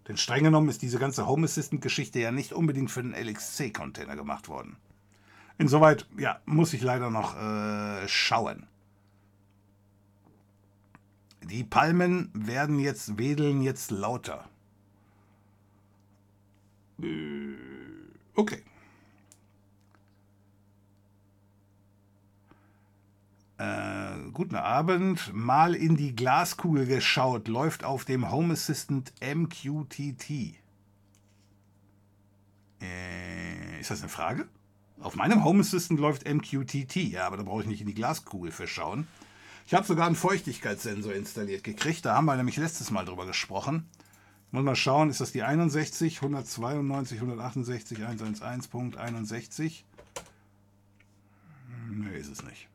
[0.09, 4.17] Denn streng genommen ist diese ganze Home Assistant Geschichte ja nicht unbedingt für den LXC-Container
[4.17, 4.77] gemacht worden.
[5.59, 8.67] Insoweit, ja, muss ich leider noch äh, schauen.
[11.43, 14.49] Die Palmen werden jetzt, wedeln jetzt lauter.
[17.03, 17.55] Äh,
[18.35, 18.63] okay.
[23.59, 25.33] Äh, guten Abend.
[25.33, 27.49] Mal in die Glaskugel geschaut.
[27.49, 30.57] Läuft auf dem Home Assistant MQTT.
[32.83, 34.47] Äh, ist das eine Frage?
[35.01, 36.97] Auf meinem Home Assistant läuft MQTT.
[36.97, 39.07] Ja, aber da brauche ich nicht in die Glaskugel für schauen.
[39.67, 42.05] Ich habe sogar einen Feuchtigkeitssensor installiert gekriegt.
[42.05, 43.89] Da haben wir nämlich letztes Mal drüber gesprochen.
[44.53, 49.83] Muss mal schauen, ist das die 61, 192, 168, 111.61?
[51.91, 52.69] Nee, ist es nicht.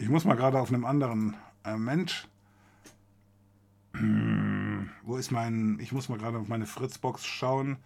[0.00, 2.26] Ich muss mal gerade auf einem anderen äh, Mensch.
[3.92, 5.78] Hm, wo ist mein.
[5.78, 7.76] Ich muss mal gerade auf meine Fritzbox schauen.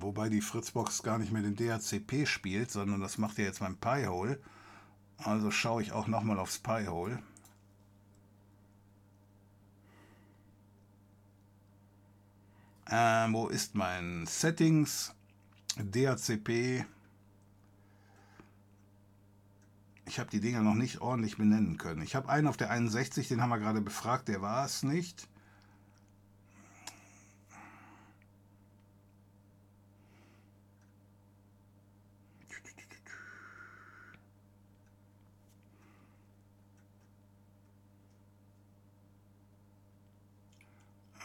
[0.00, 3.76] Wobei die Fritzbox gar nicht mehr den DHCP spielt, sondern das macht ja jetzt mein
[3.76, 4.40] Pi-Hole.
[5.18, 7.22] Also schaue ich auch nochmal aufs Pi-Hole.
[12.90, 15.14] Ähm, wo ist mein Settings?
[15.76, 16.86] DHCP.
[20.08, 22.00] Ich habe die Dinger noch nicht ordentlich benennen können.
[22.00, 25.28] Ich habe einen auf der 61, den haben wir gerade befragt, der war es nicht.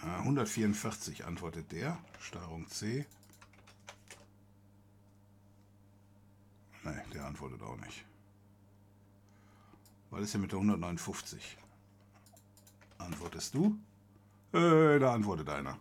[0.04, 1.98] Äh, 144 antwortet der.
[2.20, 3.06] Steuerung C.
[6.84, 8.04] Ne, der antwortet auch nicht.
[10.14, 11.58] Was ist denn mit der 159?
[13.00, 13.80] Antwortest du?
[14.54, 15.80] Äh, da antwortet einer.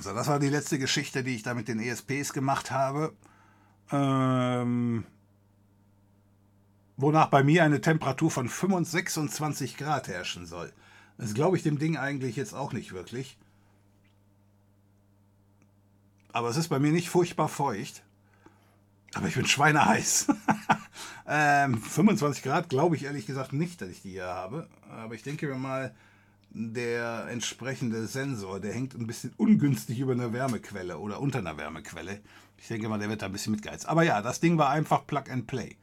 [0.00, 3.14] So, das war die letzte Geschichte, die ich da mit den ESPs gemacht habe.
[3.90, 5.04] Ähm,
[6.98, 10.74] wonach bei mir eine Temperatur von 25 Grad herrschen soll.
[11.16, 13.38] Das glaube ich dem Ding eigentlich jetzt auch nicht wirklich.
[16.32, 18.02] Aber es ist bei mir nicht furchtbar feucht.
[19.14, 20.28] Aber ich bin schweineheiß.
[21.26, 24.68] ähm, 25 Grad glaube ich ehrlich gesagt nicht, dass ich die hier habe.
[24.90, 25.94] Aber ich denke mir mal,
[26.50, 32.20] der entsprechende Sensor, der hängt ein bisschen ungünstig über einer Wärmequelle oder unter einer Wärmequelle.
[32.58, 33.88] Ich denke mal, der wird da ein bisschen mitgeheizt.
[33.88, 35.76] Aber ja, das Ding war einfach Plug and Play.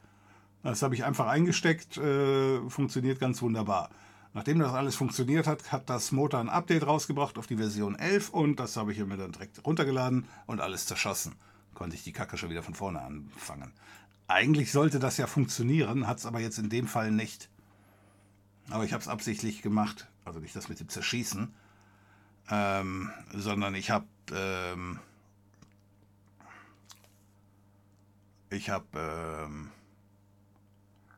[0.64, 3.90] Das habe ich einfach eingesteckt, äh, funktioniert ganz wunderbar.
[4.34, 8.30] Nachdem das alles funktioniert hat, hat das Motor ein Update rausgebracht auf die Version 11
[8.30, 11.34] und das habe ich mir dann direkt runtergeladen und alles zerschossen
[11.80, 13.72] konnte ich die Kacke schon wieder von vorne anfangen.
[14.28, 17.50] Eigentlich sollte das ja funktionieren, hat es aber jetzt in dem Fall nicht.
[18.70, 21.54] Aber ich habe es absichtlich gemacht, also nicht das mit dem Zerschießen,
[22.52, 25.00] ähm, sondern ich habe ähm,
[28.50, 28.86] ich habe
[29.48, 29.72] ähm,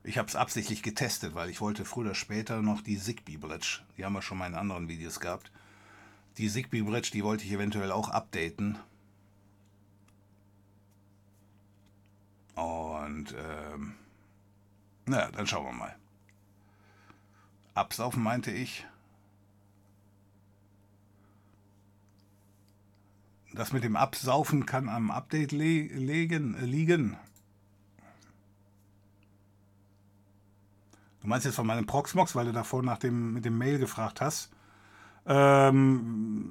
[0.03, 3.81] ich habe es absichtlich getestet, weil ich wollte früher oder später noch die Zigbee Bridge,
[3.97, 5.51] die haben wir schon mal in anderen Videos gehabt.
[6.37, 8.77] Die Zigbee Bridge, die wollte ich eventuell auch updaten,
[12.55, 13.95] Und ähm,
[15.05, 15.95] naja, dann schauen wir mal.
[17.73, 18.85] Absaufen meinte ich.
[23.53, 27.17] Das mit dem Absaufen kann am Update le legen, äh, liegen.
[31.21, 34.21] Du meinst jetzt von meinem Proxmox, weil du davor nach dem, mit dem Mail gefragt
[34.21, 34.49] hast.
[35.25, 36.49] Ähm,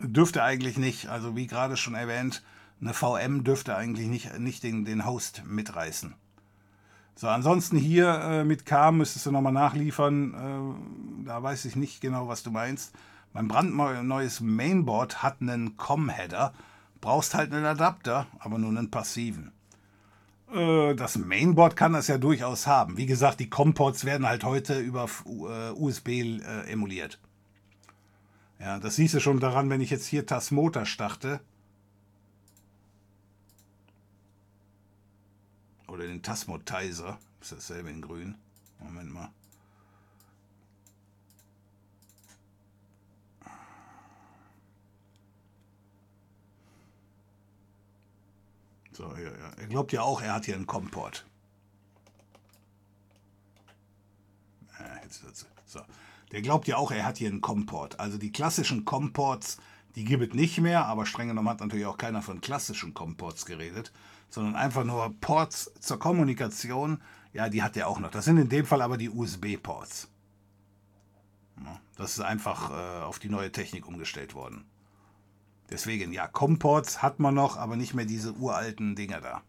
[0.00, 1.06] dürfte eigentlich nicht.
[1.08, 2.42] Also wie gerade schon erwähnt,
[2.80, 6.14] eine VM dürfte eigentlich nicht, nicht den, den Host mitreißen.
[7.14, 10.34] So, ansonsten hier äh, mit K müsstest du nochmal nachliefern.
[11.24, 12.94] Äh, da weiß ich nicht genau, was du meinst.
[13.32, 16.54] Mein brandneues Mainboard hat einen COM-Header.
[17.00, 19.52] Brauchst halt einen Adapter, aber nur einen passiven.
[20.52, 22.96] Äh, das Mainboard kann das ja durchaus haben.
[22.96, 25.08] Wie gesagt, die COM-Ports werden halt heute über
[25.74, 27.18] USB äh, äh, emuliert.
[28.60, 31.40] Ja, das siehst du schon daran, wenn ich jetzt hier Tasmotor starte.
[35.98, 37.18] Oder den Tasmotizer.
[37.40, 38.36] Ist dasselbe in grün.
[38.78, 39.32] Moment mal.
[48.92, 49.50] So, ja, ja.
[49.56, 51.26] Er glaubt ja auch, er hat hier einen Komport.
[54.78, 55.08] Äh,
[55.66, 55.80] so.
[56.30, 57.98] Der glaubt ja auch, er hat hier einen Komport.
[57.98, 59.56] Also die klassischen Komports,
[59.96, 63.46] die gibt es nicht mehr, aber streng genommen hat natürlich auch keiner von klassischen Komports
[63.46, 63.92] geredet
[64.28, 67.02] sondern einfach nur Ports zur Kommunikation.
[67.32, 68.10] Ja, die hat er auch noch.
[68.10, 70.08] Das sind in dem Fall aber die USB-Ports.
[71.96, 74.64] Das ist einfach äh, auf die neue Technik umgestellt worden.
[75.70, 79.42] Deswegen, ja, Comports hat man noch, aber nicht mehr diese uralten Dinger da.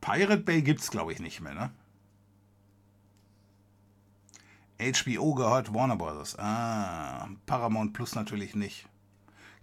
[0.00, 1.70] Pirate Bay gibt es, glaube ich, nicht mehr, ne?
[4.80, 6.38] HBO gehört Warner Bros.
[6.38, 8.88] Ah, Paramount Plus natürlich nicht.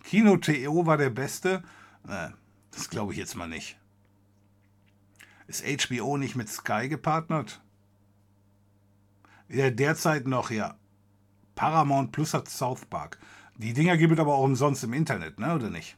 [0.04, 1.64] Kino TO war der beste?
[2.04, 2.34] Ne,
[2.72, 3.78] das glaube ich jetzt mal nicht.
[5.48, 7.62] Ist HBO nicht mit Sky gepartnert?
[9.50, 10.76] Ja, derzeit noch, ja.
[11.56, 13.18] Paramount Plus hat South Park.
[13.56, 15.98] Die Dinger gibt es aber auch umsonst im Internet, ne, oder nicht?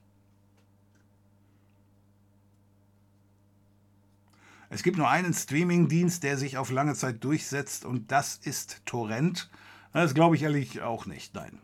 [4.70, 9.50] Es gibt nur einen Streaming-Dienst, der sich auf lange Zeit durchsetzt und das ist Torrent.
[9.94, 11.60] Das glaube ich ehrlich auch nicht, nein.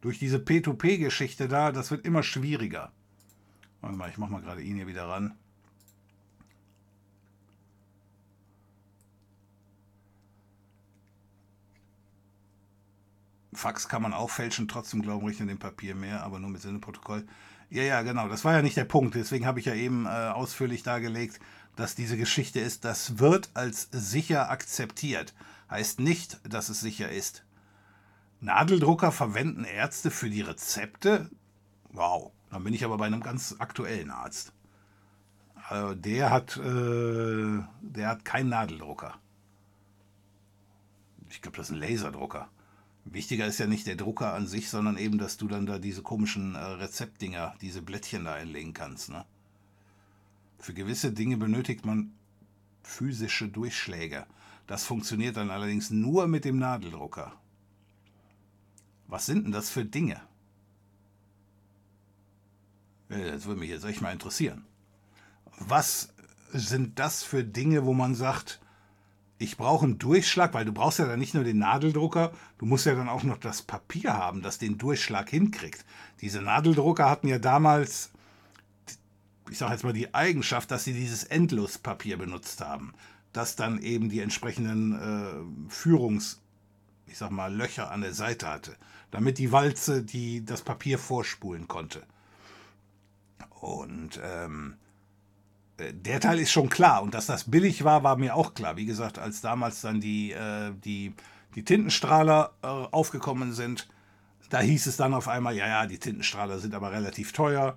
[0.00, 2.92] Durch diese P2P-Geschichte da, das wird immer schwieriger.
[3.80, 5.34] Warte mal, ich mache mal gerade ihn hier wieder ran.
[13.52, 17.26] Fax kann man auch fälschen, trotzdem glauben Richter dem Papier mehr, aber nur mit Sinneprotokoll.
[17.70, 19.14] Ja, ja, genau, das war ja nicht der Punkt.
[19.14, 21.40] Deswegen habe ich ja eben äh, ausführlich dargelegt,
[21.76, 25.34] dass diese Geschichte ist, das wird als sicher akzeptiert.
[25.70, 27.44] Heißt nicht, dass es sicher ist.
[28.40, 31.30] Nadeldrucker verwenden Ärzte für die Rezepte?
[31.92, 34.52] Wow, dann bin ich aber bei einem ganz aktuellen Arzt.
[35.68, 39.14] Also der hat, äh, der hat keinen Nadeldrucker.
[41.30, 42.48] Ich glaube, das ist ein Laserdrucker.
[43.06, 46.02] Wichtiger ist ja nicht der Drucker an sich, sondern eben, dass du dann da diese
[46.02, 49.10] komischen äh, Rezeptdinger, diese Blättchen da einlegen kannst.
[49.10, 49.24] Ne?
[50.64, 52.14] Für gewisse Dinge benötigt man
[52.82, 54.24] physische Durchschläge.
[54.66, 57.34] Das funktioniert dann allerdings nur mit dem Nadeldrucker.
[59.06, 60.22] Was sind denn das für Dinge?
[63.10, 64.64] Das würde mich jetzt echt mal interessieren.
[65.58, 66.14] Was
[66.50, 68.58] sind das für Dinge, wo man sagt,
[69.36, 72.86] ich brauche einen Durchschlag, weil du brauchst ja dann nicht nur den Nadeldrucker, du musst
[72.86, 75.84] ja dann auch noch das Papier haben, das den Durchschlag hinkriegt.
[76.22, 78.13] Diese Nadeldrucker hatten ja damals,
[79.50, 82.94] ich sage jetzt mal die Eigenschaft, dass sie dieses Endlospapier benutzt haben,
[83.32, 84.94] das dann eben die entsprechenden
[85.68, 86.40] äh, Führungs,
[87.06, 88.76] ich sag mal, Löcher an der Seite hatte,
[89.10, 92.02] damit die Walze die das Papier vorspulen konnte.
[93.60, 94.76] Und ähm,
[95.78, 97.02] äh, der Teil ist schon klar.
[97.02, 98.76] Und dass das billig war, war mir auch klar.
[98.76, 101.14] Wie gesagt, als damals dann die, äh, die,
[101.54, 103.88] die Tintenstrahler äh, aufgekommen sind,
[104.50, 107.76] da hieß es dann auf einmal, ja, ja, die Tintenstrahler sind aber relativ teuer.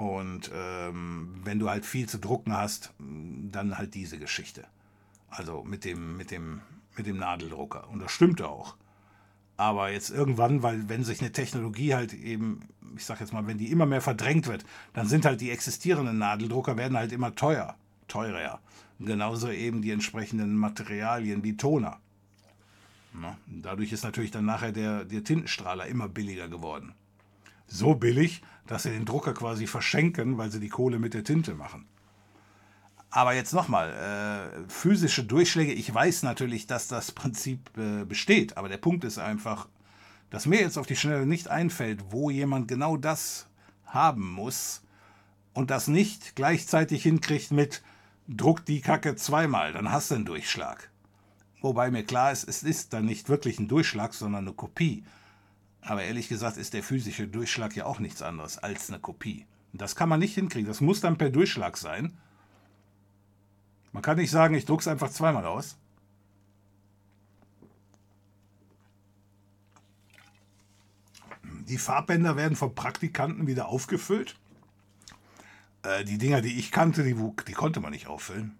[0.00, 4.64] Und ähm, wenn du halt viel zu drucken hast, dann halt diese Geschichte.
[5.28, 6.62] Also mit dem, mit dem,
[6.96, 7.86] mit dem Nadeldrucker.
[7.90, 8.76] Und das stimmte auch.
[9.58, 12.60] Aber jetzt irgendwann, weil wenn sich eine Technologie halt eben,
[12.96, 14.64] ich sag jetzt mal, wenn die immer mehr verdrängt wird,
[14.94, 17.76] dann sind halt die existierenden Nadeldrucker werden halt immer teuer,
[18.08, 18.60] teurer.
[19.00, 22.00] Genauso eben die entsprechenden Materialien wie Toner.
[23.12, 26.94] Na, dadurch ist natürlich dann nachher der, der Tintenstrahler immer billiger geworden.
[27.66, 28.40] So billig,
[28.70, 31.88] dass sie den Drucker quasi verschenken, weil sie die Kohle mit der Tinte machen.
[33.10, 38.68] Aber jetzt nochmal, äh, physische Durchschläge, ich weiß natürlich, dass das Prinzip äh, besteht, aber
[38.68, 39.66] der Punkt ist einfach,
[40.30, 43.48] dass mir jetzt auf die Schnelle nicht einfällt, wo jemand genau das
[43.86, 44.82] haben muss
[45.52, 47.82] und das nicht gleichzeitig hinkriegt mit
[48.28, 50.90] druck die Kacke zweimal, dann hast du einen Durchschlag.
[51.60, 55.02] Wobei mir klar ist, es ist dann nicht wirklich ein Durchschlag, sondern eine Kopie.
[55.82, 59.46] Aber ehrlich gesagt ist der physische Durchschlag ja auch nichts anderes als eine Kopie.
[59.72, 60.66] Das kann man nicht hinkriegen.
[60.66, 62.16] Das muss dann per Durchschlag sein.
[63.92, 65.76] Man kann nicht sagen, ich drucke es einfach zweimal aus.
[71.42, 74.36] Die Farbbänder werden vom Praktikanten wieder aufgefüllt.
[75.82, 77.14] Äh, die Dinger, die ich kannte, die,
[77.46, 78.56] die konnte man nicht auffüllen.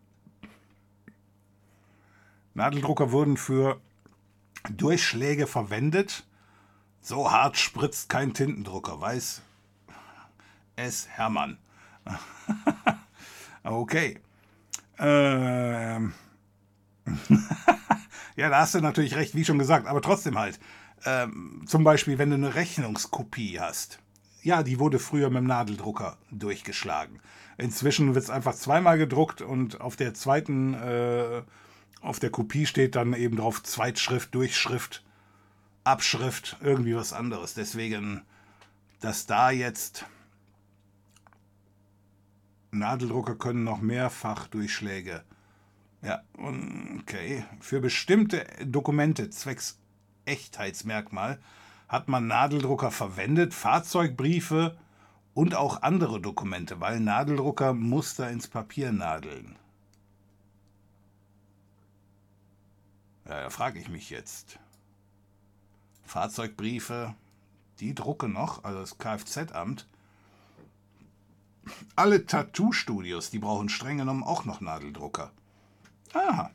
[2.54, 3.80] Nadeldrucker wurden für
[4.70, 6.24] Durchschläge verwendet.
[7.00, 9.42] So hart spritzt kein Tintendrucker, weiß
[10.76, 11.58] es Hermann.
[13.62, 14.18] okay.
[14.98, 16.14] Ähm.
[18.36, 20.58] ja, da hast du natürlich recht, wie schon gesagt, aber trotzdem halt.
[21.04, 24.00] Ähm, zum Beispiel, wenn du eine Rechnungskopie hast.
[24.42, 27.20] Ja, die wurde früher mit dem Nadeldrucker durchgeschlagen.
[27.58, 31.42] Inzwischen wird es einfach zweimal gedruckt und auf der zweiten, äh,
[32.00, 35.04] auf der Kopie steht dann eben drauf Zweitschrift, Durchschrift.
[35.84, 37.54] Abschrift, irgendwie was anderes.
[37.54, 38.22] Deswegen,
[39.00, 40.06] dass da jetzt
[42.70, 45.24] Nadeldrucker können noch mehrfach Durchschläge.
[46.02, 47.44] Ja, okay.
[47.60, 49.78] Für bestimmte Dokumente zwecks
[50.24, 51.40] Echtheitsmerkmal
[51.88, 54.78] hat man Nadeldrucker verwendet, Fahrzeugbriefe
[55.34, 59.56] und auch andere Dokumente, weil Nadeldrucker Muster ins Papier nadeln.
[63.26, 64.58] Ja, da frage ich mich jetzt.
[66.10, 67.14] Fahrzeugbriefe,
[67.78, 69.86] die drucke noch, also das Kfz-Amt.
[71.94, 75.30] Alle Tattoo-Studios, die brauchen streng genommen auch noch Nadeldrucker.
[76.12, 76.50] Aha.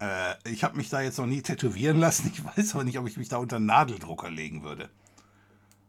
[0.00, 2.30] Äh, ich habe mich da jetzt noch nie tätowieren lassen.
[2.32, 4.88] Ich weiß aber nicht, ob ich mich da unter Nadeldrucker legen würde.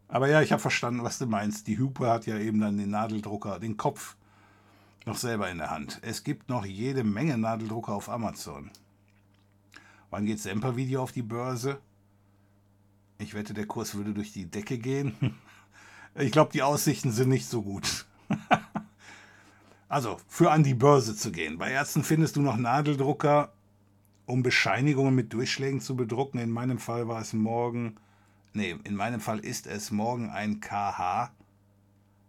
[0.09, 1.67] Aber ja, ich habe verstanden, was du meinst.
[1.67, 4.17] Die Hupe hat ja eben dann den Nadeldrucker, den Kopf
[5.05, 5.99] noch selber in der Hand.
[6.01, 8.71] Es gibt noch jede Menge Nadeldrucker auf Amazon.
[10.15, 11.77] Wann geht Semper Video auf die Börse?
[13.17, 15.13] Ich wette, der Kurs würde durch die Decke gehen.
[16.17, 18.05] Ich glaube, die Aussichten sind nicht so gut.
[19.89, 21.57] Also, für an die Börse zu gehen.
[21.57, 23.51] Bei Ärzten findest du noch Nadeldrucker,
[24.25, 26.39] um Bescheinigungen mit Durchschlägen zu bedrucken.
[26.39, 27.97] In meinem Fall war es morgen,
[28.53, 31.33] nee, in meinem Fall ist es morgen ein KH.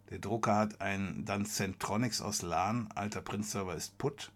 [0.09, 2.89] Der Drucker hat ein dann Centronics aus LAN.
[2.95, 4.33] Alter Print-Server ist put.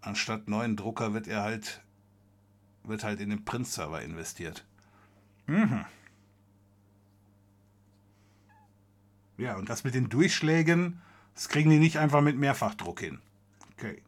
[0.00, 1.82] Anstatt neuen Drucker wird er halt,
[2.84, 4.64] wird halt in den Print-Server investiert.
[5.46, 5.84] Mhm.
[9.36, 11.00] Ja, und das mit den Durchschlägen,
[11.34, 13.20] das kriegen die nicht einfach mit Mehrfachdruck hin.
[13.72, 14.02] Okay.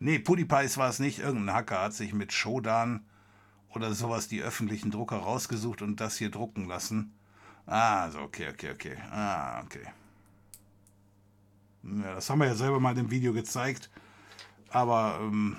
[0.00, 1.20] Nee, PewDiePie war es nicht.
[1.20, 3.04] Irgendein Hacker hat sich mit Shodan
[3.68, 7.14] oder sowas die öffentlichen Drucker rausgesucht und das hier drucken lassen.
[7.66, 8.96] Ah, so, okay, okay, okay.
[9.10, 9.86] Ah, okay.
[11.82, 13.90] Ja, das haben wir ja selber mal im Video gezeigt.
[14.68, 15.56] Aber ähm,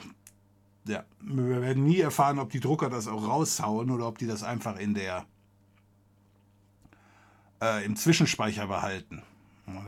[0.88, 4.44] ja, wir werden nie erfahren, ob die Drucker das auch raushauen oder ob die das
[4.44, 5.26] einfach in der
[7.62, 9.24] äh, im Zwischenspeicher behalten.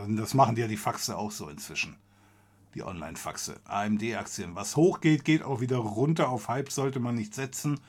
[0.09, 1.95] Das machen die ja die Faxe auch so inzwischen.
[2.73, 3.59] Die Online-Faxe.
[3.65, 4.55] AMD-Aktien.
[4.55, 6.29] Was hochgeht, geht auch wieder runter.
[6.29, 7.79] Auf Hype sollte man nicht setzen.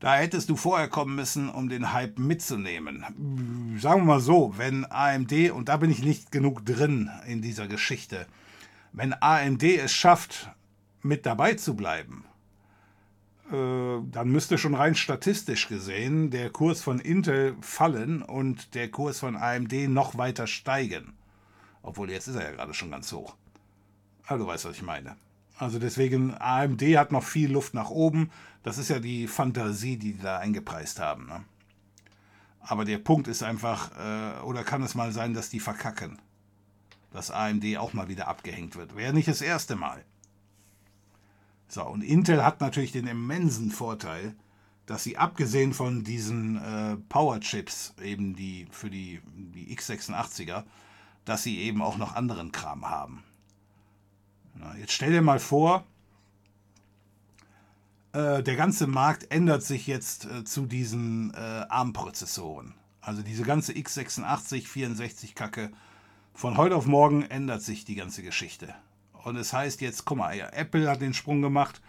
[0.00, 3.04] Da hättest du vorher kommen müssen, um den Hype mitzunehmen.
[3.80, 7.66] Sagen wir mal so, wenn AMD, und da bin ich nicht genug drin in dieser
[7.66, 8.26] Geschichte,
[8.92, 10.50] wenn AMD es schafft,
[11.02, 12.24] mit dabei zu bleiben,
[13.50, 19.20] äh, dann müsste schon rein statistisch gesehen der Kurs von Intel fallen und der Kurs
[19.20, 21.14] von AMD noch weiter steigen.
[21.82, 23.36] Obwohl jetzt ist er ja gerade schon ganz hoch.
[24.26, 25.16] Also du weißt, was ich meine.
[25.56, 28.30] Also deswegen, AMD hat noch viel Luft nach oben.
[28.62, 31.26] Das ist ja die Fantasie, die die da eingepreist haben.
[31.26, 31.44] Ne?
[32.60, 36.18] Aber der Punkt ist einfach, äh, oder kann es mal sein, dass die verkacken?
[37.12, 38.94] Dass AMD auch mal wieder abgehängt wird.
[38.94, 40.04] Wäre nicht das erste Mal.
[41.68, 44.34] So, und Intel hat natürlich den immensen Vorteil,
[44.86, 50.64] dass sie abgesehen von diesen äh, Power-Chips, eben die für die, die x86er,
[51.26, 53.22] dass sie eben auch noch anderen Kram haben.
[54.54, 55.84] Na, jetzt stell dir mal vor,
[58.12, 61.36] äh, der ganze Markt ändert sich jetzt äh, zu diesen äh,
[61.68, 62.74] ARM-Prozessoren.
[63.02, 65.70] Also diese ganze x86, 64 Kacke.
[66.32, 68.74] Von heute auf morgen ändert sich die ganze Geschichte.
[69.24, 71.80] Und es heißt jetzt, guck mal, Apple hat den Sprung gemacht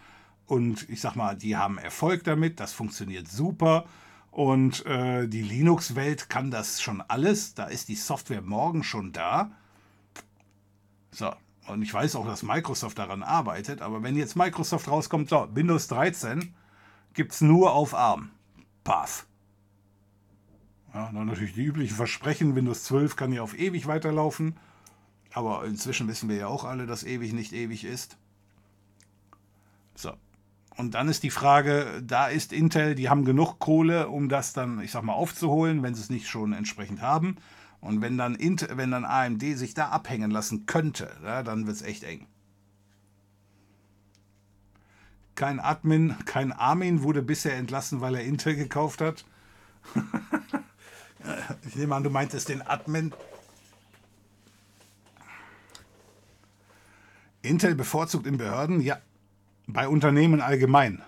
[0.46, 3.84] und ich sag mal, die haben Erfolg damit, das funktioniert super.
[4.30, 7.54] Und äh, die Linux-Welt kann das schon alles.
[7.54, 9.50] Da ist die Software morgen schon da.
[11.10, 11.32] So,
[11.66, 15.88] und ich weiß auch, dass Microsoft daran arbeitet, aber wenn jetzt Microsoft rauskommt, so, Windows
[15.88, 16.54] 13
[17.14, 18.30] gibt es nur auf ARM.
[18.84, 19.26] Path.
[20.94, 24.56] Ja, dann natürlich die üblichen Versprechen, Windows 12 kann ja auf ewig weiterlaufen.
[25.32, 28.16] Aber inzwischen wissen wir ja auch alle, dass ewig nicht ewig ist.
[29.94, 30.12] So.
[30.76, 34.80] Und dann ist die Frage, da ist Intel, die haben genug Kohle, um das dann,
[34.80, 37.36] ich sag mal, aufzuholen, wenn sie es nicht schon entsprechend haben.
[37.80, 41.76] Und wenn dann, Intel, wenn dann AMD sich da abhängen lassen könnte, ja, dann wird
[41.76, 42.26] es echt eng.
[45.34, 49.24] Kein Admin, kein Armin wurde bisher entlassen, weil er Intel gekauft hat.
[51.66, 53.12] ich nehme an, du meintest den Admin.
[57.42, 58.80] Intel bevorzugt in Behörden?
[58.80, 58.98] Ja,
[59.66, 61.02] bei Unternehmen allgemein.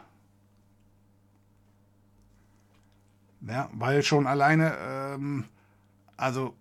[3.47, 5.45] Ja, weil schon alleine, ähm,
[6.17, 6.55] also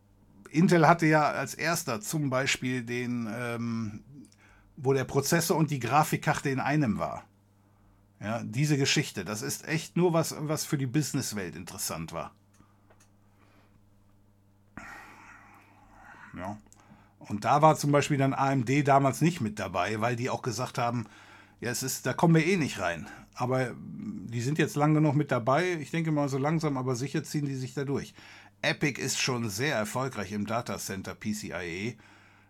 [0.49, 4.03] Intel hatte ja als erster zum Beispiel den, ähm,
[4.77, 7.23] wo der Prozessor und die Grafikkarte in einem war.
[8.19, 12.31] Ja, diese Geschichte, das ist echt nur was, was für die Businesswelt interessant war.
[16.37, 16.57] Ja.
[17.27, 20.77] Und da war zum Beispiel dann AMD damals nicht mit dabei, weil die auch gesagt
[20.77, 21.05] haben,
[21.59, 23.07] ja, es ist, da kommen wir eh nicht rein.
[23.35, 25.73] aber die sind jetzt lang genug mit dabei.
[25.79, 28.13] Ich denke mal, so langsam, aber sicher ziehen die sich da durch.
[28.61, 31.97] Epic ist schon sehr erfolgreich im Datacenter PCIe,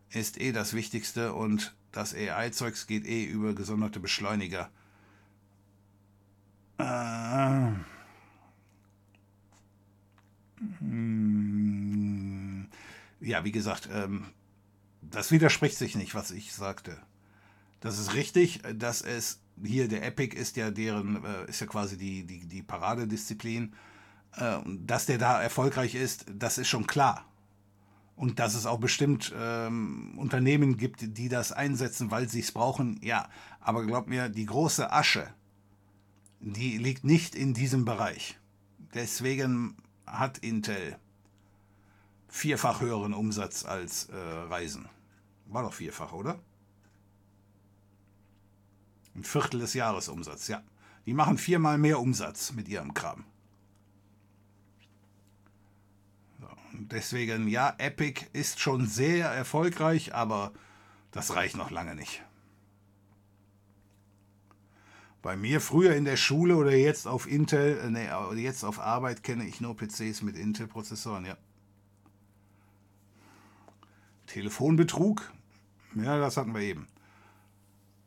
[0.09, 4.69] ist eh das Wichtigste und das AI-Zeugs geht eh über gesonderte Beschleuniger.
[6.77, 7.71] Äh,
[10.79, 12.67] hm,
[13.21, 14.25] ja, wie gesagt, ähm,
[15.11, 16.97] das widerspricht sich nicht, was ich sagte.
[17.79, 21.97] Das ist richtig, dass es hier der Epic ist ja deren, äh, ist ja quasi
[21.97, 23.73] die, die, die Paradedisziplin.
[24.37, 27.25] Äh, dass der da erfolgreich ist, das ist schon klar.
[28.15, 32.99] Und dass es auch bestimmt ähm, Unternehmen gibt, die das einsetzen, weil sie es brauchen,
[33.01, 33.27] ja.
[33.59, 35.27] Aber glaub mir, die große Asche,
[36.39, 38.37] die liegt nicht in diesem Bereich.
[38.93, 39.75] Deswegen
[40.05, 40.97] hat Intel
[42.27, 44.87] vierfach höheren Umsatz als äh, Reisen.
[45.51, 46.39] War doch vierfach, oder?
[49.13, 50.63] Ein Viertel des Jahresumsatzes, ja.
[51.05, 53.25] Die machen viermal mehr Umsatz mit ihrem Kram.
[56.39, 60.53] So, deswegen, ja, Epic ist schon sehr erfolgreich, aber
[61.11, 62.23] das reicht noch lange nicht.
[65.21, 69.21] Bei mir früher in der Schule oder jetzt auf Intel, äh, nee, jetzt auf Arbeit
[69.21, 71.37] kenne ich nur PCs mit Intel-Prozessoren, ja.
[74.27, 75.33] Telefonbetrug,
[75.95, 76.87] ja, das hatten wir eben.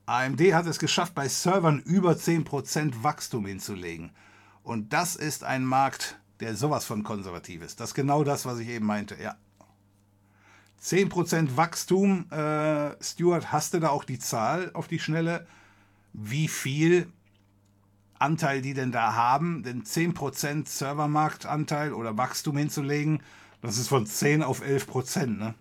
[0.06, 4.10] AMD hat es geschafft, bei Servern über 10% Wachstum hinzulegen.
[4.62, 7.80] Und das ist ein Markt, der sowas von konservativ ist.
[7.80, 9.36] Das ist genau das, was ich eben meinte, ja.
[10.82, 15.46] 10% Wachstum, äh, Stuart, hast du da auch die Zahl auf die Schnelle,
[16.12, 17.10] wie viel
[18.18, 19.62] Anteil die denn da haben?
[19.62, 23.22] Denn 10% Servermarktanteil oder Wachstum hinzulegen,
[23.62, 25.54] das ist von 10 auf 11%, ne?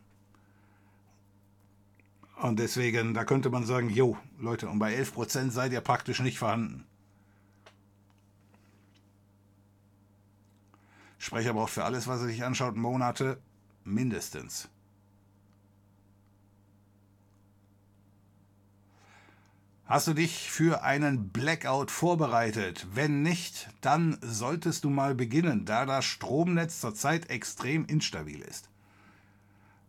[2.41, 6.39] Und deswegen, da könnte man sagen, jo, Leute, und bei 11% seid ihr praktisch nicht
[6.39, 6.85] vorhanden.
[11.17, 13.39] Sprecher braucht für alles, was er sich anschaut, Monate
[13.85, 14.67] mindestens.
[19.85, 22.87] Hast du dich für einen Blackout vorbereitet?
[22.93, 28.69] Wenn nicht, dann solltest du mal beginnen, da das Stromnetz zurzeit extrem instabil ist.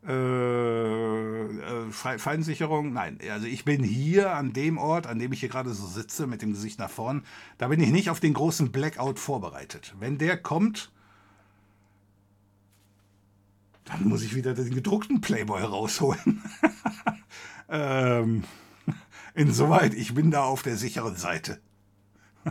[0.07, 3.19] Äh, äh, Feinsicherung, nein.
[3.31, 6.43] Also ich bin hier an dem Ort, an dem ich hier gerade so sitze, mit
[6.43, 7.23] dem Gesicht nach vorn,
[7.57, 9.95] da bin ich nicht auf den großen Blackout vorbereitet.
[9.99, 10.93] Wenn der kommt,
[13.85, 16.43] dann muss ich wieder den gedruckten Playboy rausholen.
[17.71, 18.45] ähm,
[19.35, 21.61] insoweit, ich bin da auf der sicheren Seite.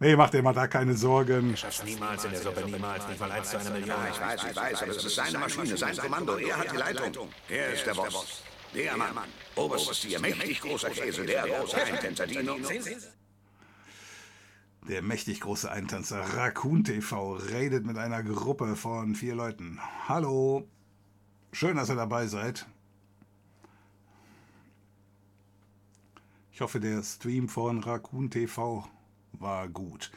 [0.00, 1.50] nee, mach dir mal da keine Sorgen.
[1.50, 3.88] Er schafft niemals in der Suppe, niemals, nicht mal eins zu einer Million.
[3.88, 6.36] Ja, ich weiß, ich weiß, aber es ist seine Maschine, sein Kommando.
[6.36, 7.28] Er hat die Leitung.
[7.48, 8.42] Er ist der Boss.
[8.74, 9.14] Der Mann.
[9.56, 12.56] Oberstes Tier, mächtig großer Käse, der große Eintänzer Dino.
[14.88, 19.78] Der mächtig große Eintänzer Raccoon TV redet mit einer Gruppe von vier Leuten.
[20.08, 20.66] Hallo.
[21.52, 22.66] Schön, dass ihr dabei seid.
[26.52, 28.88] Ich hoffe, der Stream von Raccoon TV
[29.32, 30.10] war gut.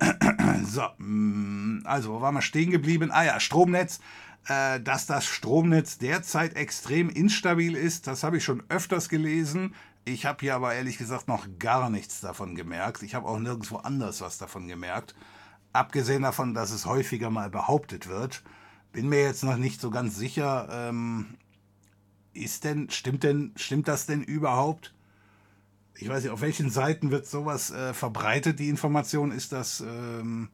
[0.64, 3.10] so, mm, also, wo waren wir stehen geblieben?
[3.10, 4.00] Ah ja, Stromnetz.
[4.48, 9.74] Äh, dass das Stromnetz derzeit extrem instabil ist, das habe ich schon öfters gelesen.
[10.06, 13.02] Ich habe hier aber ehrlich gesagt noch gar nichts davon gemerkt.
[13.02, 15.14] Ich habe auch nirgendwo anders was davon gemerkt.
[15.72, 18.42] Abgesehen davon, dass es häufiger mal behauptet wird.
[18.92, 20.68] Bin mir jetzt noch nicht so ganz sicher.
[20.70, 21.36] Ähm,
[22.32, 24.94] ist denn, stimmt denn, stimmt das denn überhaupt?
[26.00, 29.32] Ich weiß nicht, auf welchen Seiten wird sowas äh, verbreitet, die Information?
[29.32, 30.48] Ist das, ähm,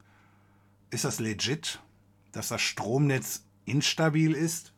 [0.89, 1.81] ist das legit,
[2.33, 4.73] dass das Stromnetz instabil ist?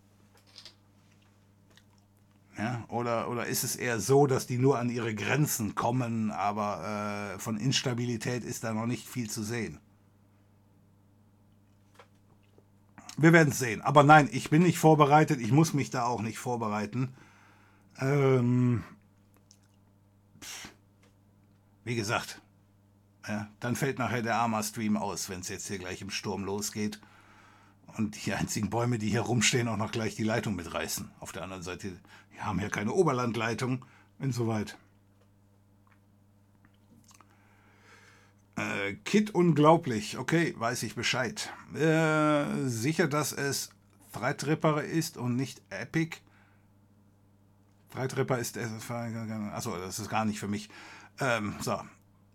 [2.55, 7.33] Ja, oder, oder ist es eher so, dass die nur an ihre Grenzen kommen, aber
[7.35, 9.79] äh, von Instabilität ist da noch nicht viel zu sehen?
[13.17, 13.81] Wir werden es sehen.
[13.81, 15.41] Aber nein, ich bin nicht vorbereitet.
[15.41, 17.13] Ich muss mich da auch nicht vorbereiten.
[17.99, 18.83] Ähm,
[21.89, 22.39] wie gesagt,
[23.27, 27.01] ja, dann fällt nachher der Arma-Stream aus, wenn es jetzt hier gleich im Sturm losgeht
[27.97, 31.09] und die einzigen Bäume, die hier rumstehen, auch noch gleich die Leitung mitreißen.
[31.19, 31.99] Auf der anderen Seite,
[32.31, 33.85] wir haben hier keine Oberlandleitung,
[34.19, 34.77] insoweit.
[38.55, 41.51] Äh, Kit unglaublich, okay, weiß ich Bescheid.
[41.73, 43.71] Äh, sicher, dass es
[44.13, 46.17] Threadripper ist und nicht Epic.
[47.91, 50.69] Threadripper ist, achso, das ist gar nicht für mich.
[51.19, 51.79] Ähm, so.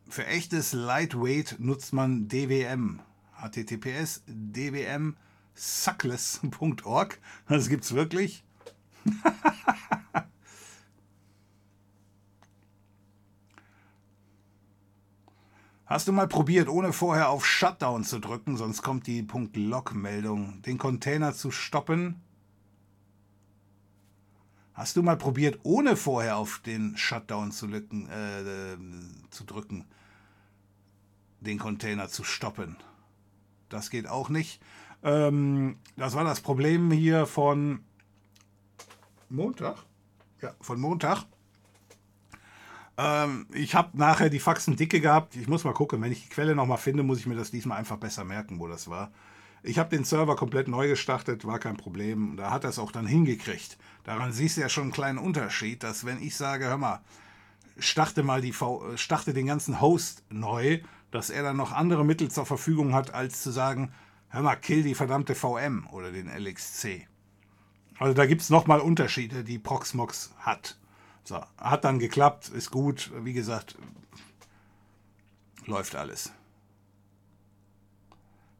[0.09, 3.01] Für echtes Lightweight nutzt man DWM.
[3.41, 5.17] https dwm
[5.55, 7.19] suckless.org.
[7.49, 8.45] Das gibt's wirklich.
[15.87, 19.21] Hast du mal probiert, ohne vorher auf Shutdown zu drücken, sonst kommt die
[19.55, 22.23] .log-Meldung, den Container zu stoppen?
[24.75, 28.77] Hast du mal probiert, ohne vorher auf den Shutdown zu, lücken, äh,
[29.31, 29.85] zu drücken,
[31.41, 32.77] den Container zu stoppen?
[33.69, 34.61] Das geht auch nicht.
[35.05, 37.85] Ähm, das war das Problem hier von
[39.29, 39.85] Montag.
[40.43, 41.25] Ja, von Montag.
[42.97, 45.37] Ähm, ich habe nachher die Faxen dicke gehabt.
[45.37, 47.79] Ich muss mal gucken, wenn ich die Quelle nochmal finde, muss ich mir das diesmal
[47.79, 49.13] einfach besser merken, wo das war.
[49.67, 52.37] Ich habe den Server komplett neu gestartet, war kein Problem.
[52.37, 53.79] Da hat er es auch dann hingekriegt.
[54.05, 57.01] Daran siehst du ja schon einen kleinen Unterschied, dass wenn ich sage, hör mal,
[57.79, 60.81] starte mal die v starte den ganzen Host neu,
[61.11, 63.95] dass er dann noch andere Mittel zur Verfügung hat, als zu sagen,
[64.29, 67.09] hör mal, kill die verdammte VM oder den LXC.
[67.99, 70.77] Also da gibt es nochmal Unterschiede, die Proxmox hat.
[71.23, 73.11] So, hat dann geklappt, ist gut.
[73.23, 73.79] Wie gesagt,
[75.65, 76.35] läuft alles.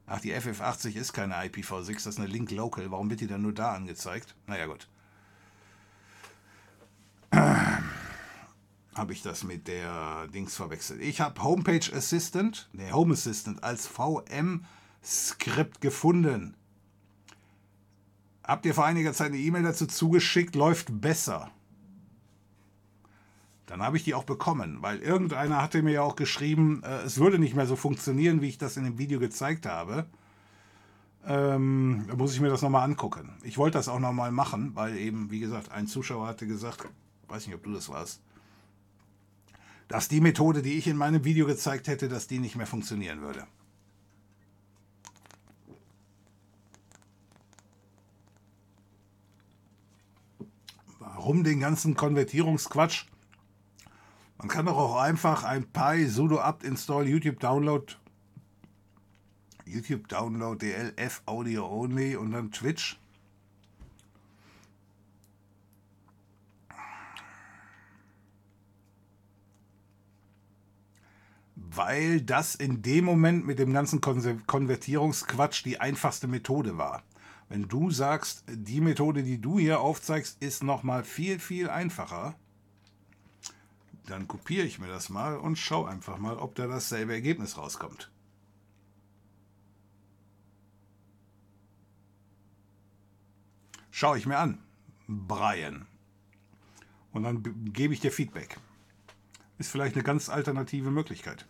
[0.07, 2.91] Ach, die FF80 ist keine IPv6, das ist eine Link Local.
[2.91, 4.35] Warum wird die dann nur da angezeigt?
[4.47, 4.87] Naja, gut.
[8.95, 11.01] habe ich das mit der Dings verwechselt.
[11.01, 16.55] Ich habe Homepage Assistant, ne, Home Assistant als VM-Skript gefunden.
[18.45, 21.51] Habt ihr vor einiger Zeit eine E-Mail dazu zugeschickt, läuft besser.
[23.67, 27.19] Dann habe ich die auch bekommen, weil irgendeiner hatte mir ja auch geschrieben, äh, es
[27.19, 30.07] würde nicht mehr so funktionieren, wie ich das in dem Video gezeigt habe.
[31.27, 33.31] Ähm, da muss ich mir das nochmal angucken.
[33.43, 36.87] Ich wollte das auch nochmal machen, weil eben, wie gesagt, ein Zuschauer hatte gesagt,
[37.29, 38.21] weiß nicht, ob du das warst,
[39.89, 43.23] dass die Methode, die ich in meinem Video gezeigt hätte, dass die nicht mehr funktionieren
[43.23, 43.47] würde.
[50.99, 53.07] Warum den ganzen Konvertierungsquatsch?
[54.39, 57.97] Man kann doch auch einfach ein Pi sudo apt install YouTube download
[59.67, 63.01] YouTube download DLF Audio only und dann Twitch.
[71.57, 77.03] Weil das in dem Moment mit dem ganzen Konvertierungsquatsch die einfachste Methode war.
[77.49, 82.37] Wenn du sagst, die Methode, die du hier aufzeigst, ist nochmal viel, viel einfacher,
[84.07, 88.11] dann kopiere ich mir das mal und schaue einfach mal, ob da dasselbe Ergebnis rauskommt.
[93.91, 94.59] Schaue ich mir an.
[95.07, 95.87] Brian.
[97.13, 98.59] Und dann gebe ich dir Feedback.
[99.59, 101.47] Ist vielleicht eine ganz alternative Möglichkeit.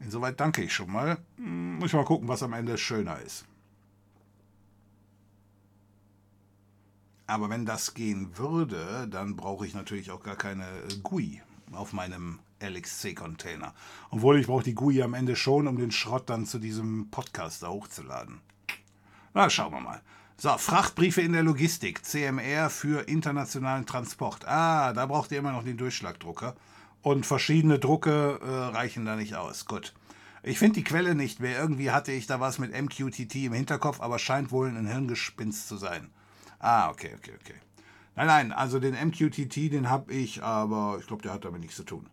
[0.00, 1.18] Insoweit danke ich schon mal.
[1.36, 3.44] Hm, muss ich mal gucken, was am Ende schöner ist.
[7.26, 10.66] Aber wenn das gehen würde, dann brauche ich natürlich auch gar keine
[11.02, 11.42] GUI
[11.72, 13.74] auf meinem LXC-Container.
[14.10, 17.62] Obwohl ich brauche die GUI am Ende schon, um den Schrott dann zu diesem Podcast
[17.62, 18.40] da hochzuladen.
[19.32, 20.02] Na, schauen wir mal.
[20.36, 24.46] So, Frachtbriefe in der Logistik, CMR für internationalen Transport.
[24.46, 26.56] Ah, da braucht ihr immer noch den Durchschlagdrucker.
[27.02, 29.66] Und verschiedene Drucke äh, reichen da nicht aus.
[29.66, 29.94] Gut.
[30.42, 31.58] Ich finde die Quelle nicht mehr.
[31.58, 35.76] Irgendwie hatte ich da was mit MQTT im Hinterkopf, aber scheint wohl ein Hirngespinst zu
[35.76, 36.10] sein.
[36.64, 37.56] Ah, okay, okay, okay.
[38.16, 41.76] Nein, nein, also den MQTT, den habe ich, aber ich glaube, der hat damit nichts
[41.76, 42.08] zu tun.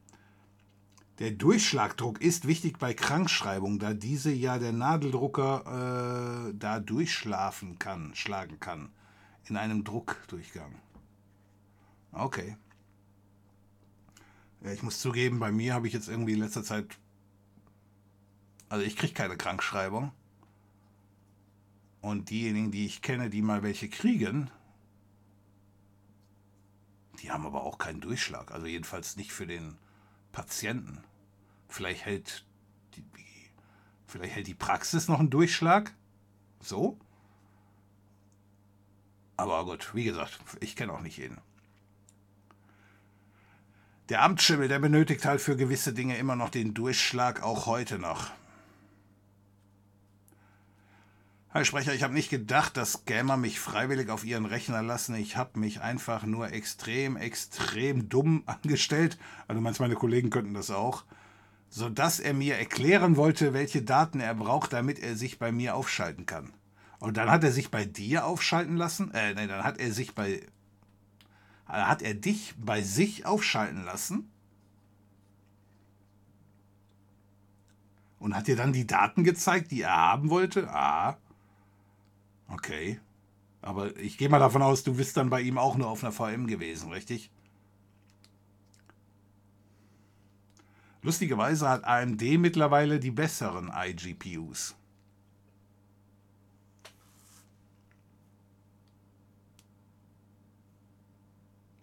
[1.19, 8.13] Der Durchschlagdruck ist wichtig bei Krankschreibung, da diese ja der Nadeldrucker äh, da durchschlafen kann,
[8.13, 8.89] schlagen kann.
[9.45, 10.75] In einem Druckdurchgang.
[12.11, 12.57] Okay.
[14.65, 16.97] Ja, ich muss zugeben, bei mir habe ich jetzt irgendwie in letzter Zeit.
[18.67, 20.11] Also ich kriege keine Krankschreibung.
[22.01, 24.49] Und diejenigen, die ich kenne, die mal welche kriegen,
[27.21, 28.51] die haben aber auch keinen Durchschlag.
[28.51, 29.77] Also jedenfalls nicht für den
[30.31, 31.03] Patienten.
[31.67, 32.45] Vielleicht hält
[32.95, 33.03] die,
[34.07, 35.93] vielleicht hält die Praxis noch einen Durchschlag.
[36.59, 36.97] So.
[39.37, 41.39] Aber gut, wie gesagt, ich kenne auch nicht jeden.
[44.09, 48.31] Der Amtsschimmel, der benötigt halt für gewisse Dinge immer noch den Durchschlag, auch heute noch.
[51.53, 55.15] Herr Sprecher, ich habe nicht gedacht, dass Scammer mich freiwillig auf ihren Rechner lassen.
[55.15, 59.17] Ich habe mich einfach nur extrem, extrem dumm angestellt.
[59.49, 61.03] Also meinst meine Kollegen könnten das auch.
[61.69, 66.25] Sodass er mir erklären wollte, welche Daten er braucht, damit er sich bei mir aufschalten
[66.25, 66.53] kann.
[66.99, 69.13] Und dann hat er sich bei dir aufschalten lassen?
[69.13, 70.47] Äh, nein, dann hat er sich bei.
[71.65, 74.31] Hat er dich bei sich aufschalten lassen?
[78.19, 80.69] Und hat dir dann die Daten gezeigt, die er haben wollte?
[80.69, 81.17] Ah.
[82.53, 82.99] Okay.
[83.61, 86.11] Aber ich gehe mal davon aus, du bist dann bei ihm auch nur auf einer
[86.11, 87.31] VM gewesen, richtig?
[91.03, 94.75] Lustigerweise hat AMD mittlerweile die besseren iGPUs.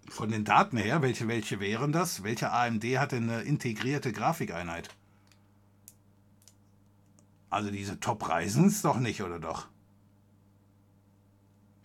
[0.08, 2.24] Von den Daten her, welche, welche wären das?
[2.24, 4.88] Welche AMD hat denn eine integrierte Grafikeinheit?
[7.50, 9.68] Also diese Top Ryzens doch nicht, oder doch?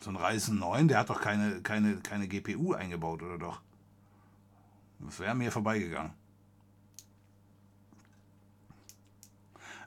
[0.04, 3.62] So ein Ryzen 9, der hat doch keine, keine, keine GPU eingebaut, oder doch?
[5.00, 6.12] Das wäre mir vorbeigegangen.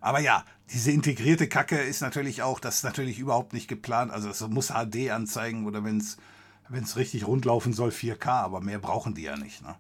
[0.01, 4.11] Aber ja, diese integrierte Kacke ist natürlich auch, das ist natürlich überhaupt nicht geplant.
[4.11, 8.79] Also es muss HD anzeigen oder wenn es richtig rund laufen soll, 4K, aber mehr
[8.79, 9.61] brauchen die ja nicht.
[9.61, 9.75] Ne?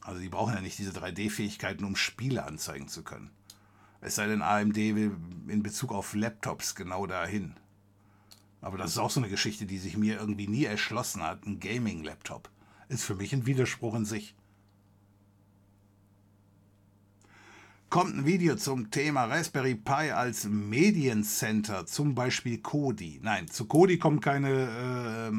[0.00, 3.32] Also die brauchen ja nicht diese 3D-Fähigkeiten, um Spiele anzeigen zu können.
[4.00, 5.16] Es sei denn, AMD will
[5.48, 7.56] in Bezug auf Laptops genau dahin.
[8.64, 11.44] Aber das ist auch so eine Geschichte, die sich mir irgendwie nie erschlossen hat.
[11.44, 12.48] Ein Gaming-Laptop
[12.88, 14.34] ist für mich ein Widerspruch in sich.
[17.90, 23.20] kommt ein Video zum Thema Raspberry Pi als Mediencenter, zum Beispiel Kodi.
[23.22, 25.32] Nein, zu Kodi kommen keine, äh,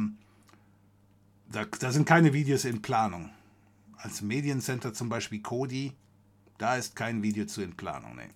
[1.52, 3.30] da, da, sind keine Videos in Planung.
[3.97, 5.91] Als Mediencenter zum Beispiel Kodi,
[6.57, 8.15] da ist kein Video zu in Planung.
[8.15, 8.30] Nee.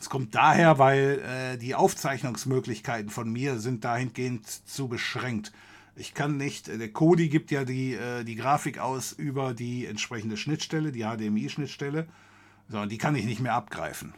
[0.00, 5.52] Es kommt daher, weil äh, die Aufzeichnungsmöglichkeiten von mir sind dahingehend zu beschränkt.
[5.94, 9.84] Ich kann nicht, äh, der Kodi gibt ja die, äh, die Grafik aus über die
[9.84, 12.08] entsprechende Schnittstelle, die HDMI-Schnittstelle.
[12.68, 14.14] So, und die kann ich nicht mehr abgreifen.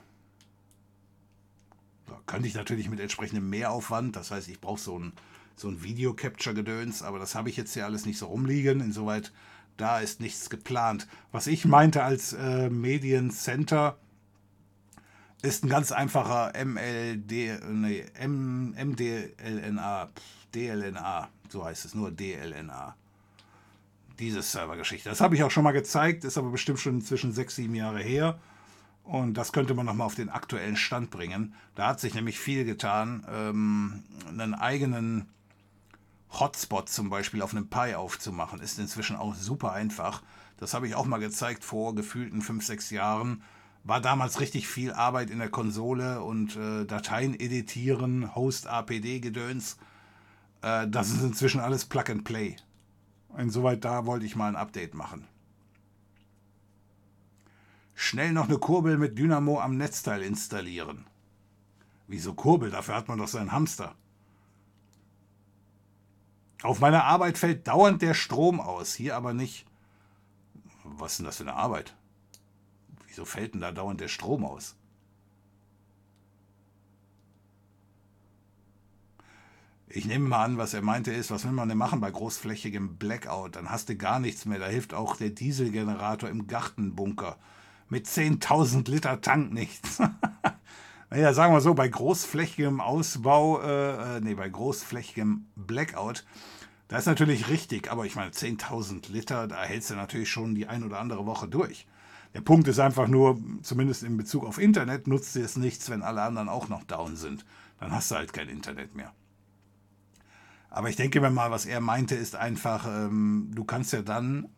[2.06, 5.12] So, könnte ich natürlich mit entsprechendem Mehraufwand, das heißt, ich brauche so ein,
[5.56, 8.80] so ein Video-Capture-Gedöns, aber das habe ich jetzt hier alles nicht so rumliegen.
[8.80, 9.32] Insoweit,
[9.76, 11.08] da ist nichts geplant.
[11.32, 13.98] Was ich meinte als äh, Mediencenter,
[15.42, 17.30] ist ein ganz einfacher MLD,
[17.68, 20.08] nee, M, MDLNA,
[20.54, 22.94] DLNA, so heißt es, nur DLNA.
[24.18, 25.08] Diese Servergeschichte.
[25.08, 28.00] Das habe ich auch schon mal gezeigt, ist aber bestimmt schon inzwischen sechs, sieben Jahre
[28.00, 28.38] her.
[29.02, 31.54] Und das könnte man nochmal auf den aktuellen Stand bringen.
[31.74, 33.26] Da hat sich nämlich viel getan.
[33.28, 35.26] Ähm, einen eigenen
[36.30, 40.22] Hotspot zum Beispiel auf einem Pi aufzumachen, ist inzwischen auch super einfach.
[40.56, 43.42] Das habe ich auch mal gezeigt vor gefühlten fünf, sechs Jahren.
[43.84, 49.76] War damals richtig viel Arbeit in der Konsole und äh, Dateien editieren, Host APD-Gedöns.
[50.62, 52.56] Äh, das ist inzwischen alles Plug and Play.
[53.36, 55.26] Insoweit da wollte ich mal ein Update machen.
[57.94, 61.06] Schnell noch eine Kurbel mit Dynamo am Netzteil installieren.
[62.06, 62.70] Wieso Kurbel?
[62.70, 63.94] Dafür hat man doch seinen Hamster.
[66.62, 69.66] Auf meiner Arbeit fällt dauernd der Strom aus, hier aber nicht.
[70.84, 71.96] Was ist denn das für eine Arbeit?
[73.12, 74.74] Wieso fällt denn da dauernd der Strom aus?
[79.86, 82.96] Ich nehme mal an, was er meinte ist, was will man denn machen bei großflächigem
[82.96, 83.56] Blackout?
[83.56, 84.58] Dann hast du gar nichts mehr.
[84.58, 87.36] Da hilft auch der Dieselgenerator im Gartenbunker.
[87.90, 90.00] Mit 10.000 Liter Tank nichts.
[91.10, 96.24] naja, sagen wir so, bei großflächigem Ausbau, äh, äh, nee, bei großflächigem Blackout,
[96.88, 100.66] da ist natürlich richtig, aber ich meine, 10.000 Liter, da hältst du natürlich schon die
[100.66, 101.86] ein oder andere Woche durch.
[102.34, 106.02] Der Punkt ist einfach nur, zumindest in Bezug auf Internet, nutzt dir es nichts, wenn
[106.02, 107.44] alle anderen auch noch down sind.
[107.78, 109.12] Dann hast du halt kein Internet mehr.
[110.70, 114.48] Aber ich denke mir mal, was er meinte, ist einfach, ähm, du kannst ja dann,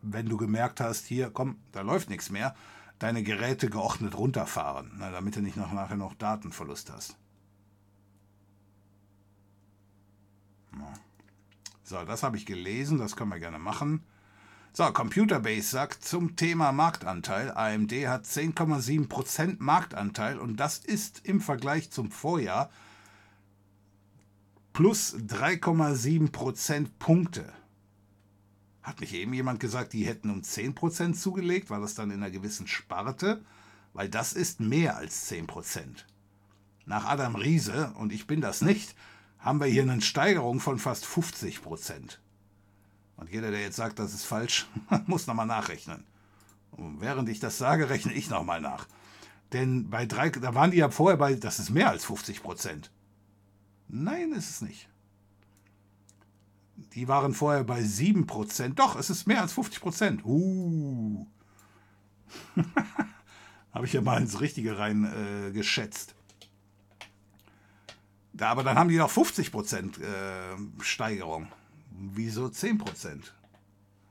[0.00, 2.56] wenn du gemerkt hast, hier, komm, da läuft nichts mehr,
[2.98, 7.16] deine Geräte geordnet runterfahren, na, damit du nicht noch, nachher noch Datenverlust hast.
[11.84, 14.04] So, das habe ich gelesen, das können wir gerne machen.
[14.74, 21.90] So, Computerbase sagt zum Thema Marktanteil, AMD hat 10,7% Marktanteil und das ist im Vergleich
[21.90, 22.70] zum Vorjahr
[24.72, 27.52] plus 3,7 Prozentpunkte.
[28.82, 31.68] Hat nicht eben jemand gesagt, die hätten um 10 Prozent zugelegt?
[31.68, 33.44] War das dann in einer gewissen Sparte?
[33.92, 36.06] Weil das ist mehr als 10 Prozent.
[36.86, 38.94] Nach Adam Riese, und ich bin das nicht,
[39.38, 42.21] haben wir hier eine Steigerung von fast 50 Prozent.
[43.16, 44.66] Und jeder, der jetzt sagt, das ist falsch,
[45.06, 46.04] muss nochmal nachrechnen.
[46.72, 48.86] Und während ich das sage, rechne ich nochmal nach.
[49.52, 52.90] Denn bei drei, da waren die ja vorher bei, das ist mehr als 50 Prozent.
[53.88, 54.88] Nein, ist es nicht.
[56.94, 58.74] Die waren vorher bei 7%.
[58.74, 60.24] Doch, es ist mehr als 50%.
[60.24, 61.26] Uh.
[63.72, 66.14] Habe ich ja mal ins Richtige rein äh, geschätzt.
[68.32, 71.48] Da, aber dann haben die noch 50% äh, Steigerung.
[72.04, 73.30] Wieso 10%?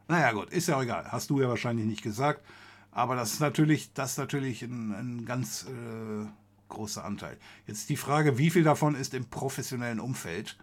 [0.07, 1.11] Naja, gut, ist ja auch egal.
[1.11, 2.45] Hast du ja wahrscheinlich nicht gesagt.
[2.91, 6.25] Aber das ist natürlich, das ist natürlich ein, ein ganz äh,
[6.69, 7.37] großer Anteil.
[7.67, 10.57] Jetzt die Frage, wie viel davon ist im professionellen Umfeld?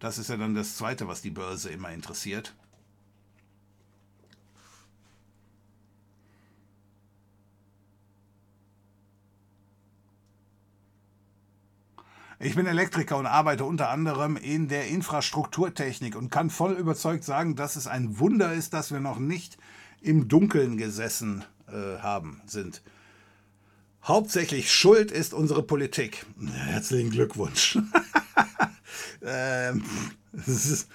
[0.00, 2.54] Das ist ja dann das Zweite, was die Börse immer interessiert.
[12.42, 17.54] Ich bin Elektriker und arbeite unter anderem in der Infrastrukturtechnik und kann voll überzeugt sagen,
[17.54, 19.58] dass es ein Wunder ist, dass wir noch nicht
[20.00, 22.80] im Dunkeln gesessen äh, haben, sind.
[24.02, 26.24] Hauptsächlich schuld ist unsere Politik.
[26.50, 27.76] Herzlichen Glückwunsch.
[29.22, 29.84] ähm,
[30.32, 30.88] das, ist,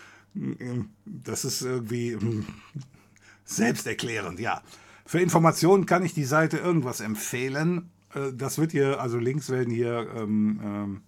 [1.05, 2.47] das ist irgendwie hm,
[3.43, 4.63] selbsterklärend, ja.
[5.05, 7.91] Für Informationen kann ich die Seite irgendwas empfehlen.
[8.15, 11.01] Äh, das wird hier, also Links werden hier ähm, ähm,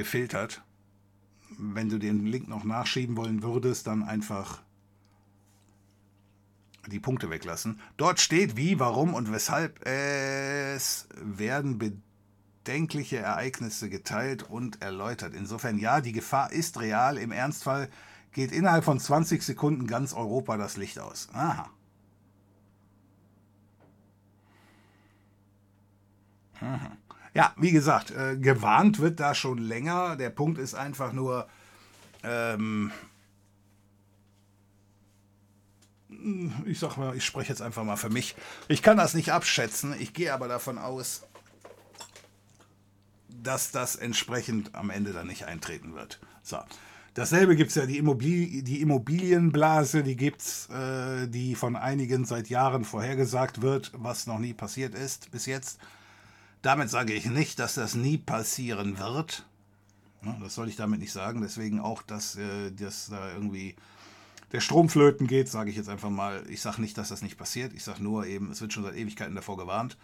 [0.00, 0.62] gefiltert.
[1.58, 4.62] Wenn du den Link noch nachschieben wollen würdest, dann einfach
[6.86, 7.80] die Punkte weglassen.
[7.98, 15.34] Dort steht wie, warum und weshalb es werden bedenkliche Ereignisse geteilt und erläutert.
[15.34, 17.18] Insofern ja, die Gefahr ist real.
[17.18, 17.90] Im Ernstfall
[18.32, 21.28] geht innerhalb von 20 Sekunden ganz Europa das Licht aus.
[21.34, 21.68] Aha.
[26.60, 26.96] Aha.
[27.34, 30.16] Ja, wie gesagt, äh, gewarnt wird da schon länger.
[30.16, 31.48] Der Punkt ist einfach nur,
[32.24, 32.90] ähm,
[36.64, 38.34] ich sag mal, ich spreche jetzt einfach mal für mich.
[38.68, 39.94] Ich kann das nicht abschätzen.
[39.98, 41.22] Ich gehe aber davon aus,
[43.28, 46.20] dass das entsprechend am Ende dann nicht eintreten wird.
[46.42, 46.58] So.
[47.14, 52.24] Dasselbe gibt es ja, die, Immobil die Immobilienblase, die gibt es, äh, die von einigen
[52.24, 55.80] seit Jahren vorhergesagt wird, was noch nie passiert ist bis jetzt.
[56.62, 59.46] Damit sage ich nicht, dass das nie passieren wird.
[60.40, 61.40] Das soll ich damit nicht sagen.
[61.40, 63.74] Deswegen auch, dass, äh, dass da irgendwie
[64.52, 66.44] der Strom flöten geht, sage ich jetzt einfach mal.
[66.48, 67.72] Ich sage nicht, dass das nicht passiert.
[67.72, 69.96] Ich sage nur eben, es wird schon seit Ewigkeiten davor gewarnt.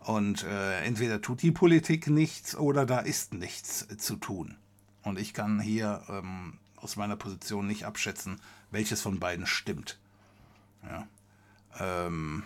[0.00, 4.56] Und äh, entweder tut die Politik nichts oder da ist nichts zu tun.
[5.02, 8.40] Und ich kann hier ähm, aus meiner Position nicht abschätzen,
[8.70, 9.98] welches von beiden stimmt.
[10.84, 11.06] Ja.
[11.78, 12.44] Ähm,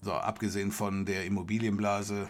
[0.00, 2.28] so, abgesehen von der Immobilienblase,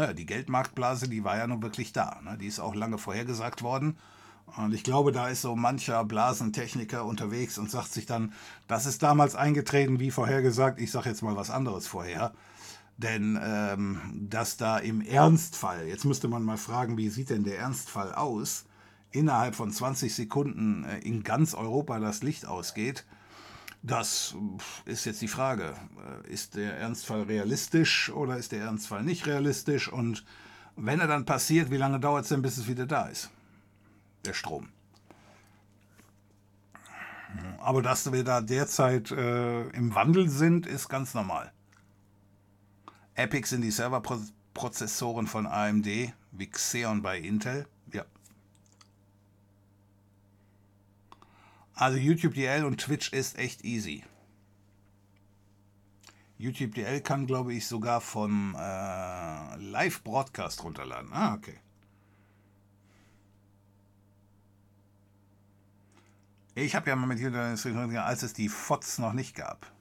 [0.00, 2.20] naja, die Geldmarktblase, die war ja nun wirklich da.
[2.24, 2.38] Ne?
[2.38, 3.98] Die ist auch lange vorhergesagt worden.
[4.56, 8.32] Und ich glaube, da ist so mancher Blasentechniker unterwegs und sagt sich dann,
[8.66, 12.32] das ist damals eingetreten, wie vorhergesagt, ich sage jetzt mal was anderes vorher.
[12.96, 17.58] Denn ähm, dass da im Ernstfall, jetzt müsste man mal fragen, wie sieht denn der
[17.58, 18.64] Ernstfall aus,
[19.12, 23.04] innerhalb von 20 Sekunden äh, in ganz Europa das Licht ausgeht,
[23.82, 24.34] das
[24.84, 25.74] ist jetzt die Frage.
[26.24, 29.90] Äh, ist der Ernstfall realistisch oder ist der Ernstfall nicht realistisch?
[29.90, 30.24] Und
[30.76, 33.30] wenn er dann passiert, wie lange dauert es denn, bis es wieder da ist?
[34.24, 34.68] Der Strom.
[37.58, 41.52] Aber dass wir da derzeit äh, im Wandel sind, ist ganz normal.
[43.14, 45.86] Epic sind die Serverprozessoren von AMD,
[46.32, 47.66] wie Xeon bei Intel.
[47.92, 48.04] Ja,
[51.80, 54.04] Also YouTube DL und Twitch ist echt easy.
[56.36, 61.10] YouTube DL kann, glaube ich, sogar vom äh, Live-Broadcast runterladen.
[61.10, 61.58] Ah, okay.
[66.54, 69.72] Ich habe ja mal mit YouTube, als es die FOTS noch nicht gab.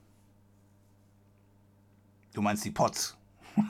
[2.32, 3.18] Du meinst die POTS?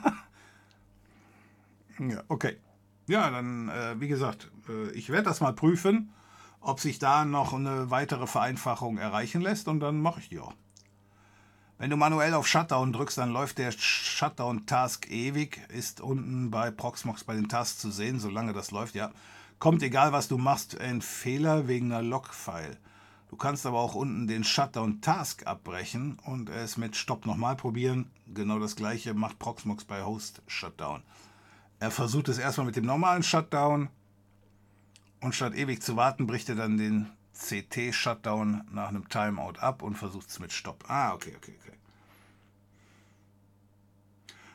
[1.98, 2.60] ja, okay.
[3.08, 6.12] Ja, dann, äh, wie gesagt, äh, ich werde das mal prüfen
[6.60, 10.54] ob sich da noch eine weitere Vereinfachung erreichen lässt und dann mache ich die auch.
[11.78, 17.24] Wenn du manuell auf Shutdown drückst, dann läuft der Shutdown-Task ewig, ist unten bei Proxmox
[17.24, 19.10] bei den Tasks zu sehen, solange das läuft, ja.
[19.58, 22.76] Kommt egal, was du machst, ein Fehler wegen einer Log-File.
[23.30, 28.10] Du kannst aber auch unten den Shutdown-Task abbrechen und es mit Stopp nochmal probieren.
[28.26, 31.02] Genau das gleiche macht Proxmox bei Host Shutdown.
[31.78, 33.88] Er versucht es erstmal mit dem normalen Shutdown,
[35.20, 39.96] und statt ewig zu warten, bricht er dann den CT-Shutdown nach einem Timeout ab und
[39.96, 40.84] versucht es mit Stopp.
[40.88, 41.76] Ah, okay, okay, okay.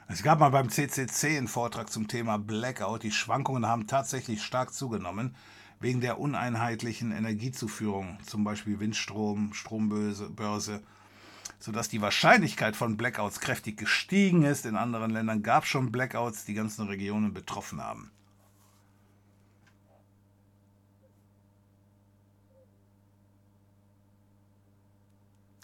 [0.07, 3.01] Es gab mal beim CCC einen Vortrag zum Thema Blackout.
[3.01, 5.35] Die Schwankungen haben tatsächlich stark zugenommen
[5.79, 10.83] wegen der uneinheitlichen Energiezuführung, zum Beispiel Windstrom, Strombörse,
[11.59, 14.65] sodass die Wahrscheinlichkeit von Blackouts kräftig gestiegen ist.
[14.67, 18.11] In anderen Ländern gab es schon Blackouts, die ganzen Regionen betroffen haben.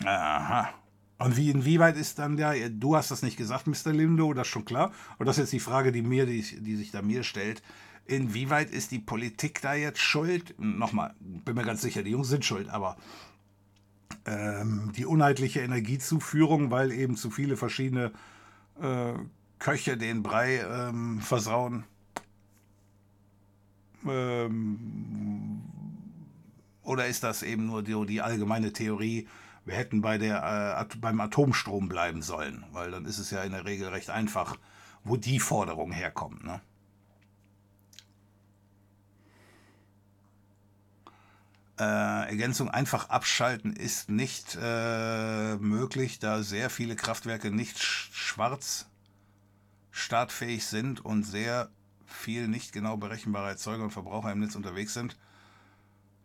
[0.05, 0.69] Aha.
[1.17, 3.93] Und wie, inwieweit ist dann der, du hast das nicht gesagt, Mr.
[3.93, 4.91] Lindo, das ist schon klar.
[5.19, 7.61] Und das ist jetzt die Frage, die, mir, die, die sich da mir stellt.
[8.05, 10.55] Inwieweit ist die Politik da jetzt schuld?
[10.57, 12.97] Nochmal, bin mir ganz sicher, die Jungs sind schuld, aber
[14.25, 18.11] ähm, die unheitliche Energiezuführung, weil eben zu viele verschiedene
[18.81, 19.13] äh,
[19.59, 21.83] Köche den Brei ähm, versauen.
[24.07, 25.61] Ähm,
[26.83, 29.27] oder ist das eben nur die, die allgemeine Theorie,
[29.65, 33.51] wir hätten bei der, äh, beim Atomstrom bleiben sollen, weil dann ist es ja in
[33.51, 34.57] der Regel recht einfach,
[35.03, 36.43] wo die Forderung herkommt.
[36.43, 36.61] Ne?
[41.79, 48.87] Äh, Ergänzung einfach abschalten ist nicht äh, möglich, da sehr viele Kraftwerke nicht sch schwarz
[49.91, 51.69] startfähig sind und sehr
[52.05, 55.17] viel nicht genau berechenbare Erzeuger und Verbraucher im Netz unterwegs sind.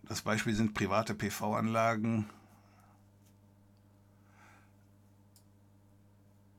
[0.05, 2.29] Das Beispiel sind private PV-Anlagen,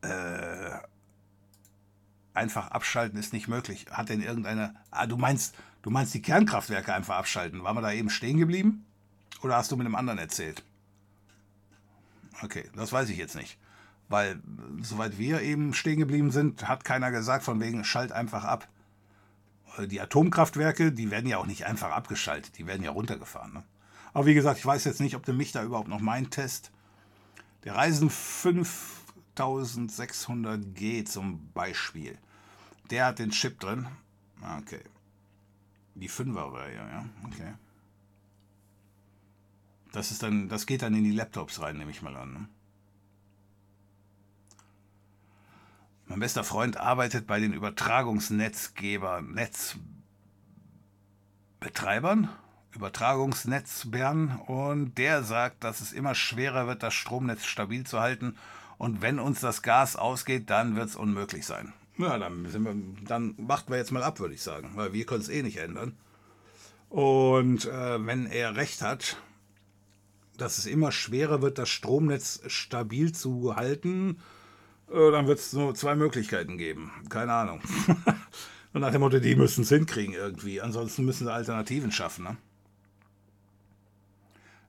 [0.02, 0.78] Äh,
[2.34, 3.88] einfach abschalten ist nicht möglich.
[3.92, 4.76] Hat denn irgendeine.
[4.92, 7.64] Ah, du meinst, du meinst die Kernkraftwerke einfach abschalten.
[7.64, 8.86] Waren wir da eben stehen geblieben?
[9.42, 10.64] Oder hast du mit einem anderen erzählt?
[12.44, 13.58] Okay, das weiß ich jetzt nicht.
[14.10, 14.40] Weil,
[14.82, 18.68] soweit wir eben stehen geblieben sind, hat keiner gesagt, von wegen, schalt einfach ab.
[19.78, 23.54] Äh, die Atomkraftwerke, die werden ja auch nicht einfach abgeschaltet, die werden ja runtergefahren.
[23.54, 23.64] Ne?
[24.14, 26.72] Aber wie gesagt, ich weiß jetzt nicht, ob der mich da überhaupt noch meint, Test.
[27.64, 28.10] Der Reisen
[29.38, 32.18] 5600G zum Beispiel.
[32.90, 33.88] Der hat den Chip drin.
[34.60, 34.82] Okay.
[35.96, 37.06] Die 5er war ja, ja.
[37.26, 37.54] Okay.
[39.92, 42.34] Das ist dann, das geht dann in die Laptops rein, nehme ich mal an.
[42.34, 42.48] Ne?
[46.06, 49.34] Mein bester Freund arbeitet bei den Übertragungsnetzgebern,
[51.60, 52.30] Netzbetreibern,
[52.72, 58.38] Übertragungsnetzbären und der sagt, dass es immer schwerer wird, das Stromnetz stabil zu halten
[58.78, 61.74] und wenn uns das Gas ausgeht, dann wird es unmöglich sein.
[61.98, 62.76] Ja, dann, wir,
[63.08, 65.58] dann warten wir jetzt mal ab, würde ich sagen, weil wir können es eh nicht
[65.58, 65.98] ändern.
[66.90, 69.18] Und äh, wenn er recht hat,
[70.38, 74.20] dass es immer schwerer wird, das Stromnetz stabil zu halten,
[74.92, 76.92] äh, dann wird es nur zwei Möglichkeiten geben.
[77.10, 77.62] Keine Ahnung.
[78.74, 80.62] Und nach dem Motto, die müssen es hinkriegen irgendwie.
[80.62, 82.26] Ansonsten müssen sie Alternativen schaffen.
[82.26, 82.38] Ne?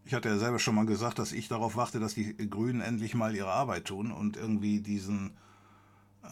[0.09, 3.15] Ich hatte ja selber schon mal gesagt, dass ich darauf warte, dass die Grünen endlich
[3.15, 5.37] mal ihre Arbeit tun und irgendwie diesen,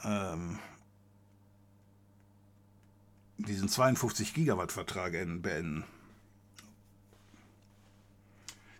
[0.02, 0.58] ähm,
[3.36, 5.84] diesen 52 Gigawatt Vertrag beenden.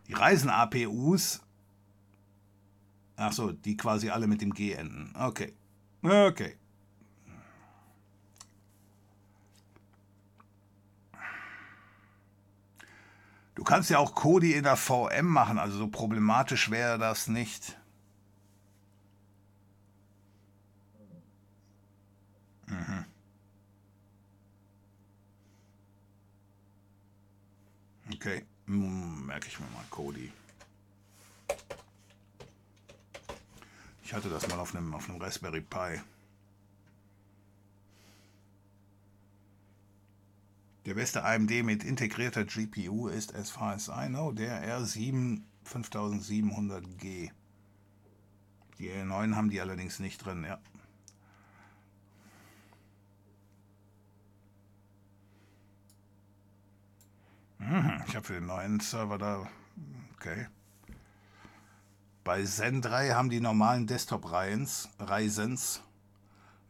[0.08, 1.42] Die Reisen-APUs
[3.16, 5.12] Ach so, die quasi alle mit dem G enden.
[5.14, 5.52] Okay.
[6.02, 6.56] Okay.
[13.56, 17.78] Du kannst ja auch Kodi in der VM machen, also so problematisch wäre das nicht.
[22.66, 23.06] Mhm.
[28.12, 30.30] Okay, hm, merke ich mir mal Kodi.
[34.04, 36.02] Ich hatte das mal auf einem, auf einem Raspberry Pi.
[40.86, 47.30] Der beste AMD mit integrierter GPU ist, as far as I know, der R7 5700G.
[48.78, 50.60] Die R9 haben die allerdings nicht drin, ja.
[57.58, 59.50] Mhm, ich habe für den neuen Server da.
[60.14, 60.46] Okay.
[62.22, 65.82] Bei Zen 3 haben die normalen Desktop-Ryzens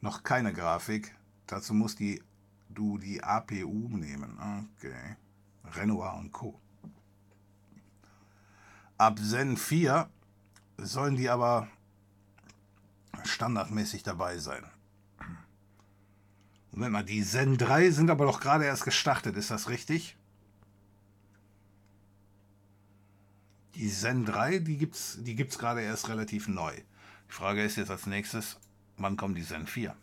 [0.01, 1.14] noch keine Grafik.
[1.47, 2.22] Dazu musst die,
[2.77, 4.39] du die APU nehmen.
[4.77, 5.16] Okay.
[5.65, 6.61] Renoir und Co.
[8.98, 10.09] Ab Zen 4
[10.78, 11.69] sollen die aber
[13.24, 14.65] standardmäßig dabei sein.
[16.70, 20.16] Moment mal, die Zen 3 sind aber doch gerade erst gestartet, ist das richtig?
[23.74, 26.74] Die Zen 3, die gibt es die gibt's gerade erst relativ neu.
[27.28, 28.59] Die Frage ist jetzt als nächstes,
[28.97, 29.94] wann kommt die Zen 4?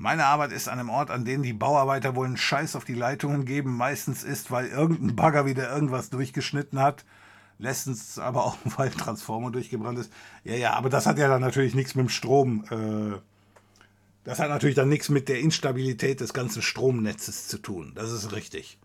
[0.00, 2.94] Meine Arbeit ist an einem Ort, an dem die Bauarbeiter wohl einen Scheiß auf die
[2.94, 3.76] Leitungen geben.
[3.76, 7.04] Meistens ist, weil irgendein Bagger wieder irgendwas durchgeschnitten hat.
[7.58, 10.10] Letztens aber auch, weil ein Transformer durchgebrannt ist.
[10.42, 12.64] Ja, ja, aber das hat ja dann natürlich nichts mit dem Strom.
[12.70, 13.18] Äh,
[14.24, 17.92] das hat natürlich dann nichts mit der Instabilität des ganzen Stromnetzes zu tun.
[17.94, 18.78] Das ist richtig.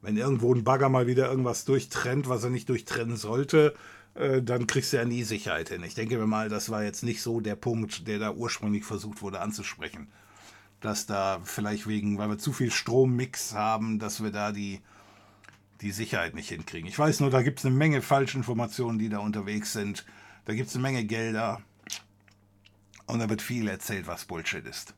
[0.00, 3.76] Wenn irgendwo ein Bagger mal wieder irgendwas durchtrennt, was er nicht durchtrennen sollte,
[4.14, 5.84] äh, dann kriegst du ja nie Sicherheit hin.
[5.84, 9.22] Ich denke mir mal, das war jetzt nicht so der Punkt, der da ursprünglich versucht
[9.22, 10.08] wurde anzusprechen.
[10.82, 14.80] Dass da vielleicht wegen, weil wir zu viel Strommix haben, dass wir da die,
[15.80, 16.88] die Sicherheit nicht hinkriegen.
[16.88, 20.04] Ich weiß nur, da gibt es eine Menge Falschinformationen, die da unterwegs sind.
[20.44, 21.62] Da gibt es eine Menge Gelder.
[23.06, 24.94] Und da wird viel erzählt, was Bullshit ist.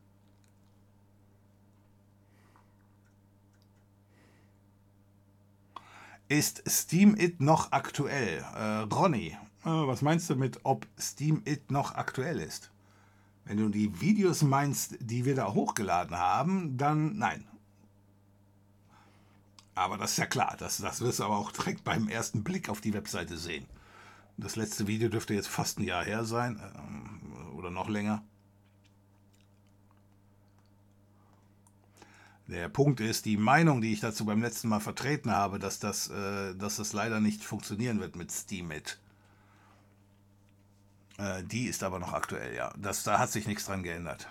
[6.28, 8.44] Ist Steam It noch aktuell?
[8.54, 12.70] Äh, Ronny, äh, was meinst du mit, ob Steam It noch aktuell ist?
[13.44, 17.44] Wenn du die Videos meinst, die wir da hochgeladen haben, dann nein.
[19.74, 22.68] Aber das ist ja klar, das, das wirst du aber auch direkt beim ersten Blick
[22.68, 23.66] auf die Webseite sehen.
[24.36, 28.22] Das letzte Video dürfte jetzt fast ein Jahr her sein ähm, oder noch länger.
[32.46, 36.08] Der Punkt ist, die Meinung, die ich dazu beim letzten Mal vertreten habe, dass das,
[36.08, 39.00] äh, dass das leider nicht funktionieren wird mit Steemit.
[41.18, 42.72] Äh, die ist aber noch aktuell, ja.
[42.76, 44.28] Das, da hat sich nichts dran geändert.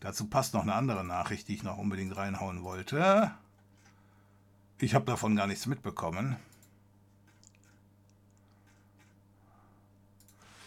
[0.00, 3.32] Dazu passt noch eine andere Nachricht, die ich noch unbedingt reinhauen wollte.
[4.78, 6.36] Ich habe davon gar nichts mitbekommen.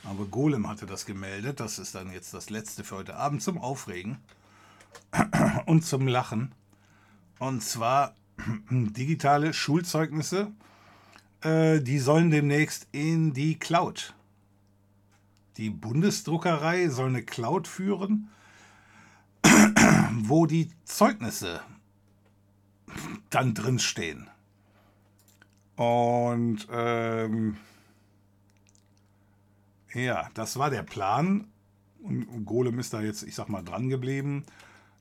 [0.03, 1.59] Aber Golem hatte das gemeldet.
[1.59, 4.17] Das ist dann jetzt das letzte für heute Abend zum Aufregen
[5.67, 6.55] und zum Lachen.
[7.37, 8.15] Und zwar
[8.71, 10.51] digitale Schulzeugnisse.
[11.41, 14.13] Äh, die sollen demnächst in die Cloud.
[15.57, 18.29] Die Bundesdruckerei soll eine Cloud führen,
[20.13, 21.61] wo die Zeugnisse
[23.29, 24.29] dann drin stehen.
[25.75, 27.57] Und ähm,
[29.93, 31.47] ja, das war der Plan.
[32.01, 34.45] Und Golem ist da jetzt, ich sag mal, dran geblieben.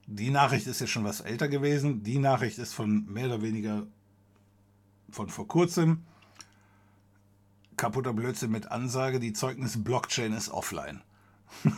[0.06, 2.02] Die Nachricht ist jetzt schon was älter gewesen.
[2.02, 3.86] Die Nachricht ist von mehr oder weniger
[5.10, 6.04] von vor kurzem.
[7.78, 11.00] Kaputter Blödsinn mit Ansage, die Zeugnis-Blockchain ist offline.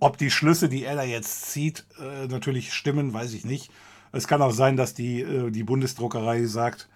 [0.00, 3.70] Ob die Schlüsse, die er da jetzt zieht, äh, natürlich stimmen, weiß ich nicht.
[4.12, 6.88] Es kann auch sein, dass die, äh, die Bundesdruckerei sagt,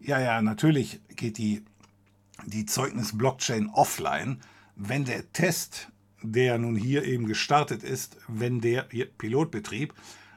[0.00, 1.62] ja, ja, natürlich geht die
[2.46, 4.40] die Zeugnis-Blockchain offline,
[4.76, 5.88] wenn der Test,
[6.22, 8.82] der nun hier eben gestartet ist, wenn der
[9.18, 9.94] Pilotbetrieb,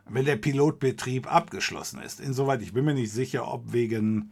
[0.09, 2.19] wenn der Pilotbetrieb abgeschlossen ist.
[2.19, 4.31] Insoweit, ich bin mir nicht sicher, ob wegen,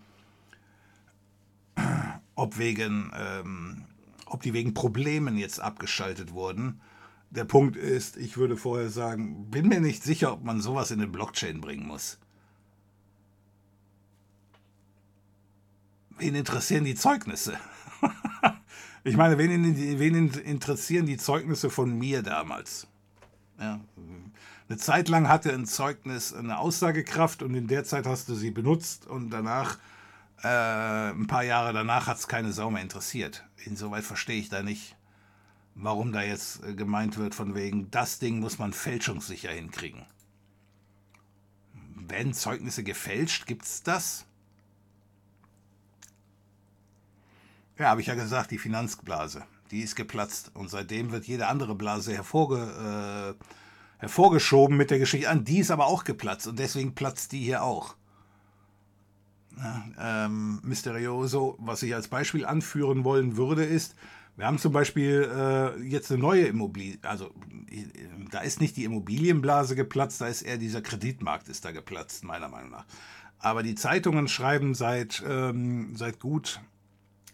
[2.36, 3.86] ob wegen, ähm,
[4.26, 6.82] ob die wegen Problemen jetzt abgeschaltet wurden.
[7.30, 11.00] Der Punkt ist, ich würde vorher sagen, bin mir nicht sicher, ob man sowas in
[11.00, 12.20] eine Blockchain bringen muss.
[16.18, 17.58] wen interessieren die Zeugnisse?
[19.04, 22.88] ich meine, wen, wen, interessieren die Zeugnisse von mir damals?
[23.60, 23.80] Ja.
[24.68, 28.52] Eine Zeit lang hatte ein Zeugnis eine Aussagekraft und in der Zeit hast du sie
[28.52, 29.78] benutzt und danach,
[30.46, 33.44] äh, ein paar Jahre danach, hat es keine Sau mehr interessiert.
[33.66, 34.96] Insoweit verstehe ich da nicht,
[35.74, 40.06] warum da jetzt äh, gemeint wird, von wegen, das Ding muss man fälschungssicher hinkriegen.
[41.96, 43.48] Werden Zeugnisse gefälscht?
[43.48, 44.26] Gibt es das?
[47.80, 50.52] Ja, habe ich ja gesagt, die Finanzblase, die ist geplatzt.
[50.54, 53.46] Und seitdem wird jede andere Blase hervorge, äh,
[53.98, 55.44] hervorgeschoben mit der Geschichte an.
[55.44, 57.96] Die ist aber auch geplatzt und deswegen platzt die hier auch.
[60.00, 63.96] Ähm, Mysterioso, was ich als Beispiel anführen wollen würde, ist,
[64.38, 67.32] wir haben zum Beispiel äh, jetzt eine neue Immobilie, also
[68.32, 72.50] da ist nicht die Immobilienblase geplatzt, da ist eher dieser Kreditmarkt ist da geplatzt, meiner
[72.50, 72.86] Meinung nach.
[73.40, 76.60] Aber die Zeitungen schreiben seit, ähm, seit gut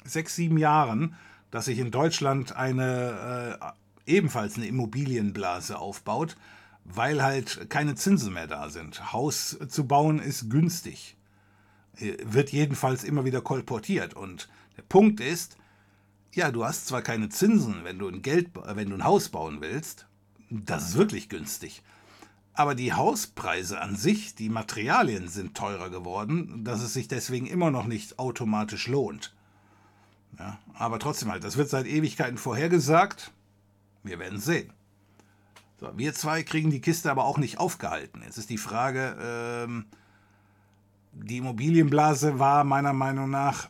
[0.04, 1.16] sechs, sieben Jahren,
[1.50, 6.36] dass sich in Deutschland eine äh, ebenfalls eine Immobilienblase aufbaut,
[6.84, 9.14] weil halt keine Zinsen mehr da sind.
[9.14, 11.18] Haus zu bauen ist günstig.
[11.98, 14.14] Äh, wird jedenfalls immer wieder kolportiert.
[14.14, 15.58] Und der Punkt ist,
[16.34, 19.62] ja, du hast zwar keine Zinsen, wenn du ein Geld, wenn du ein Haus bauen
[19.62, 20.08] willst,
[20.50, 21.84] das ist wirklich günstig.
[22.54, 27.72] Aber die Hauspreise an sich, die Materialien sind teurer geworden, dass es sich deswegen immer
[27.72, 29.34] noch nicht automatisch lohnt.
[30.38, 33.32] Ja, aber trotzdem halt, das wird seit Ewigkeiten vorhergesagt.
[34.04, 34.74] Wir werden sehen.
[35.80, 38.22] So, wir zwei kriegen die Kiste aber auch nicht aufgehalten.
[38.24, 39.86] Jetzt ist die Frage, ähm,
[41.14, 43.70] die Immobilienblase war meiner Meinung nach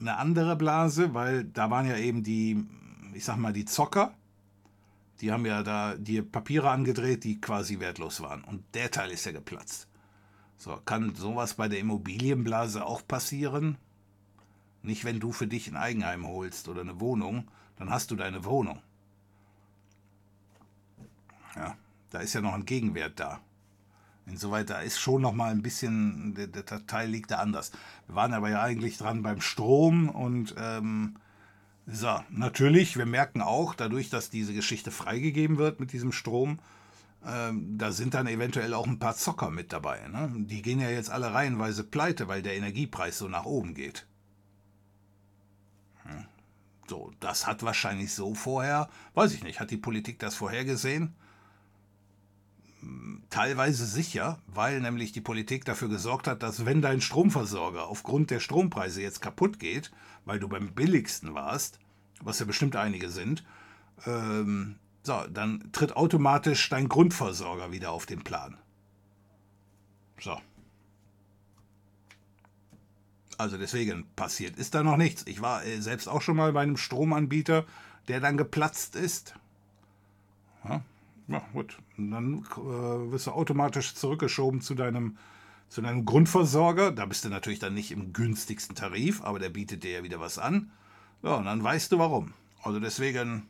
[0.00, 2.66] eine andere Blase, weil da waren ja eben die,
[3.14, 4.14] ich sag mal, die Zocker.
[5.20, 8.42] Die haben ja da die Papiere angedreht, die quasi wertlos waren.
[8.44, 9.88] Und der Teil ist ja geplatzt.
[10.56, 13.78] So, kann sowas bei der Immobilienblase auch passieren?
[14.82, 18.44] Nicht, wenn du für dich ein Eigenheim holst oder eine Wohnung, dann hast du deine
[18.44, 18.80] Wohnung.
[21.56, 21.76] Ja,
[22.10, 23.40] da ist ja noch ein Gegenwert da.
[24.26, 27.72] Insoweit, da ist schon noch mal ein bisschen, der, der Teil liegt da anders.
[28.06, 31.16] Wir waren aber ja eigentlich dran beim Strom und ähm,
[31.86, 36.58] so, natürlich, wir merken auch, dadurch, dass diese Geschichte freigegeben wird mit diesem Strom,
[37.26, 40.08] ähm, da sind dann eventuell auch ein paar Zocker mit dabei.
[40.08, 40.30] Ne?
[40.34, 44.06] Die gehen ja jetzt alle reihenweise pleite, weil der Energiepreis so nach oben geht.
[46.86, 51.14] So, das hat wahrscheinlich so vorher, weiß ich nicht, hat die Politik das vorhergesehen?
[53.30, 58.40] Teilweise sicher, weil nämlich die Politik dafür gesorgt hat, dass wenn dein Stromversorger aufgrund der
[58.40, 59.90] Strompreise jetzt kaputt geht,
[60.24, 61.80] weil du beim billigsten warst,
[62.20, 63.44] was ja bestimmt einige sind,
[64.06, 68.56] ähm, so, dann tritt automatisch dein Grundversorger wieder auf den Plan.
[70.20, 70.40] So.
[73.36, 75.24] Also deswegen passiert ist da noch nichts.
[75.26, 77.64] Ich war äh, selbst auch schon mal bei einem Stromanbieter,
[78.08, 79.34] der dann geplatzt ist.
[80.64, 80.82] Ja,
[81.28, 81.78] Ja, gut.
[81.96, 85.16] Und dann äh, wirst du automatisch zurückgeschoben zu deinem,
[85.68, 86.92] zu deinem Grundversorger.
[86.92, 90.20] Da bist du natürlich dann nicht im günstigsten Tarif, aber der bietet dir ja wieder
[90.20, 90.70] was an.
[91.22, 92.34] Ja, und dann weißt du warum.
[92.62, 93.48] Also deswegen.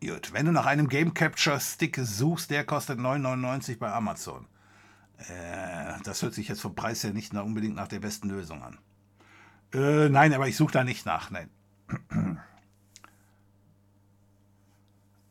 [0.00, 4.46] Gut, wenn du nach einem Game Capture Stick suchst, der kostet 9,99 bei Amazon.
[5.18, 8.78] Äh, das hört sich jetzt vom Preis her nicht unbedingt nach der besten Lösung an.
[9.72, 11.30] Äh, nein, aber ich suche da nicht nach.
[11.30, 11.50] Nein.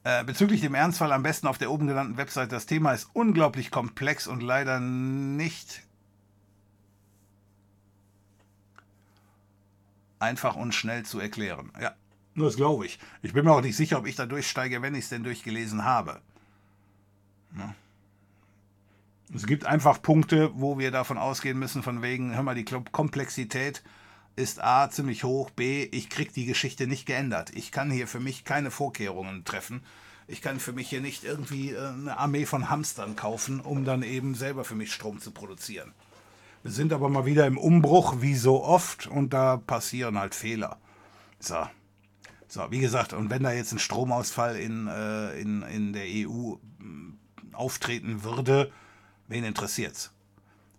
[0.07, 2.53] Äh, bezüglich dem Ernstfall am besten auf der oben genannten Website.
[2.53, 5.83] Das Thema ist unglaublich komplex und leider nicht
[10.17, 11.73] einfach und schnell zu erklären.
[11.81, 11.93] Ja,
[12.35, 12.99] das glaube ich.
[13.21, 15.83] Ich bin mir auch nicht sicher, ob ich da durchsteige, wenn ich es denn durchgelesen
[15.83, 16.21] habe.
[17.57, 17.75] Ja.
[19.35, 23.83] Es gibt einfach Punkte, wo wir davon ausgehen müssen, von wegen, hör mal, die Komplexität
[24.37, 27.51] ist A ziemlich hoch, B, ich krieg die Geschichte nicht geändert.
[27.55, 29.83] Ich kann hier für mich keine Vorkehrungen treffen.
[30.27, 34.03] Ich kann für mich hier nicht irgendwie äh, eine Armee von Hamstern kaufen, um dann
[34.03, 35.93] eben selber für mich Strom zu produzieren.
[36.63, 40.77] Wir sind aber mal wieder im Umbruch, wie so oft, und da passieren halt Fehler.
[41.39, 41.67] So.
[42.49, 46.55] So, wie gesagt, und wenn da jetzt ein Stromausfall in, äh, in, in der EU
[46.79, 47.17] mm,
[47.53, 48.71] auftreten würde,
[49.27, 50.13] wen interessiert's?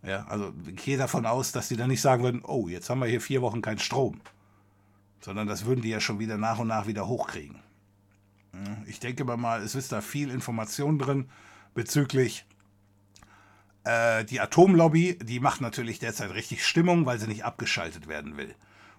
[0.03, 3.01] Ja, also ich gehe davon aus, dass die dann nicht sagen würden, oh, jetzt haben
[3.01, 4.21] wir hier vier Wochen keinen Strom.
[5.21, 7.57] Sondern das würden die ja schon wieder nach und nach wieder hochkriegen.
[8.87, 11.29] Ich denke mal, es ist da viel Information drin
[11.75, 12.47] bezüglich
[13.89, 18.55] äh, die Atomlobby, die macht natürlich derzeit richtig Stimmung, weil sie nicht abgeschaltet werden will.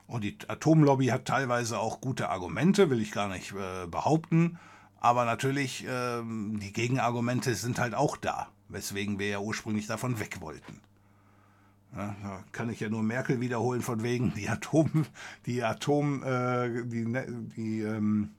[0.08, 4.58] Und die Atomlobby hat teilweise auch gute Argumente, will ich gar nicht äh, behaupten.
[5.00, 10.42] Aber natürlich, äh, die Gegenargumente sind halt auch da, weswegen wir ja ursprünglich davon weg
[10.42, 10.82] wollten.
[11.96, 15.06] Ja, da kann ich ja nur Merkel wiederholen von wegen die Atom,
[15.46, 18.30] die Atom, äh, die, ne, die, ähm,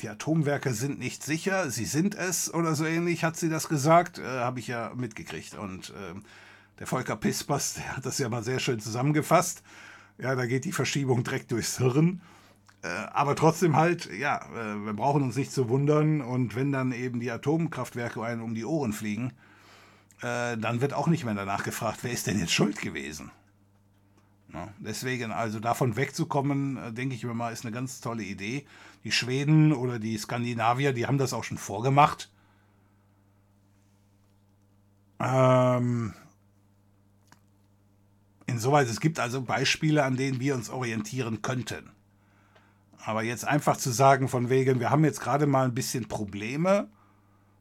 [0.00, 4.18] die Atomwerke sind nicht sicher, sie sind es oder so ähnlich, hat sie das gesagt,
[4.18, 5.54] äh, habe ich ja mitgekriegt.
[5.54, 6.14] Und äh,
[6.78, 9.62] der Volker Pispers, der hat das ja mal sehr schön zusammengefasst.
[10.18, 12.20] Ja, da geht die Verschiebung direkt durchs Hirn.
[12.82, 16.20] Äh, aber trotzdem halt, ja, äh, wir brauchen uns nicht zu wundern.
[16.20, 19.32] Und wenn dann eben die Atomkraftwerke einen um die Ohren fliegen,
[20.22, 23.30] äh, dann wird auch nicht mehr danach gefragt, wer ist denn jetzt schuld gewesen.
[24.52, 28.66] Ja, deswegen, also davon wegzukommen, äh, denke ich mir mal, ist eine ganz tolle Idee.
[29.04, 32.30] Die Schweden oder die Skandinavier, die haben das auch schon vorgemacht.
[35.20, 36.14] Ähm,
[38.46, 41.90] insoweit, es gibt also Beispiele, an denen wir uns orientieren könnten.
[43.04, 46.88] Aber jetzt einfach zu sagen, von wegen, wir haben jetzt gerade mal ein bisschen Probleme,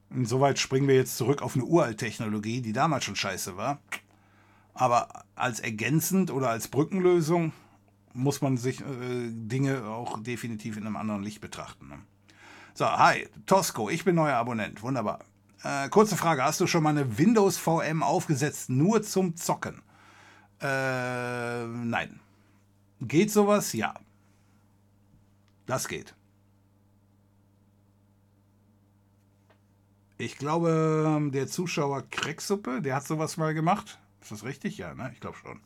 [0.10, 3.80] Insoweit springen wir jetzt zurück auf eine Uralttechnologie, die damals schon scheiße war.
[4.74, 7.52] Aber als ergänzend oder als Brückenlösung
[8.14, 11.88] muss man sich äh, Dinge auch definitiv in einem anderen Licht betrachten.
[11.90, 12.00] Ne?
[12.74, 14.82] So, hi, Tosco, ich bin neuer Abonnent.
[14.82, 15.19] Wunderbar.
[15.64, 19.82] Äh, kurze Frage: Hast du schon mal eine Windows VM aufgesetzt, nur zum Zocken?
[20.61, 22.19] Äh, nein.
[23.02, 23.74] Geht sowas?
[23.74, 23.94] Ja.
[25.66, 26.16] Das geht.
[30.19, 33.99] Ich glaube, der Zuschauer Krecksuppe, der hat sowas mal gemacht.
[34.21, 34.79] Ist das richtig?
[34.79, 35.11] Ja, ne?
[35.13, 35.59] Ich glaube schon.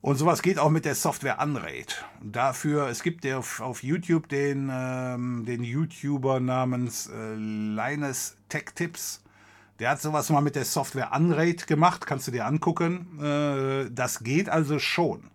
[0.00, 2.04] Und sowas geht auch mit der Software Unraid.
[2.22, 8.70] Dafür, es gibt der auf, auf YouTube den, ähm, den YouTuber namens äh, Linus Tech
[8.74, 9.22] Tips.
[9.80, 13.20] Der hat sowas mal mit der Software Unraid gemacht, kannst du dir angucken.
[13.20, 15.30] Äh, das geht also schon.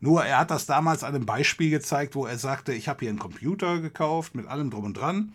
[0.00, 3.10] Nur er hat das damals an einem Beispiel gezeigt, wo er sagte, ich habe hier
[3.10, 5.32] einen Computer gekauft mit allem drum und dran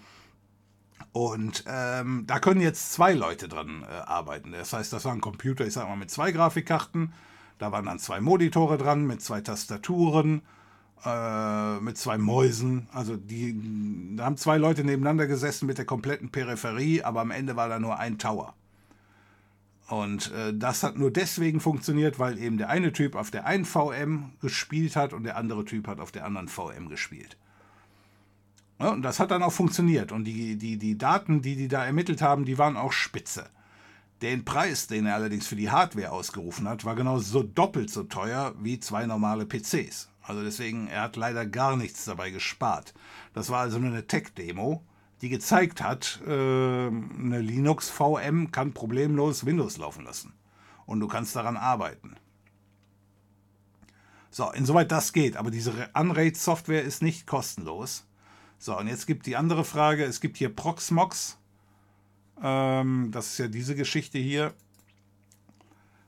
[1.15, 4.51] und ähm, da können jetzt zwei Leute dran äh, arbeiten.
[4.51, 7.13] Das heißt, das war ein Computer, ich sag mal, mit zwei Grafikkarten.
[7.57, 10.41] Da waren dann zwei Monitore dran, mit zwei Tastaturen,
[11.05, 12.89] äh, mit zwei Mäusen.
[12.91, 13.55] Also die,
[14.17, 17.79] da haben zwei Leute nebeneinander gesessen mit der kompletten Peripherie, aber am Ende war da
[17.79, 18.53] nur ein Tower.
[19.87, 23.63] Und äh, das hat nur deswegen funktioniert, weil eben der eine Typ auf der einen
[23.63, 27.37] VM gespielt hat und der andere Typ hat auf der anderen VM gespielt.
[28.79, 30.11] Ja, und das hat dann auch funktioniert.
[30.11, 33.49] Und die, die, die Daten, die die da ermittelt haben, die waren auch spitze.
[34.21, 38.03] Den Preis, den er allerdings für die Hardware ausgerufen hat, war genau so doppelt so
[38.03, 40.09] teuer wie zwei normale PCs.
[40.21, 42.93] Also deswegen, er hat leider gar nichts dabei gespart.
[43.33, 44.83] Das war also nur eine Tech-Demo,
[45.21, 50.33] die gezeigt hat, äh, eine Linux-VM kann problemlos Windows laufen lassen.
[50.85, 52.15] Und du kannst daran arbeiten.
[54.31, 55.37] So, insoweit das geht.
[55.37, 58.05] Aber diese Unraid-Software ist nicht kostenlos.
[58.65, 60.05] So, und jetzt gibt die andere Frage.
[60.05, 61.37] Es gibt hier Proxmox.
[62.41, 64.55] Ähm, das ist ja diese Geschichte hier.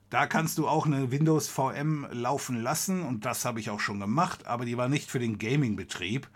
[0.09, 3.99] Da kannst du auch eine Windows VM laufen lassen und das habe ich auch schon
[3.99, 6.27] gemacht, aber die war nicht für den Gaming-Betrieb.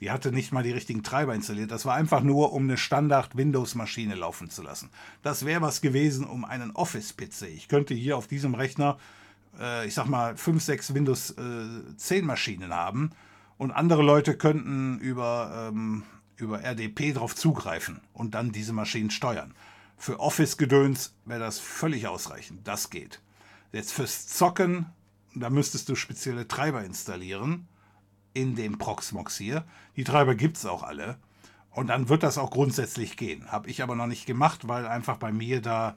[0.00, 1.70] Die hatte nicht mal die richtigen Treiber installiert.
[1.70, 4.88] Das war einfach nur, um eine Standard-Windows-Maschine laufen zu lassen.
[5.22, 7.48] Das wäre was gewesen um einen Office-PC.
[7.54, 8.96] Ich könnte hier auf diesem Rechner,
[9.60, 13.10] äh, ich sag mal, 5, 6 Windows äh, 10 Maschinen haben
[13.58, 16.04] und andere Leute könnten über, ähm,
[16.36, 19.54] über RDP darauf zugreifen und dann diese Maschinen steuern.
[19.96, 22.66] Für Office-Gedöns wäre das völlig ausreichend.
[22.66, 23.20] Das geht.
[23.72, 24.86] Jetzt fürs Zocken,
[25.34, 27.66] da müsstest du spezielle Treiber installieren
[28.34, 29.64] in dem Proxmox hier.
[29.96, 31.18] Die Treiber gibt es auch alle.
[31.70, 33.50] Und dann wird das auch grundsätzlich gehen.
[33.50, 35.94] Habe ich aber noch nicht gemacht, weil einfach bei mir da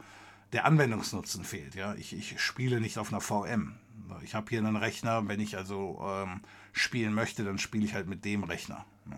[0.52, 1.76] der Anwendungsnutzen fehlt.
[1.76, 1.94] Ja?
[1.96, 3.76] Ich, ich spiele nicht auf einer VM.
[4.24, 6.42] Ich habe hier einen Rechner, wenn ich also ähm,
[6.80, 8.86] spielen möchte, dann spiele ich halt mit dem Rechner.
[9.10, 9.18] Ja.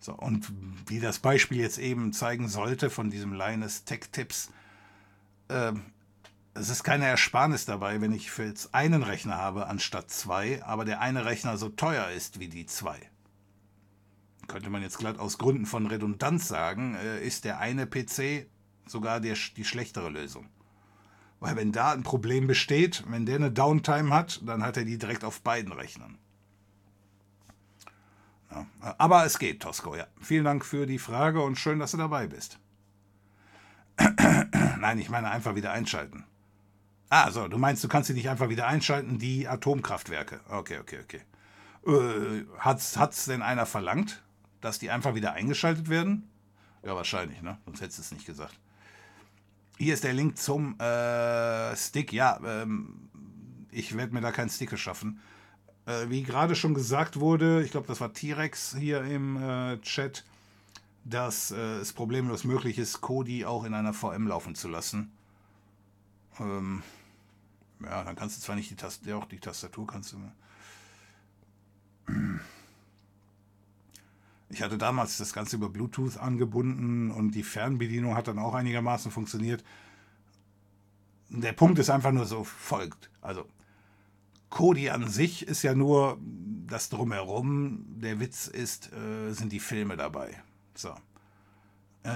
[0.00, 0.52] So, und
[0.88, 4.50] wie das Beispiel jetzt eben zeigen sollte von diesem Linus Tech Tips,
[5.48, 5.72] äh,
[6.54, 10.84] es ist keine Ersparnis dabei, wenn ich für jetzt einen Rechner habe anstatt zwei, aber
[10.84, 12.98] der eine Rechner so teuer ist wie die zwei.
[14.48, 18.46] Könnte man jetzt glatt aus Gründen von Redundanz sagen, äh, ist der eine PC
[18.86, 20.48] sogar der, die schlechtere Lösung.
[21.42, 24.96] Weil wenn da ein Problem besteht, wenn der eine Downtime hat, dann hat er die
[24.96, 26.16] direkt auf beiden Rechnern.
[28.48, 28.64] Ja,
[28.96, 30.06] aber es geht, Tosco, ja.
[30.20, 32.60] Vielen Dank für die Frage und schön, dass du dabei bist.
[34.78, 36.22] Nein, ich meine einfach wieder einschalten.
[37.08, 40.38] Ah, so, du meinst, du kannst sie nicht einfach wieder einschalten, die Atomkraftwerke.
[40.48, 41.22] Okay, okay, okay.
[41.84, 44.22] Äh, hat's, hat's denn einer verlangt,
[44.60, 46.30] dass die einfach wieder eingeschaltet werden?
[46.84, 47.58] Ja, wahrscheinlich, ne?
[47.64, 48.56] Sonst hättest du es nicht gesagt.
[49.78, 52.12] Hier ist der Link zum äh, Stick.
[52.12, 53.08] Ja, ähm,
[53.70, 55.20] ich werde mir da keinen Sticker schaffen.
[55.86, 60.24] Äh, wie gerade schon gesagt wurde, ich glaube, das war T-Rex hier im äh, Chat,
[61.04, 65.10] dass äh, es problemlos möglich ist, Kodi auch in einer VM laufen zu lassen.
[66.38, 66.82] Ähm,
[67.82, 70.18] ja, dann kannst du zwar nicht die Tastatur, ja, auch die Tastatur kannst du.
[74.52, 79.10] Ich hatte damals das Ganze über Bluetooth angebunden und die Fernbedienung hat dann auch einigermaßen
[79.10, 79.64] funktioniert.
[81.30, 83.10] Der Punkt ist einfach nur so folgt.
[83.22, 83.46] Also,
[84.50, 86.18] Kodi an sich ist ja nur
[86.66, 87.86] das Drumherum.
[88.02, 90.42] Der Witz ist, äh, sind die Filme dabei.
[90.74, 90.94] So.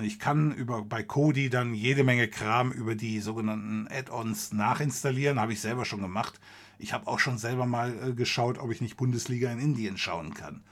[0.03, 5.41] Ich kann über, bei Kodi dann jede Menge Kram über die sogenannten Add-ons nachinstallieren.
[5.41, 6.39] Habe ich selber schon gemacht.
[6.79, 10.35] Ich habe auch schon selber mal äh, geschaut, ob ich nicht Bundesliga in Indien schauen
[10.35, 10.63] kann.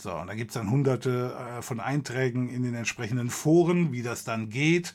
[0.00, 4.00] So, und da gibt es dann hunderte äh, von Einträgen in den entsprechenden Foren, wie
[4.00, 4.94] das dann geht.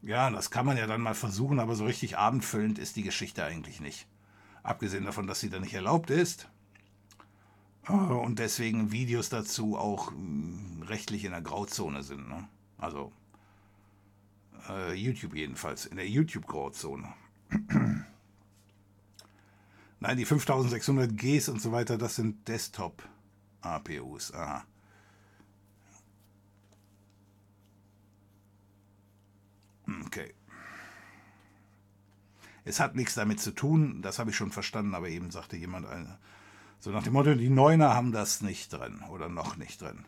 [0.00, 3.44] Ja, das kann man ja dann mal versuchen, aber so richtig abendfüllend ist die Geschichte
[3.44, 4.06] eigentlich nicht.
[4.62, 6.48] Abgesehen davon, dass sie dann nicht erlaubt ist.
[7.88, 12.26] Und deswegen Videos dazu auch hm, rechtlich in der Grauzone sind.
[12.26, 12.48] Ne?
[12.78, 13.12] Also
[14.70, 17.12] äh, YouTube jedenfalls, in der YouTube-Grauzone.
[20.00, 22.48] Nein, die 5600 Gs und so weiter, das sind
[23.62, 24.32] Desktop-APUs.
[24.34, 24.64] Aha.
[30.06, 30.34] Okay.
[32.64, 35.86] Es hat nichts damit zu tun, das habe ich schon verstanden, aber eben sagte jemand,
[35.86, 36.18] eine,
[36.78, 40.04] so nach dem Motto, die Neuner haben das nicht drin oder noch nicht drin.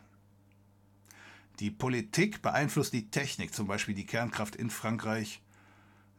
[1.59, 5.41] Die Politik beeinflusst die Technik, zum Beispiel die Kernkraft in Frankreich,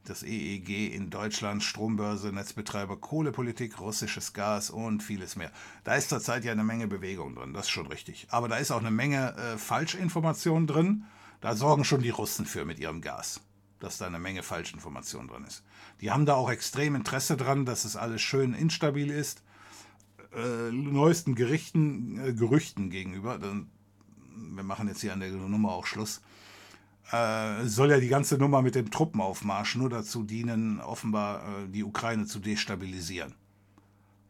[0.04, 5.52] das EEG in Deutschland, Strombörse, Netzbetreiber, Kohlepolitik, russisches Gas und vieles mehr.
[5.84, 8.26] Da ist zurzeit ja eine Menge Bewegung drin, das ist schon richtig.
[8.30, 11.04] Aber da ist auch eine Menge äh, Falschinformation drin.
[11.40, 13.40] Da sorgen schon die Russen für mit ihrem Gas,
[13.80, 15.64] dass da eine Menge Falschinformation drin ist.
[16.00, 19.42] Die haben da auch extrem Interesse dran, dass es alles schön instabil ist.
[20.34, 26.22] Äh, neuesten Gerichten, äh, Gerüchten gegenüber, wir machen jetzt hier an der Nummer auch Schluss,
[27.12, 31.84] äh, soll ja die ganze Nummer mit dem Truppenaufmarsch nur dazu dienen, offenbar äh, die
[31.84, 33.34] Ukraine zu destabilisieren.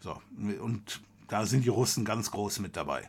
[0.00, 0.20] So,
[0.60, 3.08] und da sind die Russen ganz groß mit dabei.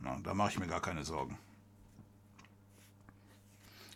[0.00, 1.38] Na, da mache ich mir gar keine Sorgen.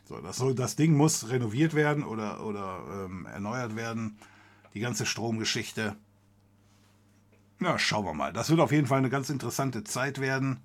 [0.05, 4.17] So, das, soll, das Ding muss renoviert werden oder, oder ähm, erneuert werden.
[4.75, 5.97] Die ganze Stromgeschichte.
[7.59, 8.33] Na, schauen wir mal.
[8.33, 10.61] Das wird auf jeden Fall eine ganz interessante Zeit werden.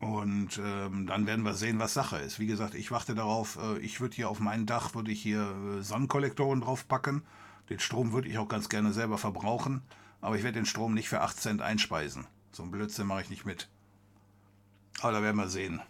[0.00, 2.40] Und ähm, dann werden wir sehen, was Sache ist.
[2.40, 5.42] Wie gesagt, ich warte darauf, äh, ich würde hier auf mein Dach, würde ich hier
[5.42, 7.22] äh, Sonnenkollektoren draufpacken.
[7.68, 9.82] Den Strom würde ich auch ganz gerne selber verbrauchen.
[10.22, 12.26] Aber ich werde den Strom nicht für 8 Cent einspeisen.
[12.50, 13.68] So ein Blödsinn mache ich nicht mit.
[15.02, 15.82] Aber da werden wir sehen,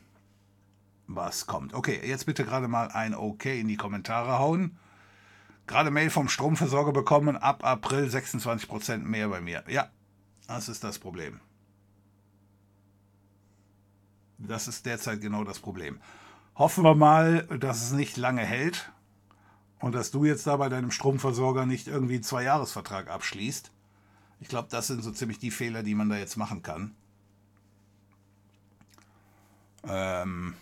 [1.06, 1.72] was kommt.
[1.72, 4.76] Okay, jetzt bitte gerade mal ein OK in die Kommentare hauen.
[5.68, 9.62] Gerade Mail vom Stromversorger bekommen, ab April 26% mehr bei mir.
[9.68, 9.88] Ja,
[10.48, 11.40] das ist das Problem.
[14.40, 16.00] Das ist derzeit genau das Problem.
[16.56, 18.90] Hoffen wir mal, dass es nicht lange hält
[19.78, 23.70] und dass du jetzt da bei deinem Stromversorger nicht irgendwie einen Zwei-Jahres-Vertrag abschließt.
[24.40, 26.94] Ich glaube, das sind so ziemlich die Fehler, die man da jetzt machen kann.
[29.84, 30.54] Ähm,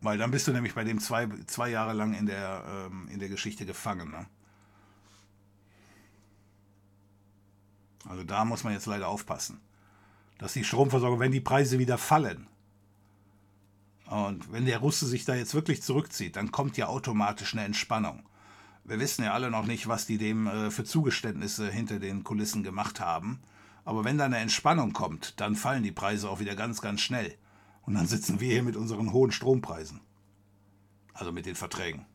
[0.00, 3.18] weil dann bist du nämlich bei dem zwei, zwei Jahre lang in der, ähm, in
[3.18, 4.10] der Geschichte gefangen.
[4.10, 4.26] Ne?
[8.08, 9.60] Also da muss man jetzt leider aufpassen,
[10.38, 12.48] dass die Stromversorgung, wenn die Preise wieder fallen
[14.08, 18.22] und wenn der Russe sich da jetzt wirklich zurückzieht, dann kommt ja automatisch eine Entspannung.
[18.84, 22.62] Wir wissen ja alle noch nicht, was die dem äh, für Zugeständnisse hinter den Kulissen
[22.62, 23.40] gemacht haben.
[23.84, 27.34] Aber wenn da eine Entspannung kommt, dann fallen die Preise auch wieder ganz, ganz schnell.
[27.82, 30.00] Und dann sitzen wir hier mit unseren hohen Strompreisen.
[31.12, 32.06] Also mit den Verträgen.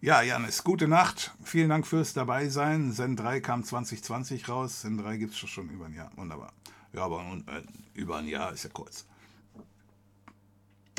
[0.00, 1.34] Ja, Janis, gute Nacht.
[1.42, 2.92] Vielen Dank fürs Dabeisein.
[2.92, 4.82] Zen 3 kam 2020 raus.
[4.82, 6.12] Zen 3 gibt es schon über ein Jahr.
[6.14, 6.52] Wunderbar.
[6.92, 7.62] Ja, aber äh,
[7.94, 9.06] über ein Jahr ist ja kurz.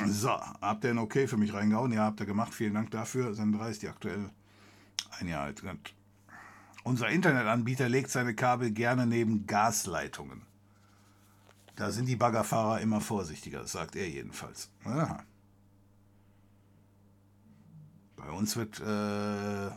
[0.05, 1.93] So, habt ihr ein Okay für mich reingehauen?
[1.93, 2.53] Ja, habt ihr gemacht.
[2.53, 3.33] Vielen Dank dafür.
[3.33, 4.31] Zen 3 ist die aktuell
[5.17, 5.63] ein Jahr alt.
[6.83, 10.41] Unser Internetanbieter legt seine Kabel gerne neben Gasleitungen.
[11.77, 14.69] Da sind die Baggerfahrer immer vorsichtiger, sagt er jedenfalls.
[14.83, 15.23] Aha.
[18.29, 19.71] Bei uns wird äh,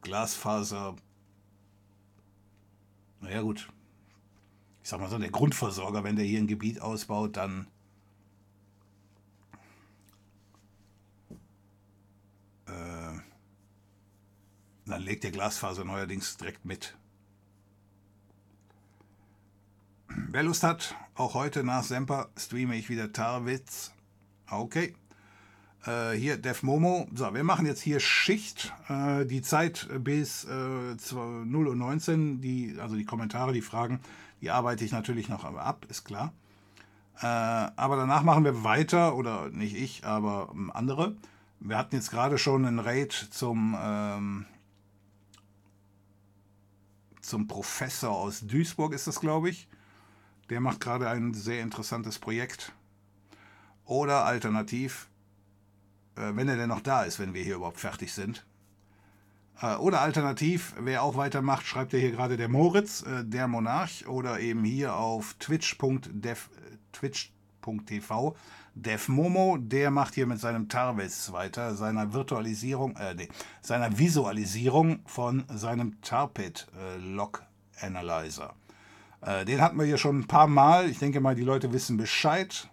[0.00, 0.96] Glasfaser,
[3.20, 3.68] naja gut,
[4.82, 7.66] ich sag mal so, der Grundversorger, wenn der hier ein Gebiet ausbaut, dann
[12.68, 13.18] äh,
[14.86, 16.96] dann legt der Glasfaser neuerdings direkt mit.
[20.08, 23.92] Wer Lust hat, auch heute nach Semper streame ich wieder Tarwitz.
[24.50, 24.94] Okay.
[25.86, 27.06] Äh, hier Def Momo.
[27.14, 28.72] So, wir machen jetzt hier Schicht.
[28.88, 34.00] Äh, die Zeit bis äh, 0.19 Uhr, die, also die Kommentare, die Fragen,
[34.40, 36.32] die arbeite ich natürlich noch ab, ist klar.
[37.20, 41.16] Äh, aber danach machen wir weiter, oder nicht ich, aber ähm, andere.
[41.60, 44.46] Wir hatten jetzt gerade schon einen Raid zum, ähm,
[47.20, 49.68] zum Professor aus Duisburg, ist das, glaube ich.
[50.50, 52.72] Der macht gerade ein sehr interessantes Projekt.
[53.86, 55.08] Oder alternativ,
[56.16, 58.44] wenn er denn noch da ist, wenn wir hier überhaupt fertig sind.
[59.60, 64.06] Äh, oder alternativ, wer auch weitermacht, schreibt ja hier gerade der Moritz, äh, der Monarch,
[64.06, 66.48] oder eben hier auf twitch.dev,
[66.92, 68.36] twitch.tv,
[68.74, 73.28] DevMomo, der macht hier mit seinem Tarves weiter, seiner Virtualisierung, äh, nee,
[73.62, 77.44] seiner Visualisierung von seinem Tarpit äh, Log
[77.80, 78.54] Analyzer.
[79.20, 80.90] Äh, den hatten wir hier schon ein paar Mal.
[80.90, 82.68] Ich denke mal, die Leute wissen Bescheid.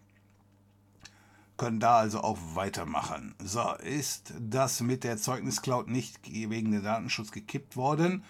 [1.62, 3.36] Können da also auch weitermachen.
[3.38, 8.24] So, ist das mit der Zeugniscloud nicht wegen dem Datenschutz gekippt worden?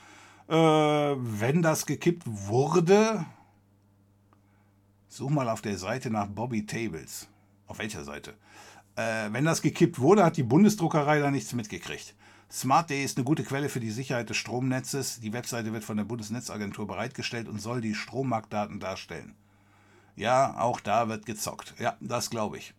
[0.50, 3.26] Äh, wenn das gekippt wurde,
[5.08, 7.30] such mal auf der Seite nach Bobby Tables.
[7.68, 8.34] Auf welcher Seite?
[8.98, 12.16] Äh, wenn das gekippt wurde, hat die Bundesdruckerei da nichts mitgekriegt.
[12.52, 15.22] Smart.de ist eine gute Quelle für die Sicherheit des Stromnetzes.
[15.22, 19.36] Die Webseite wird von der Bundesnetzagentur bereitgestellt und soll die Strommarktdaten darstellen.
[20.22, 21.74] Ja, auch da wird gezockt.
[21.80, 22.76] Ja, das glaube ich.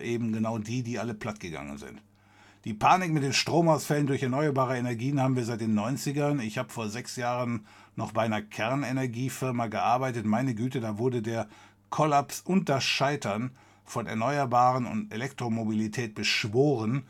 [0.00, 2.00] Eben genau die, die alle platt gegangen sind.
[2.64, 6.40] Die Panik mit den Stromausfällen durch erneuerbare Energien haben wir seit den 90ern.
[6.40, 7.66] Ich habe vor sechs Jahren
[7.96, 10.24] noch bei einer Kernenergiefirma gearbeitet.
[10.24, 11.48] Meine Güte, da wurde der
[11.90, 13.50] Kollaps und das Scheitern
[13.84, 17.08] von Erneuerbaren und Elektromobilität beschworen.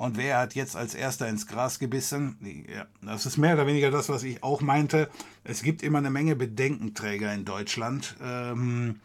[0.00, 2.38] Und wer hat jetzt als erster ins Gras gebissen?
[2.74, 5.10] Ja, das ist mehr oder weniger das, was ich auch meinte.
[5.44, 8.16] Es gibt immer eine Menge Bedenkenträger in Deutschland.
[8.22, 9.00] Ähm,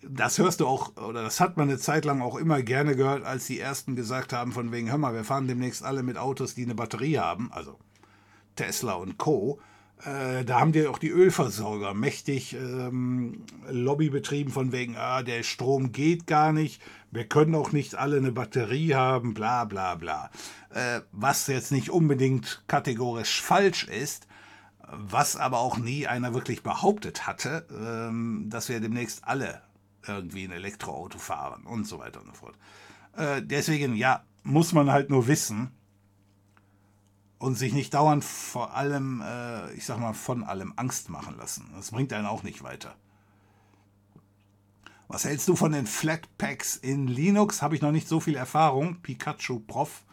[0.00, 3.24] das hörst du auch, oder das hat man eine Zeit lang auch immer gerne gehört,
[3.24, 6.54] als die Ersten gesagt haben, von wegen, hör mal, wir fahren demnächst alle mit Autos,
[6.54, 7.78] die eine Batterie haben, also
[8.56, 9.60] Tesla und Co.
[10.04, 15.42] Äh, da haben die auch die Ölversorger mächtig ähm, Lobby betrieben von wegen, ah, der
[15.44, 20.30] Strom geht gar nicht, wir können auch nicht alle eine Batterie haben, bla bla bla.
[20.70, 24.26] Äh, was jetzt nicht unbedingt kategorisch falsch ist,
[24.80, 29.62] was aber auch nie einer wirklich behauptet hatte, ähm, dass wir demnächst alle
[30.06, 32.58] irgendwie ein Elektroauto fahren und so weiter und so fort.
[33.16, 35.70] Äh, deswegen, ja, muss man halt nur wissen,
[37.42, 41.68] und sich nicht dauernd vor allem, äh, ich sag mal, von allem Angst machen lassen.
[41.74, 42.94] Das bringt einen auch nicht weiter.
[45.08, 47.60] Was hältst du von den Flatpaks in Linux?
[47.60, 49.02] Habe ich noch nicht so viel Erfahrung.
[49.02, 50.04] Pikachu Prof.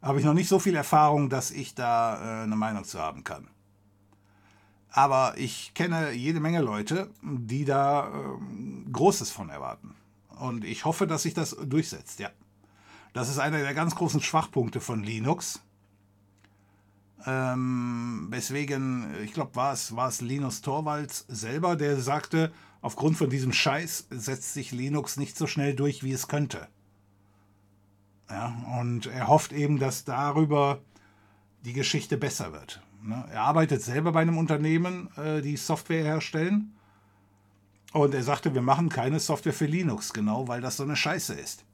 [0.00, 3.22] Habe ich noch nicht so viel Erfahrung, dass ich da äh, eine Meinung zu haben
[3.22, 3.48] kann.
[4.88, 9.94] Aber ich kenne jede Menge Leute, die da äh, Großes von erwarten.
[10.40, 12.30] Und ich hoffe, dass sich das durchsetzt, ja.
[13.12, 15.60] Das ist einer der ganz großen Schwachpunkte von Linux
[17.26, 23.30] ähm, weswegen, ich glaube, war es, war es Linus Torvalds selber, der sagte, aufgrund von
[23.30, 26.68] diesem Scheiß setzt sich Linux nicht so schnell durch, wie es könnte.
[28.30, 30.80] Ja, und er hofft eben, dass darüber
[31.64, 32.82] die Geschichte besser wird.
[33.02, 33.24] Ne?
[33.30, 36.74] Er arbeitet selber bei einem Unternehmen, äh, die Software herstellen.
[37.92, 41.34] Und er sagte, wir machen keine Software für Linux, genau, weil das so eine Scheiße
[41.34, 41.64] ist.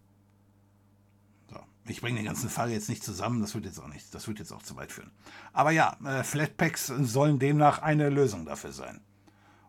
[1.88, 4.38] Ich bringe den ganzen Fall jetzt nicht zusammen, das wird jetzt auch nicht, das wird
[4.38, 5.10] jetzt auch zu weit führen.
[5.52, 9.00] Aber ja, äh, Flatpaks sollen demnach eine Lösung dafür sein.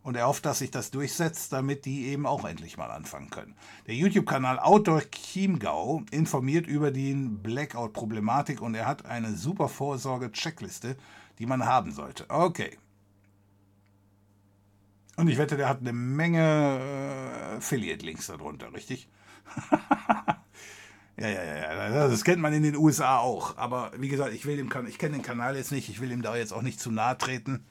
[0.02, 3.56] Und er hofft, dass sich das durchsetzt, damit die eben auch endlich mal anfangen können.
[3.86, 10.96] Der YouTube-Kanal Outdoor Chiemgau informiert über die Blackout-Problematik und er hat eine super Vorsorge-Checkliste,
[11.38, 12.26] die man haben sollte.
[12.30, 12.78] Okay.
[15.18, 19.10] Und ich wette, der hat eine Menge äh, Affiliate-Links darunter, richtig?
[21.28, 23.58] ja, ja, ja, das kennt man in den USA auch.
[23.58, 26.22] Aber wie gesagt, ich will dem ich kenne den Kanal jetzt nicht, ich will ihm
[26.22, 27.66] da jetzt auch nicht zu nahe treten.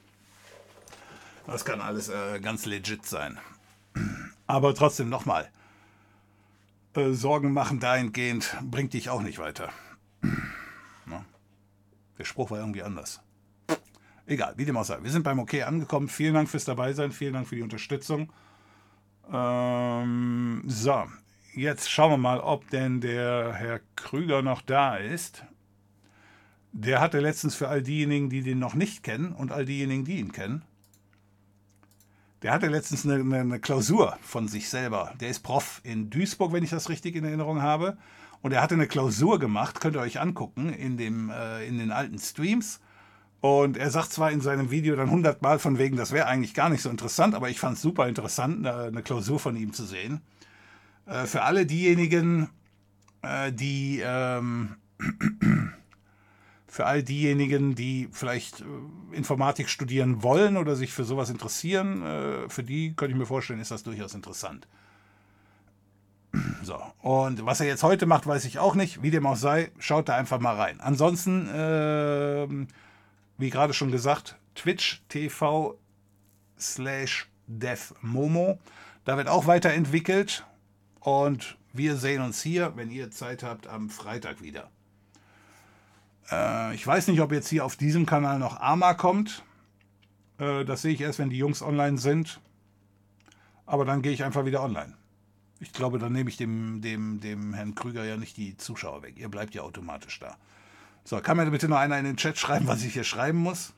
[1.46, 3.38] Das kann alles äh, ganz legit sein.
[4.46, 5.50] Aber trotzdem nochmal.
[6.94, 9.70] Äh, Sorgen machen dahingehend bringt dich auch nicht weiter.
[11.06, 11.24] Na?
[12.18, 13.20] Der Spruch war irgendwie anders.
[14.26, 15.02] Egal, wie dem auch sei.
[15.02, 16.08] Wir sind beim OK angekommen.
[16.08, 17.12] Vielen Dank fürs Dabeisein.
[17.12, 18.30] Vielen Dank für die Unterstützung.
[19.32, 21.04] Ähm, so,
[21.58, 25.44] jetzt schauen wir mal, ob denn der Herr Krüger noch da ist.
[26.72, 30.18] Der hatte letztens für all diejenigen, die den noch nicht kennen und all diejenigen, die
[30.18, 30.62] ihn kennen,
[32.42, 35.12] der hatte letztens eine, eine, eine, Klausur von sich selber.
[35.20, 37.98] Der ist Prof in Duisburg, wenn ich das richtig in Erinnerung habe.
[38.42, 41.90] Und er hatte eine Klausur gemacht, könnt ihr euch angucken, in, dem, äh, in den
[41.90, 42.80] alten Streams.
[43.40, 46.68] Und er sagt zwar in seinem Video dann hundertmal von wegen, das wäre eigentlich gar
[46.68, 49.84] nicht so interessant, aber ich fand es super interessant, eine, eine, Klausur von ihm zu
[49.84, 50.20] sehen.
[51.08, 52.50] Äh, für alle diejenigen,
[53.22, 54.76] äh, die ähm,
[56.66, 62.48] für all diejenigen, die vielleicht äh, Informatik studieren wollen oder sich für sowas interessieren, äh,
[62.48, 64.68] für die könnte ich mir vorstellen, ist das durchaus interessant.
[66.62, 69.02] So, und was er jetzt heute macht, weiß ich auch nicht.
[69.02, 70.78] Wie dem auch sei, schaut da einfach mal rein.
[70.80, 72.46] Ansonsten, äh,
[73.38, 75.78] wie gerade schon gesagt, Twitch TV
[76.58, 78.58] slash DevMomo.
[79.06, 80.44] Da wird auch weiterentwickelt.
[81.00, 84.70] Und wir sehen uns hier, wenn ihr Zeit habt, am Freitag wieder.
[86.30, 89.42] Äh, ich weiß nicht, ob jetzt hier auf diesem Kanal noch Arma kommt.
[90.38, 92.40] Äh, das sehe ich erst, wenn die Jungs online sind.
[93.66, 94.94] Aber dann gehe ich einfach wieder online.
[95.60, 99.14] Ich glaube, dann nehme ich dem, dem, dem Herrn Krüger ja nicht die Zuschauer weg.
[99.18, 100.36] Ihr bleibt ja automatisch da.
[101.04, 103.72] So, kann mir bitte noch einer in den Chat schreiben, was ich hier schreiben muss?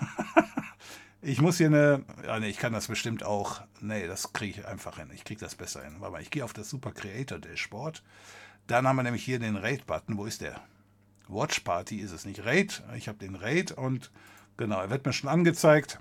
[1.20, 2.04] ich muss hier eine.
[2.24, 3.60] Ja, nee, ich kann das bestimmt auch.
[3.80, 5.10] Nee, das kriege ich einfach hin.
[5.14, 5.96] Ich kriege das besser hin.
[5.98, 8.02] Warte mal, ich gehe auf das Super Creator Dashboard.
[8.66, 10.16] Dann haben wir nämlich hier den Raid-Button.
[10.16, 10.60] Wo ist der?
[11.26, 12.44] Watch Party ist es nicht.
[12.44, 12.82] Raid.
[12.96, 14.10] Ich habe den Raid und
[14.56, 15.98] genau, er wird mir schon angezeigt.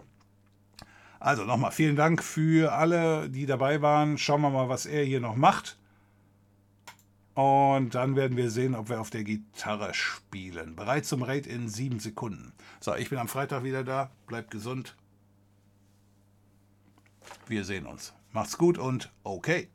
[1.20, 4.18] Also nochmal vielen Dank für alle, die dabei waren.
[4.18, 5.78] Schauen wir mal, was er hier noch macht.
[7.34, 10.76] Und dann werden wir sehen, ob wir auf der Gitarre spielen.
[10.76, 12.54] Bereit zum Raid in sieben Sekunden.
[12.80, 14.12] So, ich bin am Freitag wieder da.
[14.28, 14.96] Bleibt gesund.
[17.46, 18.14] Wir sehen uns.
[18.32, 19.70] Macht's gut und okay.